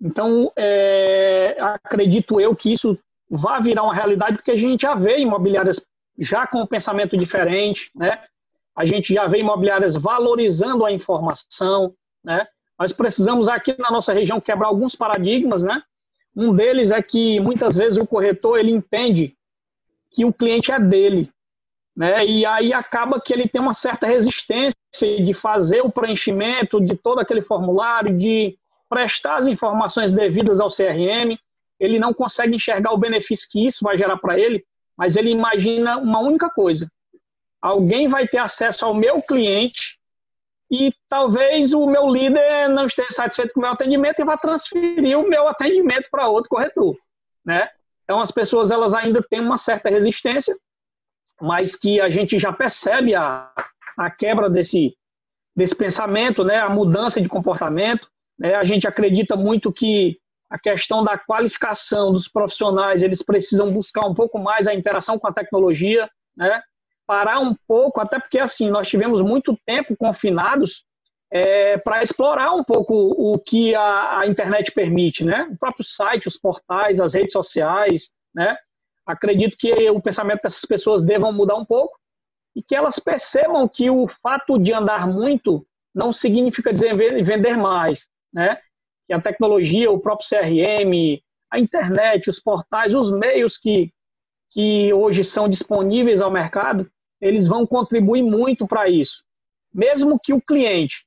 então, 0.00 0.52
é, 0.54 1.56
acredito 1.58 2.38
eu 2.38 2.54
que 2.54 2.70
isso 2.70 2.98
vai 3.30 3.62
virar 3.62 3.84
uma 3.84 3.94
realidade, 3.94 4.36
porque 4.36 4.50
a 4.50 4.56
gente 4.56 4.82
já 4.82 4.94
vê 4.94 5.18
imobiliárias 5.18 5.80
já 6.18 6.46
com 6.46 6.62
um 6.62 6.66
pensamento 6.66 7.16
diferente, 7.16 7.90
né? 7.94 8.22
a 8.76 8.84
gente 8.84 9.14
já 9.14 9.26
vê 9.26 9.40
imobiliárias 9.40 9.94
valorizando 9.94 10.84
a 10.84 10.92
informação, 10.92 11.94
né? 12.22 12.46
Nós 12.78 12.92
precisamos 12.92 13.48
aqui 13.48 13.74
na 13.78 13.90
nossa 13.90 14.12
região 14.12 14.38
quebrar 14.38 14.68
alguns 14.68 14.94
paradigmas, 14.94 15.62
né? 15.62 15.82
Um 16.36 16.54
deles 16.54 16.90
é 16.90 17.00
que 17.00 17.40
muitas 17.40 17.74
vezes 17.74 17.96
o 17.96 18.06
corretor 18.06 18.58
ele 18.58 18.70
entende 18.70 19.34
que 20.10 20.26
o 20.26 20.32
cliente 20.32 20.70
é 20.70 20.78
dele, 20.78 21.32
né? 21.96 22.26
E 22.26 22.44
aí 22.44 22.74
acaba 22.74 23.18
que 23.18 23.32
ele 23.32 23.48
tem 23.48 23.62
uma 23.62 23.72
certa 23.72 24.06
resistência 24.06 24.76
de 25.00 25.32
fazer 25.32 25.80
o 25.80 25.90
preenchimento 25.90 26.78
de 26.78 26.94
todo 26.96 27.18
aquele 27.20 27.40
formulário, 27.40 28.14
de 28.14 28.58
prestar 28.90 29.36
as 29.36 29.46
informações 29.46 30.10
devidas 30.10 30.60
ao 30.60 30.68
CRM. 30.68 31.38
Ele 31.80 31.98
não 31.98 32.12
consegue 32.12 32.54
enxergar 32.54 32.92
o 32.92 32.98
benefício 32.98 33.48
que 33.50 33.64
isso 33.64 33.78
vai 33.82 33.96
gerar 33.96 34.18
para 34.18 34.38
ele, 34.38 34.62
mas 34.96 35.14
ele 35.14 35.30
imagina 35.30 35.98
uma 35.98 36.20
única 36.20 36.48
coisa: 36.48 36.90
alguém 37.60 38.08
vai 38.08 38.26
ter 38.26 38.38
acesso 38.38 38.84
ao 38.84 38.94
meu 38.94 39.22
cliente 39.22 39.98
e 40.70 40.92
talvez 41.08 41.72
o 41.72 41.86
meu 41.86 42.08
líder 42.08 42.68
não 42.68 42.84
esteja 42.84 43.10
satisfeito 43.10 43.52
com 43.52 43.60
o 43.60 43.62
meu 43.62 43.72
atendimento 43.72 44.20
e 44.20 44.24
vá 44.24 44.36
transferir 44.36 45.18
o 45.18 45.28
meu 45.28 45.46
atendimento 45.46 46.08
para 46.10 46.28
outro 46.28 46.48
corretor, 46.48 46.96
né? 47.44 47.68
Então 48.04 48.20
as 48.20 48.30
pessoas 48.30 48.70
elas 48.70 48.92
ainda 48.92 49.22
têm 49.22 49.40
uma 49.40 49.56
certa 49.56 49.88
resistência, 49.88 50.56
mas 51.40 51.74
que 51.74 52.00
a 52.00 52.08
gente 52.08 52.38
já 52.38 52.52
percebe 52.52 53.14
a, 53.14 53.50
a 53.96 54.10
quebra 54.10 54.48
desse 54.48 54.96
desse 55.54 55.74
pensamento, 55.74 56.44
né? 56.44 56.58
A 56.58 56.68
mudança 56.68 57.20
de 57.20 57.28
comportamento, 57.28 58.08
né? 58.38 58.54
A 58.54 58.64
gente 58.64 58.86
acredita 58.86 59.36
muito 59.36 59.72
que 59.72 60.18
a 60.48 60.58
questão 60.58 61.02
da 61.02 61.18
qualificação 61.18 62.12
dos 62.12 62.28
profissionais, 62.28 63.02
eles 63.02 63.22
precisam 63.22 63.70
buscar 63.70 64.06
um 64.06 64.14
pouco 64.14 64.38
mais 64.38 64.66
a 64.66 64.74
interação 64.74 65.18
com 65.18 65.26
a 65.26 65.32
tecnologia, 65.32 66.08
né? 66.36 66.62
parar 67.06 67.38
um 67.38 67.54
pouco, 67.66 68.00
até 68.00 68.18
porque 68.18 68.38
assim 68.38 68.68
nós 68.68 68.88
tivemos 68.88 69.20
muito 69.20 69.56
tempo 69.64 69.96
confinados 69.96 70.84
é, 71.30 71.78
para 71.78 72.02
explorar 72.02 72.52
um 72.52 72.64
pouco 72.64 72.94
o 72.94 73.38
que 73.38 73.74
a, 73.74 74.20
a, 74.20 74.26
internet 74.26 74.72
permite, 74.72 75.24
né? 75.24 75.48
O 75.50 75.56
próprio 75.56 75.84
site, 75.84 76.26
os 76.26 76.36
portais, 76.36 77.00
as 77.00 77.12
redes 77.12 77.32
sociais, 77.32 78.08
né? 78.34 78.56
Acredito 79.04 79.56
que 79.56 79.90
o 79.90 80.00
pensamento 80.00 80.42
dessas 80.42 80.62
pessoas 80.62 81.02
devam 81.02 81.32
mudar 81.32 81.56
um 81.56 81.64
pouco 81.64 81.96
e 82.54 82.62
que 82.62 82.74
elas 82.74 82.98
percebam 82.98 83.68
que 83.68 83.88
o 83.90 84.08
fato 84.08 84.58
de 84.58 84.72
andar 84.72 85.06
muito 85.06 85.66
não 85.94 86.10
significa 86.10 86.72
dizer 86.72 86.94
vender 87.22 87.56
mais, 87.56 88.06
né? 88.32 88.58
Que 89.06 89.12
a 89.12 89.20
tecnologia, 89.20 89.90
o 89.90 90.00
próprio 90.00 90.28
CRM, 90.28 91.22
a 91.50 91.58
internet, 91.58 92.28
os 92.28 92.40
portais, 92.40 92.92
os 92.92 93.10
meios 93.10 93.56
que, 93.56 93.92
que 94.50 94.92
hoje 94.92 95.22
são 95.22 95.48
disponíveis 95.48 96.20
ao 96.20 96.30
mercado, 96.30 96.90
eles 97.20 97.46
vão 97.46 97.66
contribuir 97.66 98.22
muito 98.22 98.66
para 98.66 98.88
isso. 98.88 99.22
Mesmo 99.72 100.18
que 100.18 100.32
o 100.32 100.40
cliente 100.40 101.06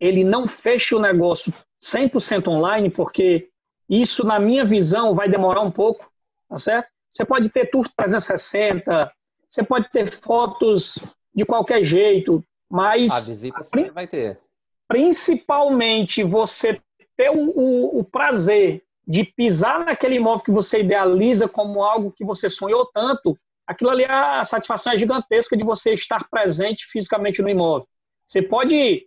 ele 0.00 0.24
não 0.24 0.46
feche 0.46 0.94
o 0.94 1.00
negócio 1.00 1.52
100% 1.82 2.48
online, 2.48 2.90
porque 2.90 3.48
isso, 3.88 4.24
na 4.24 4.40
minha 4.40 4.64
visão, 4.64 5.14
vai 5.14 5.28
demorar 5.28 5.60
um 5.60 5.70
pouco, 5.70 6.10
tá 6.48 6.56
certo? 6.56 6.90
Você 7.10 7.24
pode 7.24 7.50
ter 7.50 7.66
tour 7.66 7.86
360, 7.94 9.12
você 9.46 9.62
pode 9.62 9.90
ter 9.90 10.20
fotos 10.20 10.98
de 11.34 11.44
qualquer 11.44 11.82
jeito, 11.82 12.42
mas... 12.70 13.10
A 13.10 13.20
visita 13.20 13.62
sempre 13.62 13.90
vai 13.90 14.06
ter. 14.06 14.40
Principalmente 14.88 16.22
você 16.22 16.80
ter 17.20 17.30
o, 17.30 17.50
o, 17.50 17.98
o 17.98 18.04
prazer 18.04 18.82
de 19.06 19.24
pisar 19.24 19.84
naquele 19.84 20.14
imóvel 20.14 20.42
que 20.42 20.50
você 20.50 20.80
idealiza 20.80 21.46
como 21.46 21.82
algo 21.82 22.10
que 22.10 22.24
você 22.24 22.48
sonhou 22.48 22.86
tanto, 22.86 23.36
aquilo 23.66 23.90
ali, 23.90 24.06
a 24.06 24.42
satisfação 24.42 24.94
é 24.94 24.96
gigantesca 24.96 25.54
de 25.54 25.62
você 25.62 25.92
estar 25.92 26.26
presente 26.30 26.86
fisicamente 26.90 27.42
no 27.42 27.50
imóvel. 27.50 27.86
Você 28.24 28.40
pode, 28.40 29.06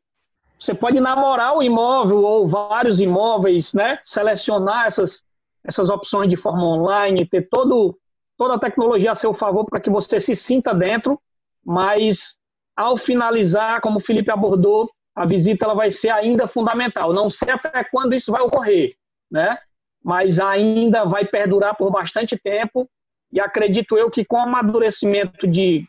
você 0.60 0.76
pode 0.76 1.00
namorar 1.00 1.58
o 1.58 1.64
imóvel 1.64 2.20
ou 2.20 2.48
vários 2.48 3.00
imóveis, 3.00 3.74
né? 3.74 3.98
selecionar 4.04 4.86
essas, 4.86 5.20
essas 5.64 5.90
opções 5.90 6.30
de 6.30 6.36
forma 6.36 6.64
online, 6.64 7.26
ter 7.26 7.48
todo, 7.50 7.98
toda 8.38 8.54
a 8.54 8.60
tecnologia 8.60 9.10
a 9.10 9.16
seu 9.16 9.34
favor 9.34 9.66
para 9.66 9.80
que 9.80 9.90
você 9.90 10.20
se 10.20 10.36
sinta 10.36 10.72
dentro, 10.72 11.20
mas 11.66 12.36
ao 12.76 12.96
finalizar, 12.96 13.82
como 13.82 13.98
o 13.98 14.04
Felipe 14.04 14.30
abordou, 14.30 14.88
a 15.16 15.26
visita 15.26 15.66
ela 15.66 15.76
vai 15.76 15.90
ser 15.90 16.10
ainda 16.10 16.48
fundamental. 16.48 17.14
Não 17.14 17.30
sei 17.30 17.52
até 17.52 17.84
quando 17.84 18.14
isso 18.14 18.32
vai 18.32 18.42
ocorrer, 18.42 18.96
né? 19.32 19.58
mas 20.04 20.38
ainda 20.38 21.06
vai 21.06 21.26
perdurar 21.26 21.76
por 21.76 21.90
bastante 21.90 22.38
tempo 22.38 22.90
e 23.32 23.40
acredito 23.40 23.98
eu 23.98 24.12
que 24.12 24.26
com 24.26 24.36
o 24.36 24.42
amadurecimento 24.42 25.48
de 25.48 25.88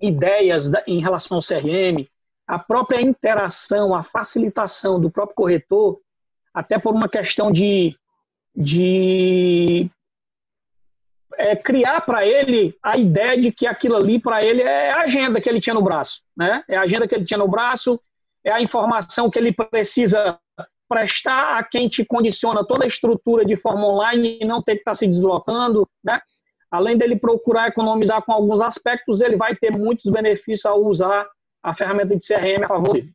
ideias 0.00 0.68
em 0.86 1.00
relação 1.00 1.36
ao 1.36 1.42
CRM, 1.42 2.06
a 2.46 2.58
própria 2.58 3.00
interação, 3.00 3.94
a 3.94 4.02
facilitação 4.02 5.00
do 5.00 5.10
próprio 5.10 5.36
corretor, 5.36 6.00
até 6.52 6.78
por 6.78 6.92
uma 6.92 7.08
questão 7.08 7.50
de, 7.50 7.96
de 8.54 9.88
é, 11.38 11.56
criar 11.56 12.02
para 12.02 12.26
ele 12.26 12.76
a 12.82 12.96
ideia 12.98 13.38
de 13.38 13.52
que 13.52 13.66
aquilo 13.66 13.96
ali 13.96 14.20
para 14.20 14.44
ele 14.44 14.62
é 14.62 14.92
a 14.92 15.00
agenda 15.00 15.40
que 15.40 15.48
ele 15.48 15.60
tinha 15.60 15.74
no 15.74 15.82
braço, 15.82 16.20
né? 16.36 16.62
É 16.68 16.76
a 16.76 16.82
agenda 16.82 17.08
que 17.08 17.14
ele 17.14 17.24
tinha 17.24 17.38
no 17.38 17.48
braço, 17.48 18.00
é 18.46 18.52
a 18.52 18.62
informação 18.62 19.28
que 19.28 19.38
ele 19.38 19.52
precisa 19.52 20.38
prestar 20.88 21.58
a 21.58 21.64
quem 21.64 21.88
te 21.88 22.04
condiciona 22.04 22.64
toda 22.64 22.84
a 22.84 22.86
estrutura 22.86 23.44
de 23.44 23.56
forma 23.56 23.84
online 23.88 24.38
e 24.40 24.44
não 24.44 24.62
ter 24.62 24.74
que 24.74 24.82
estar 24.82 24.94
se 24.94 25.04
deslocando, 25.04 25.86
né? 26.02 26.20
Além 26.70 26.96
dele 26.96 27.16
procurar 27.16 27.68
economizar 27.68 28.22
com 28.24 28.32
alguns 28.32 28.60
aspectos, 28.60 29.18
ele 29.18 29.36
vai 29.36 29.56
ter 29.56 29.76
muitos 29.76 30.04
benefícios 30.10 30.64
ao 30.64 30.84
usar 30.84 31.28
a 31.60 31.74
ferramenta 31.74 32.14
de 32.14 32.24
CRM 32.24 32.64
a 32.64 32.68
favor 32.68 32.92
dele. 32.92 33.12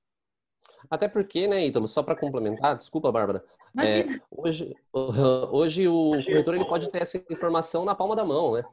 Até 0.90 1.08
porque, 1.08 1.48
né, 1.48 1.66
Ítalo, 1.66 1.88
só 1.88 2.04
para 2.04 2.16
complementar, 2.16 2.76
desculpa, 2.76 3.10
Bárbara, 3.10 3.42
é, 3.80 4.20
hoje, 4.30 4.76
hoje 4.94 5.88
o 5.88 6.12
corretor 6.26 6.56
ele 6.56 6.66
pode 6.66 6.92
ter 6.92 7.04
essa 7.04 7.24
informação 7.30 7.86
na 7.86 7.96
palma 7.96 8.18
da 8.18 8.26
mão, 8.26 8.54
né? 8.54 8.64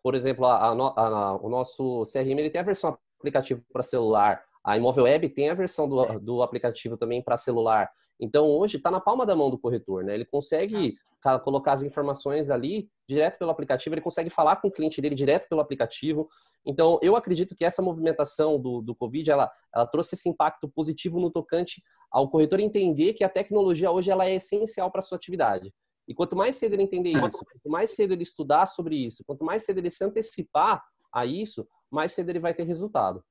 Por 0.00 0.14
exemplo, 0.14 0.44
a, 0.44 0.68
a, 0.68 0.70
a, 0.70 1.36
o 1.36 1.48
nosso 1.48 2.04
CRM 2.04 2.38
ele 2.38 2.50
tem 2.50 2.60
a 2.60 2.64
versão 2.64 2.96
aplicativo 3.18 3.64
para 3.72 3.82
celular, 3.82 4.44
a 4.64 4.76
Imóvel 4.76 5.04
Web 5.04 5.28
tem 5.28 5.50
a 5.50 5.54
versão 5.54 5.86
do, 5.88 6.18
do 6.18 6.42
aplicativo 6.42 6.96
também 6.96 7.22
para 7.22 7.36
celular. 7.36 7.90
Então, 8.18 8.46
hoje 8.46 8.78
está 8.78 8.90
na 8.90 9.00
palma 9.00 9.26
da 9.26 9.36
mão 9.36 9.50
do 9.50 9.58
corretor, 9.58 10.02
né? 10.04 10.14
Ele 10.14 10.24
consegue 10.24 10.94
tá. 11.22 11.38
colocar 11.38 11.72
as 11.72 11.82
informações 11.82 12.50
ali 12.50 12.88
direto 13.06 13.38
pelo 13.38 13.50
aplicativo, 13.50 13.94
ele 13.94 14.00
consegue 14.00 14.30
falar 14.30 14.56
com 14.56 14.68
o 14.68 14.70
cliente 14.70 15.00
dele 15.02 15.14
direto 15.14 15.48
pelo 15.48 15.60
aplicativo. 15.60 16.28
Então, 16.64 16.98
eu 17.02 17.14
acredito 17.14 17.54
que 17.54 17.64
essa 17.64 17.82
movimentação 17.82 18.58
do, 18.58 18.80
do 18.80 18.94
Covid, 18.94 19.30
ela, 19.30 19.50
ela 19.74 19.86
trouxe 19.86 20.14
esse 20.14 20.28
impacto 20.28 20.66
positivo 20.68 21.20
no 21.20 21.30
tocante 21.30 21.82
ao 22.10 22.30
corretor 22.30 22.60
entender 22.60 23.12
que 23.12 23.24
a 23.24 23.28
tecnologia 23.28 23.90
hoje 23.90 24.10
ela 24.10 24.24
é 24.24 24.34
essencial 24.34 24.90
para 24.90 25.00
a 25.00 25.02
sua 25.02 25.16
atividade. 25.16 25.74
E 26.08 26.14
quanto 26.14 26.36
mais 26.36 26.54
cedo 26.56 26.74
ele 26.74 26.82
entender 26.82 27.10
isso, 27.10 27.44
quanto 27.44 27.68
mais 27.68 27.90
cedo 27.90 28.12
ele 28.12 28.22
estudar 28.22 28.66
sobre 28.66 28.96
isso, 28.96 29.24
quanto 29.26 29.44
mais 29.44 29.64
cedo 29.64 29.78
ele 29.78 29.90
se 29.90 30.04
antecipar 30.04 30.82
a 31.12 31.26
isso, 31.26 31.66
mais 31.90 32.12
cedo 32.12 32.30
ele 32.30 32.38
vai 32.38 32.54
ter 32.54 32.64
resultado. 32.64 33.22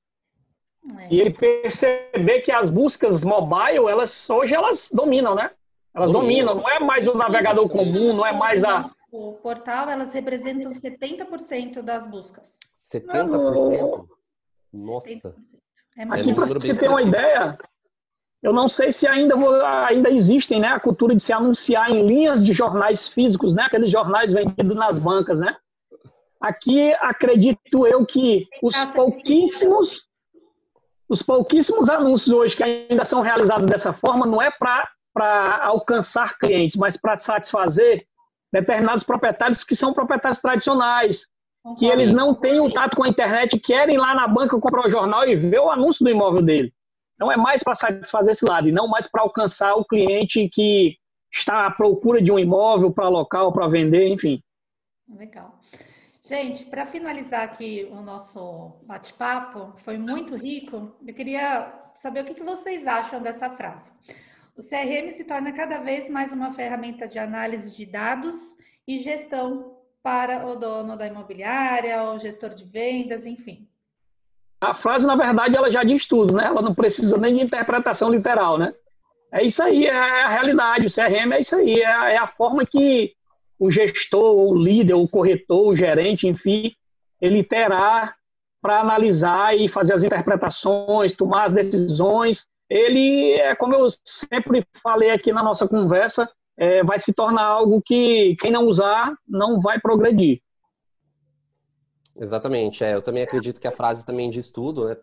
É. 0.99 1.13
E 1.13 1.21
ele 1.21 1.31
perceber 1.31 2.41
que 2.41 2.51
as 2.51 2.67
buscas 2.67 3.23
mobile, 3.23 3.88
elas 3.89 4.29
hoje 4.29 4.53
elas 4.53 4.89
dominam, 4.91 5.34
né? 5.34 5.51
Elas 5.93 6.11
dominam, 6.11 6.55
não 6.55 6.69
é 6.69 6.79
mais 6.79 7.07
o 7.07 7.13
navegador 7.13 7.69
comum, 7.69 8.13
não 8.13 8.25
é 8.25 8.34
mais 8.34 8.63
a. 8.63 8.89
O 9.11 9.34
portal, 9.34 9.89
elas 9.89 10.11
representam 10.11 10.71
70% 10.71 11.81
das 11.84 12.07
buscas. 12.07 12.57
70%? 12.75 14.07
Nossa. 14.73 15.36
É 15.95 16.03
Aqui, 16.03 16.34
para 16.34 16.45
você 16.47 16.73
ter 16.73 16.89
uma 16.89 17.03
ideia, 17.03 17.57
eu 18.41 18.51
não 18.51 18.67
sei 18.67 18.91
se 18.91 19.05
ainda, 19.05 19.36
ainda 19.88 20.09
existem 20.09 20.59
né, 20.59 20.69
a 20.69 20.79
cultura 20.79 21.13
de 21.13 21.21
se 21.21 21.31
anunciar 21.31 21.91
em 21.91 22.03
linhas 22.05 22.43
de 22.43 22.51
jornais 22.51 23.07
físicos, 23.07 23.53
né, 23.53 23.63
aqueles 23.63 23.91
jornais 23.91 24.31
vendidos 24.31 24.75
nas 24.75 24.97
bancas. 24.97 25.39
Né? 25.39 25.55
Aqui, 26.41 26.91
acredito 26.95 27.86
eu 27.86 28.03
que 28.03 28.47
os 28.63 28.75
pouquíssimos 28.95 30.01
os 31.14 31.22
pouquíssimos 31.22 31.88
anúncios 31.88 32.34
hoje 32.34 32.55
que 32.55 32.64
ainda 32.64 33.05
são 33.05 33.22
realizados 33.22 33.66
dessa 33.66 33.93
forma 33.93 34.26
não 34.26 34.41
é 34.41 34.51
para 34.51 35.64
alcançar 35.64 36.38
clientes, 36.39 36.76
mas 36.76 36.97
para 36.97 37.16
satisfazer 37.18 38.05
determinados 38.51 39.03
proprietários 39.03 39.64
que 39.64 39.76
são 39.76 39.93
proprietários 39.93 40.39
tradicionais, 40.39 41.26
que 41.78 41.86
eles 41.86 42.09
não 42.09 42.34
têm 42.34 42.59
o 42.59 42.72
tato 42.72 42.95
com 42.95 43.03
a 43.03 43.07
internet, 43.07 43.57
querem 43.59 43.95
ir 43.95 43.99
lá 43.99 44.16
na 44.16 44.28
banca 44.28 44.59
comprar 44.59 44.86
o 44.86 44.89
jornal 44.89 45.28
e 45.28 45.36
ver 45.36 45.59
o 45.59 45.70
anúncio 45.70 46.03
do 46.03 46.09
imóvel 46.09 46.41
dele. 46.41 46.74
Então 47.16 47.32
é 47.32 47.38
mais 47.38 47.61
para 47.64 47.74
satisfazer 47.74 48.32
esse 48.32 48.43
lado 48.43 48.68
e 48.68 48.72
não 48.72 48.88
mais 48.88 49.07
para 49.07 49.22
alcançar 49.22 49.76
o 49.76 49.86
cliente 49.86 50.49
que 50.51 50.97
está 51.32 51.68
à 51.68 51.72
procura 51.72 52.22
de 52.22 52.32
um 52.32 52.39
imóvel 52.39 52.91
para 52.91 53.07
local, 53.07 53.53
para 53.53 53.68
vender, 53.68 54.07
enfim. 54.07 54.41
Legal. 55.16 55.59
Gente, 56.26 56.63
para 56.63 56.86
finalizar 56.86 57.43
aqui 57.43 57.86
o 57.91 58.01
nosso 58.01 58.78
bate-papo, 58.84 59.74
foi 59.76 59.97
muito 59.97 60.38
rico, 60.38 60.95
eu 61.05 61.13
queria 61.13 61.74
saber 61.95 62.21
o 62.21 62.24
que, 62.24 62.41
vocês 62.41 62.88
acham 62.88 63.21
dessa 63.21 63.49
frase. 63.49 63.91
O 64.55 64.61
CRM 64.61 65.11
se 65.11 65.26
torna 65.26 65.51
cada 65.51 65.80
vez 65.80 66.09
mais 66.09 66.32
uma 66.32 66.51
ferramenta 66.51 67.09
de 67.09 67.19
análise 67.19 67.76
de 67.76 67.86
dados 67.86 68.57
e 68.88 68.99
gestão 68.99 69.76
para 70.01 70.47
o 70.47 70.55
dono 70.55 70.97
da 70.97 71.07
imobiliária, 71.07 72.01
o 72.03 72.17
gestor 72.17 72.51
de 72.51 72.63
vendas, 72.63 73.26
enfim. 73.26 73.67
A 74.61 74.74
frase, 74.74 75.05
na 75.05 75.17
verdade, 75.17 75.57
ela 75.57 75.69
já 75.69 75.84
diz 75.84 76.05
tudo, 76.05 76.36
né? 76.36 76.45
Ela 76.45 76.61
não 76.61 76.74
precisa 76.74 77.17
nem 77.17 77.36
de 77.36 77.43
interpretação 77.43 78.09
literal, 78.09 78.57
né? 78.57 78.74
É 79.30 79.43
isso 79.43 79.61
aí, 79.61 79.88
é 79.88 80.24
a 80.24 80.30
realidade. 80.30 80.86
O 80.86 80.93
CRM 80.93 81.34
é 81.34 81.39
isso 81.39 81.53
aí, 81.53 81.82
é 81.82 81.86
a, 81.86 82.09
é 82.11 82.17
a 82.17 82.28
forma 82.28 82.65
que 82.65 83.13
o 83.64 83.70
gestor, 83.70 84.36
o 84.36 84.53
líder, 84.53 84.93
o 84.93 85.07
corretor, 85.07 85.70
o 85.70 85.76
gerente, 85.76 86.28
enfim, 86.28 86.74
ele 87.22 87.41
terá 87.41 88.14
para 88.61 88.82
analisar 88.82 89.57
e 89.57 89.70
fazer 89.70 89.93
as 89.93 90.03
interpretações, 90.03 91.16
tomar 91.16 91.45
as 91.45 91.53
decisões. 91.53 92.45
Ele, 92.70 93.32
é 93.36 93.55
como 93.55 93.74
eu 93.74 93.86
sempre 94.03 94.66
falei 94.86 95.11
aqui 95.11 95.32
na 95.32 95.41
nossa 95.41 95.66
conversa, 95.66 96.30
é, 96.57 96.84
vai 96.84 96.97
se 96.97 97.14
tornar 97.14 97.45
algo 97.45 97.82
que 97.82 98.36
quem 98.41 98.51
não 98.51 98.66
usar 98.66 99.14
não 99.26 99.61
vai 99.61 99.80
progredir. 99.80 100.41
Exatamente, 102.18 102.84
é, 102.84 102.93
eu 102.93 103.01
também 103.01 103.24
acredito 103.24 103.61
que 103.61 103.68
a 103.68 103.72
frase 103.72 104.05
também 104.05 104.30
diz 104.30 104.51
tudo, 104.51 104.89
né? 104.89 104.97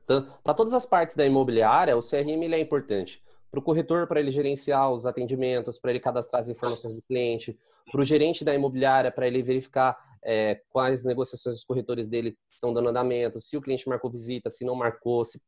Para 0.45 0.55
todas 0.55 0.75
as 0.75 0.85
partes 0.85 1.17
da 1.17 1.25
imobiliária, 1.25 1.97
o 1.97 2.03
CRM 2.03 2.53
é 2.53 2.61
importante 2.61 3.23
para 3.51 3.59
o 3.59 3.63
corretor 3.63 4.07
para 4.07 4.21
ele 4.21 4.31
gerenciar 4.31 4.93
os 4.93 5.07
atendimentos, 5.07 5.79
para 5.79 5.91
ele 5.91 6.01
cadastrar 6.01 6.41
as 6.41 6.49
informações 6.49 6.95
do 6.95 7.03
cliente, 7.03 7.59
para 7.91 8.01
o 8.01 8.05
gerente 8.05 8.45
da 8.45 8.55
imobiliária 8.55 9.11
para 9.11 9.27
ele 9.27 9.43
verificar 9.43 9.99
é, 10.25 10.61
quais 10.71 11.05
negociações 11.05 11.57
os 11.57 11.65
corretores 11.65 12.07
dele 12.07 12.37
estão 12.49 12.73
dando 12.73 12.89
andamento, 12.89 13.41
se 13.41 13.57
o 13.57 13.61
cliente 13.61 13.89
marcou 13.89 14.11
visita, 14.11 14.51
se 14.51 14.65
não 14.65 14.75
marcou, 14.75 15.25
se 15.25 15.41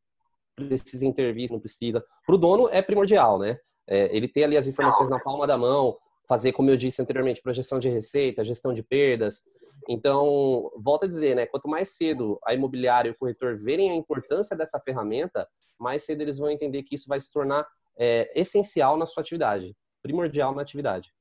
precisa 0.56 1.06
intervir, 1.06 1.48
se 1.48 1.52
não 1.52 1.60
precisa. 1.60 2.04
Para 2.26 2.34
o 2.34 2.38
dono 2.38 2.68
é 2.70 2.82
primordial, 2.82 3.38
né? 3.38 3.58
É, 3.86 4.14
ele 4.16 4.28
ter 4.28 4.44
ali 4.44 4.56
as 4.56 4.66
informações 4.66 5.08
na 5.08 5.18
palma 5.18 5.46
da 5.46 5.58
mão, 5.58 5.96
fazer, 6.28 6.52
como 6.52 6.70
eu 6.70 6.76
disse 6.76 7.02
anteriormente, 7.02 7.42
projeção 7.42 7.78
de 7.78 7.88
receita, 7.88 8.44
gestão 8.44 8.72
de 8.72 8.82
perdas. 8.82 9.42
Então, 9.88 10.70
volto 10.76 11.04
a 11.04 11.08
dizer, 11.08 11.34
né? 11.34 11.46
Quanto 11.46 11.68
mais 11.68 11.88
cedo 11.96 12.38
a 12.44 12.54
imobiliária 12.54 13.08
e 13.08 13.12
o 13.12 13.16
corretor 13.16 13.56
verem 13.56 13.90
a 13.90 13.94
importância 13.94 14.56
dessa 14.56 14.80
ferramenta, 14.80 15.46
mais 15.78 16.04
cedo 16.04 16.20
eles 16.22 16.38
vão 16.38 16.50
entender 16.50 16.82
que 16.82 16.94
isso 16.94 17.08
vai 17.08 17.18
se 17.18 17.30
tornar 17.32 17.66
é, 17.98 18.30
essencial 18.38 18.96
na 18.96 19.06
sua 19.06 19.22
atividade, 19.22 19.74
primordial 20.02 20.54
na 20.54 20.62
atividade. 20.62 21.12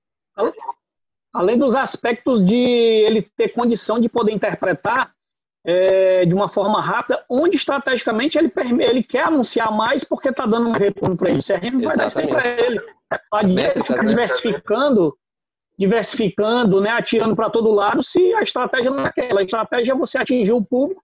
Além 1.33 1.57
dos 1.57 1.73
aspectos 1.73 2.45
de 2.45 2.55
ele 2.55 3.21
ter 3.37 3.49
condição 3.49 3.99
de 3.99 4.09
poder 4.09 4.31
interpretar 4.31 5.13
é, 5.63 6.25
de 6.25 6.33
uma 6.33 6.49
forma 6.49 6.81
rápida, 6.81 7.23
onde 7.29 7.55
estrategicamente 7.55 8.37
ele, 8.37 8.51
ele 8.79 9.03
quer 9.03 9.27
anunciar 9.27 9.71
mais 9.71 10.03
porque 10.03 10.29
está 10.29 10.45
dando 10.45 10.69
um 10.69 10.73
retorno 10.73 11.15
para 11.15 11.29
ele. 11.29 11.39
O 11.39 11.43
CRM 11.43 11.81
vai 11.81 11.95
dar 11.95 12.11
para 12.11 12.47
ele. 12.47 12.79
Ficar 12.79 14.03
né? 14.03 14.09
diversificando, 14.09 15.17
diversificando, 15.77 16.81
né, 16.81 16.89
atirando 16.89 17.35
para 17.35 17.49
todo 17.49 17.71
lado, 17.71 18.01
se 18.01 18.33
a 18.33 18.41
estratégia 18.41 18.91
não 18.91 19.03
é 19.03 19.07
aquela. 19.07 19.41
A 19.41 19.43
estratégia 19.43 19.91
é 19.91 19.95
você 19.95 20.17
atingir 20.17 20.51
o 20.51 20.63
público 20.63 21.03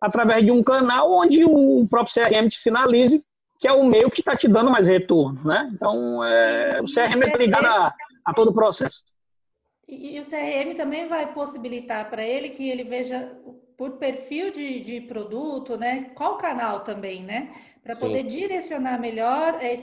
através 0.00 0.44
de 0.44 0.50
um 0.50 0.62
canal 0.62 1.10
onde 1.10 1.44
o 1.44 1.86
próprio 1.88 2.14
CRM 2.14 2.46
te 2.48 2.58
sinalize 2.58 3.24
que 3.64 3.68
é 3.68 3.72
o 3.72 3.82
meio 3.82 4.10
que 4.10 4.20
está 4.20 4.36
te 4.36 4.46
dando 4.46 4.70
mais 4.70 4.84
retorno, 4.84 5.42
né? 5.42 5.70
Então, 5.72 6.22
é, 6.22 6.82
o 6.82 6.84
CRM 6.84 7.22
está 7.24 7.38
ligado 7.38 7.64
a, 7.64 7.94
a 8.22 8.34
todo 8.34 8.50
o 8.50 8.54
processo. 8.54 9.02
E, 9.88 10.20
o 10.20 10.22
CRM 10.22 10.74
também 10.76 11.08
vai 11.08 11.32
possibilitar 11.32 12.10
para 12.10 12.22
ele 12.22 12.50
que 12.50 12.68
ele 12.68 12.84
veja 12.84 13.34
por 13.74 13.92
perfil 13.92 14.52
de, 14.52 14.80
de 14.80 15.00
produto, 15.00 15.78
né? 15.78 16.10
Qual 16.14 16.36
canal 16.36 16.80
também, 16.80 17.22
né? 17.22 17.54
Para 17.82 17.96
poder 17.96 18.24
direcionar 18.24 19.00
melhor, 19.00 19.58
é, 19.62 19.74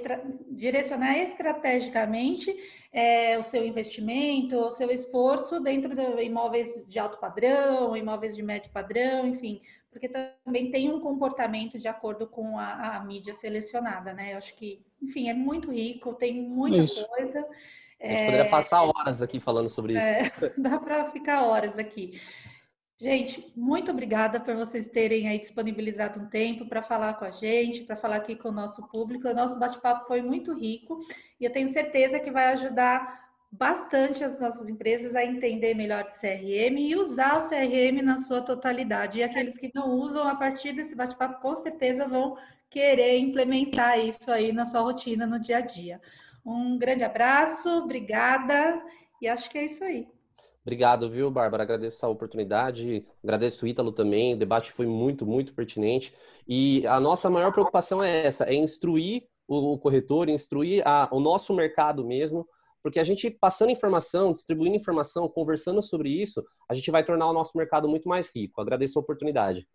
direcionar 0.51 1.17
estrategicamente 1.17 2.55
é, 2.93 3.39
o 3.39 3.43
seu 3.43 3.65
investimento, 3.65 4.57
o 4.57 4.69
seu 4.69 4.91
esforço 4.91 5.59
dentro 5.59 5.95
de 5.95 6.23
imóveis 6.23 6.86
de 6.88 6.99
alto 6.99 7.17
padrão, 7.19 7.97
imóveis 7.97 8.36
de 8.36 8.43
médio 8.43 8.69
padrão, 8.71 9.25
enfim, 9.25 9.59
porque 9.91 10.07
também 10.07 10.71
tem 10.71 10.89
um 10.89 10.99
comportamento 10.99 11.77
de 11.77 11.87
acordo 11.87 12.25
com 12.25 12.57
a, 12.57 12.95
a 12.95 13.03
mídia 13.03 13.33
selecionada, 13.33 14.13
né? 14.13 14.33
Eu 14.33 14.37
acho 14.37 14.55
que, 14.55 14.83
enfim, 15.01 15.29
é 15.29 15.33
muito 15.33 15.71
rico, 15.71 16.13
tem 16.13 16.41
muita 16.41 16.77
isso. 16.77 17.05
coisa. 17.07 17.39
A 17.99 18.07
gente 18.07 18.21
é... 18.21 18.25
poderia 18.25 18.49
passar 18.49 18.83
horas 18.83 19.21
aqui 19.21 19.39
falando 19.39 19.69
sobre 19.69 19.93
isso. 19.93 20.01
É, 20.01 20.31
dá 20.57 20.79
para 20.79 21.11
ficar 21.11 21.43
horas 21.43 21.77
aqui. 21.77 22.19
Gente, 23.01 23.51
muito 23.55 23.89
obrigada 23.89 24.39
por 24.39 24.55
vocês 24.55 24.87
terem 24.87 25.27
aí 25.27 25.39
disponibilizado 25.39 26.19
um 26.19 26.27
tempo 26.27 26.67
para 26.67 26.83
falar 26.83 27.15
com 27.15 27.25
a 27.25 27.31
gente, 27.31 27.83
para 27.83 27.95
falar 27.95 28.17
aqui 28.17 28.35
com 28.35 28.49
o 28.49 28.51
nosso 28.51 28.87
público. 28.89 29.27
O 29.27 29.33
nosso 29.33 29.57
bate-papo 29.57 30.05
foi 30.05 30.21
muito 30.21 30.53
rico 30.53 30.99
e 31.39 31.43
eu 31.43 31.51
tenho 31.51 31.67
certeza 31.67 32.19
que 32.19 32.29
vai 32.29 32.53
ajudar 32.53 33.20
bastante 33.52 34.24
as 34.24 34.39
nossas 34.39 34.70
empresas 34.70 35.16
a 35.16 35.26
entender 35.26 35.74
melhor 35.74 36.08
de 36.08 36.18
CRM 36.18 36.80
e 36.80 36.95
usar 36.95 37.38
o 37.38 37.49
CRM 37.49 38.02
na 38.02 38.18
sua 38.18 38.41
totalidade. 38.41 39.20
E 39.20 39.24
aqueles 39.24 39.58
que 39.58 39.72
não 39.76 39.91
usam, 39.91 40.26
a 40.28 40.36
partir 40.36 40.72
desse 40.72 40.95
bate-papo, 40.95 41.41
com 41.41 41.56
certeza 41.56 42.08
vão 42.08 42.38
querer 42.70 43.18
implementar 43.18 43.99
isso 43.99 44.32
aí 44.32 44.54
na 44.54 44.66
sua 44.66 44.82
rotina 44.82 45.28
no 45.28 45.39
dia 45.39 45.58
a 45.58 45.62
dia. 45.62 45.99
Um 46.45 46.78
grande 46.78 47.04
abraço, 47.04 47.70
obrigada, 47.70 48.82
e 49.22 49.28
acho 49.28 49.49
que 49.49 49.58
é 49.58 49.66
isso 49.66 49.84
aí. 49.84 50.08
Obrigado, 50.64 51.10
viu, 51.10 51.30
Bárbara? 51.30 51.64
Agradeço 51.64 52.06
a 52.06 52.10
oportunidade, 52.10 53.06
agradeço 53.24 53.66
o 53.66 53.68
Ítalo 53.68 53.91
também. 53.91 54.36
O 54.36 54.38
debate 54.38 54.72
foi 54.72 54.86
muito, 54.86 55.26
muito 55.26 55.54
pertinente. 55.54 56.14
E 56.47 56.86
a 56.88 56.99
nossa 56.99 57.30
maior 57.30 57.52
preocupação 57.52 58.02
é 58.02 58.26
essa: 58.26 58.45
é 58.45 58.54
instruir 58.54 59.24
o 59.47 59.78
corretor, 59.78 60.30
instruir 60.30 60.88
a, 60.88 61.10
o 61.12 61.20
nosso 61.20 61.54
mercado 61.54 62.06
mesmo, 62.06 62.47
porque 62.84 62.99
a 62.99 63.03
gente 63.03 63.29
passando 63.29 63.71
informação, 63.71 64.34
distribuindo 64.34 64.75
informação, 64.75 65.27
conversando 65.27 65.82
sobre 65.82 66.09
isso, 66.09 66.43
a 66.69 66.73
gente 66.73 66.89
vai 66.91 67.03
tornar 67.03 67.27
o 67.27 67.34
nosso 67.34 67.57
mercado 67.57 67.88
muito 67.88 68.07
mais 68.07 68.34
rico. 68.36 68.61
Agradeço 68.61 68.97
a 68.97 69.01
oportunidade. 69.01 69.67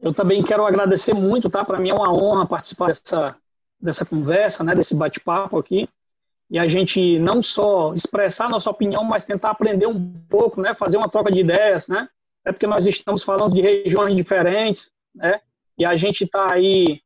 Eu 0.00 0.12
também 0.12 0.42
quero 0.42 0.66
agradecer 0.66 1.14
muito, 1.14 1.48
tá? 1.48 1.64
Para 1.64 1.80
mim 1.80 1.90
é 1.90 1.94
uma 1.94 2.12
honra 2.12 2.46
participar 2.46 2.86
dessa, 2.86 3.36
dessa 3.80 4.04
conversa, 4.04 4.62
né? 4.62 4.74
Desse 4.74 4.94
bate-papo 4.94 5.58
aqui 5.58 5.88
e 6.50 6.58
a 6.58 6.66
gente 6.66 7.18
não 7.18 7.42
só 7.42 7.92
expressar 7.92 8.48
nossa 8.48 8.70
opinião, 8.70 9.04
mas 9.04 9.24
tentar 9.24 9.50
aprender 9.50 9.86
um 9.86 10.12
pouco, 10.28 10.60
né, 10.60 10.74
fazer 10.74 10.96
uma 10.96 11.08
troca 11.08 11.30
de 11.30 11.40
ideias, 11.40 11.88
né, 11.88 12.08
é 12.44 12.52
porque 12.52 12.66
nós 12.66 12.86
estamos 12.86 13.22
falando 13.22 13.52
de 13.52 13.60
regiões 13.60 14.14
diferentes, 14.14 14.90
né, 15.14 15.40
e 15.76 15.84
a 15.84 15.96
gente 15.96 16.24
está 16.24 16.46
aí 16.52 17.00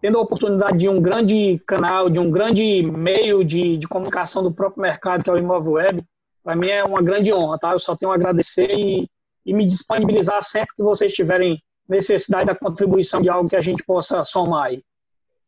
tendo 0.00 0.18
a 0.18 0.22
oportunidade 0.22 0.78
de 0.78 0.88
um 0.88 1.00
grande 1.00 1.60
canal, 1.66 2.08
de 2.08 2.18
um 2.18 2.30
grande 2.30 2.82
meio 2.82 3.44
de, 3.44 3.76
de 3.76 3.86
comunicação 3.86 4.42
do 4.42 4.52
próprio 4.52 4.82
mercado, 4.82 5.22
que 5.22 5.30
é 5.30 5.32
o 5.32 5.38
Imóvel 5.38 5.72
Web, 5.72 6.04
para 6.42 6.56
mim 6.56 6.68
é 6.68 6.84
uma 6.84 7.02
grande 7.02 7.32
honra, 7.32 7.58
tá? 7.58 7.72
Eu 7.72 7.78
só 7.78 7.96
tenho 7.96 8.12
a 8.12 8.14
agradecer 8.14 8.70
e, 8.76 9.08
e 9.44 9.52
me 9.52 9.64
disponibilizar 9.64 10.40
sempre 10.42 10.74
que 10.76 10.82
vocês 10.82 11.12
tiverem 11.12 11.60
necessidade 11.88 12.46
da 12.46 12.54
contribuição 12.54 13.20
de 13.20 13.28
algo 13.28 13.48
que 13.48 13.56
a 13.56 13.60
gente 13.60 13.82
possa 13.84 14.22
somar 14.22 14.66
aí. 14.66 14.82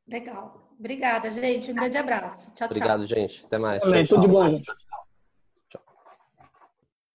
Legal. 0.09 0.61
Obrigada, 0.78 1.30
gente. 1.30 1.70
Um 1.70 1.74
grande 1.74 1.98
abraço. 1.98 2.53
Tchau, 2.55 2.66
Obrigado, 2.66 3.07
tchau. 3.07 3.18
gente. 3.18 3.44
Até 3.44 3.59
mais. 3.59 3.82
Também, 3.82 4.05
tchau, 4.05 4.16
tudo 4.16 4.26
de 4.26 4.32
bom, 4.32 4.48
gente. 4.51 4.66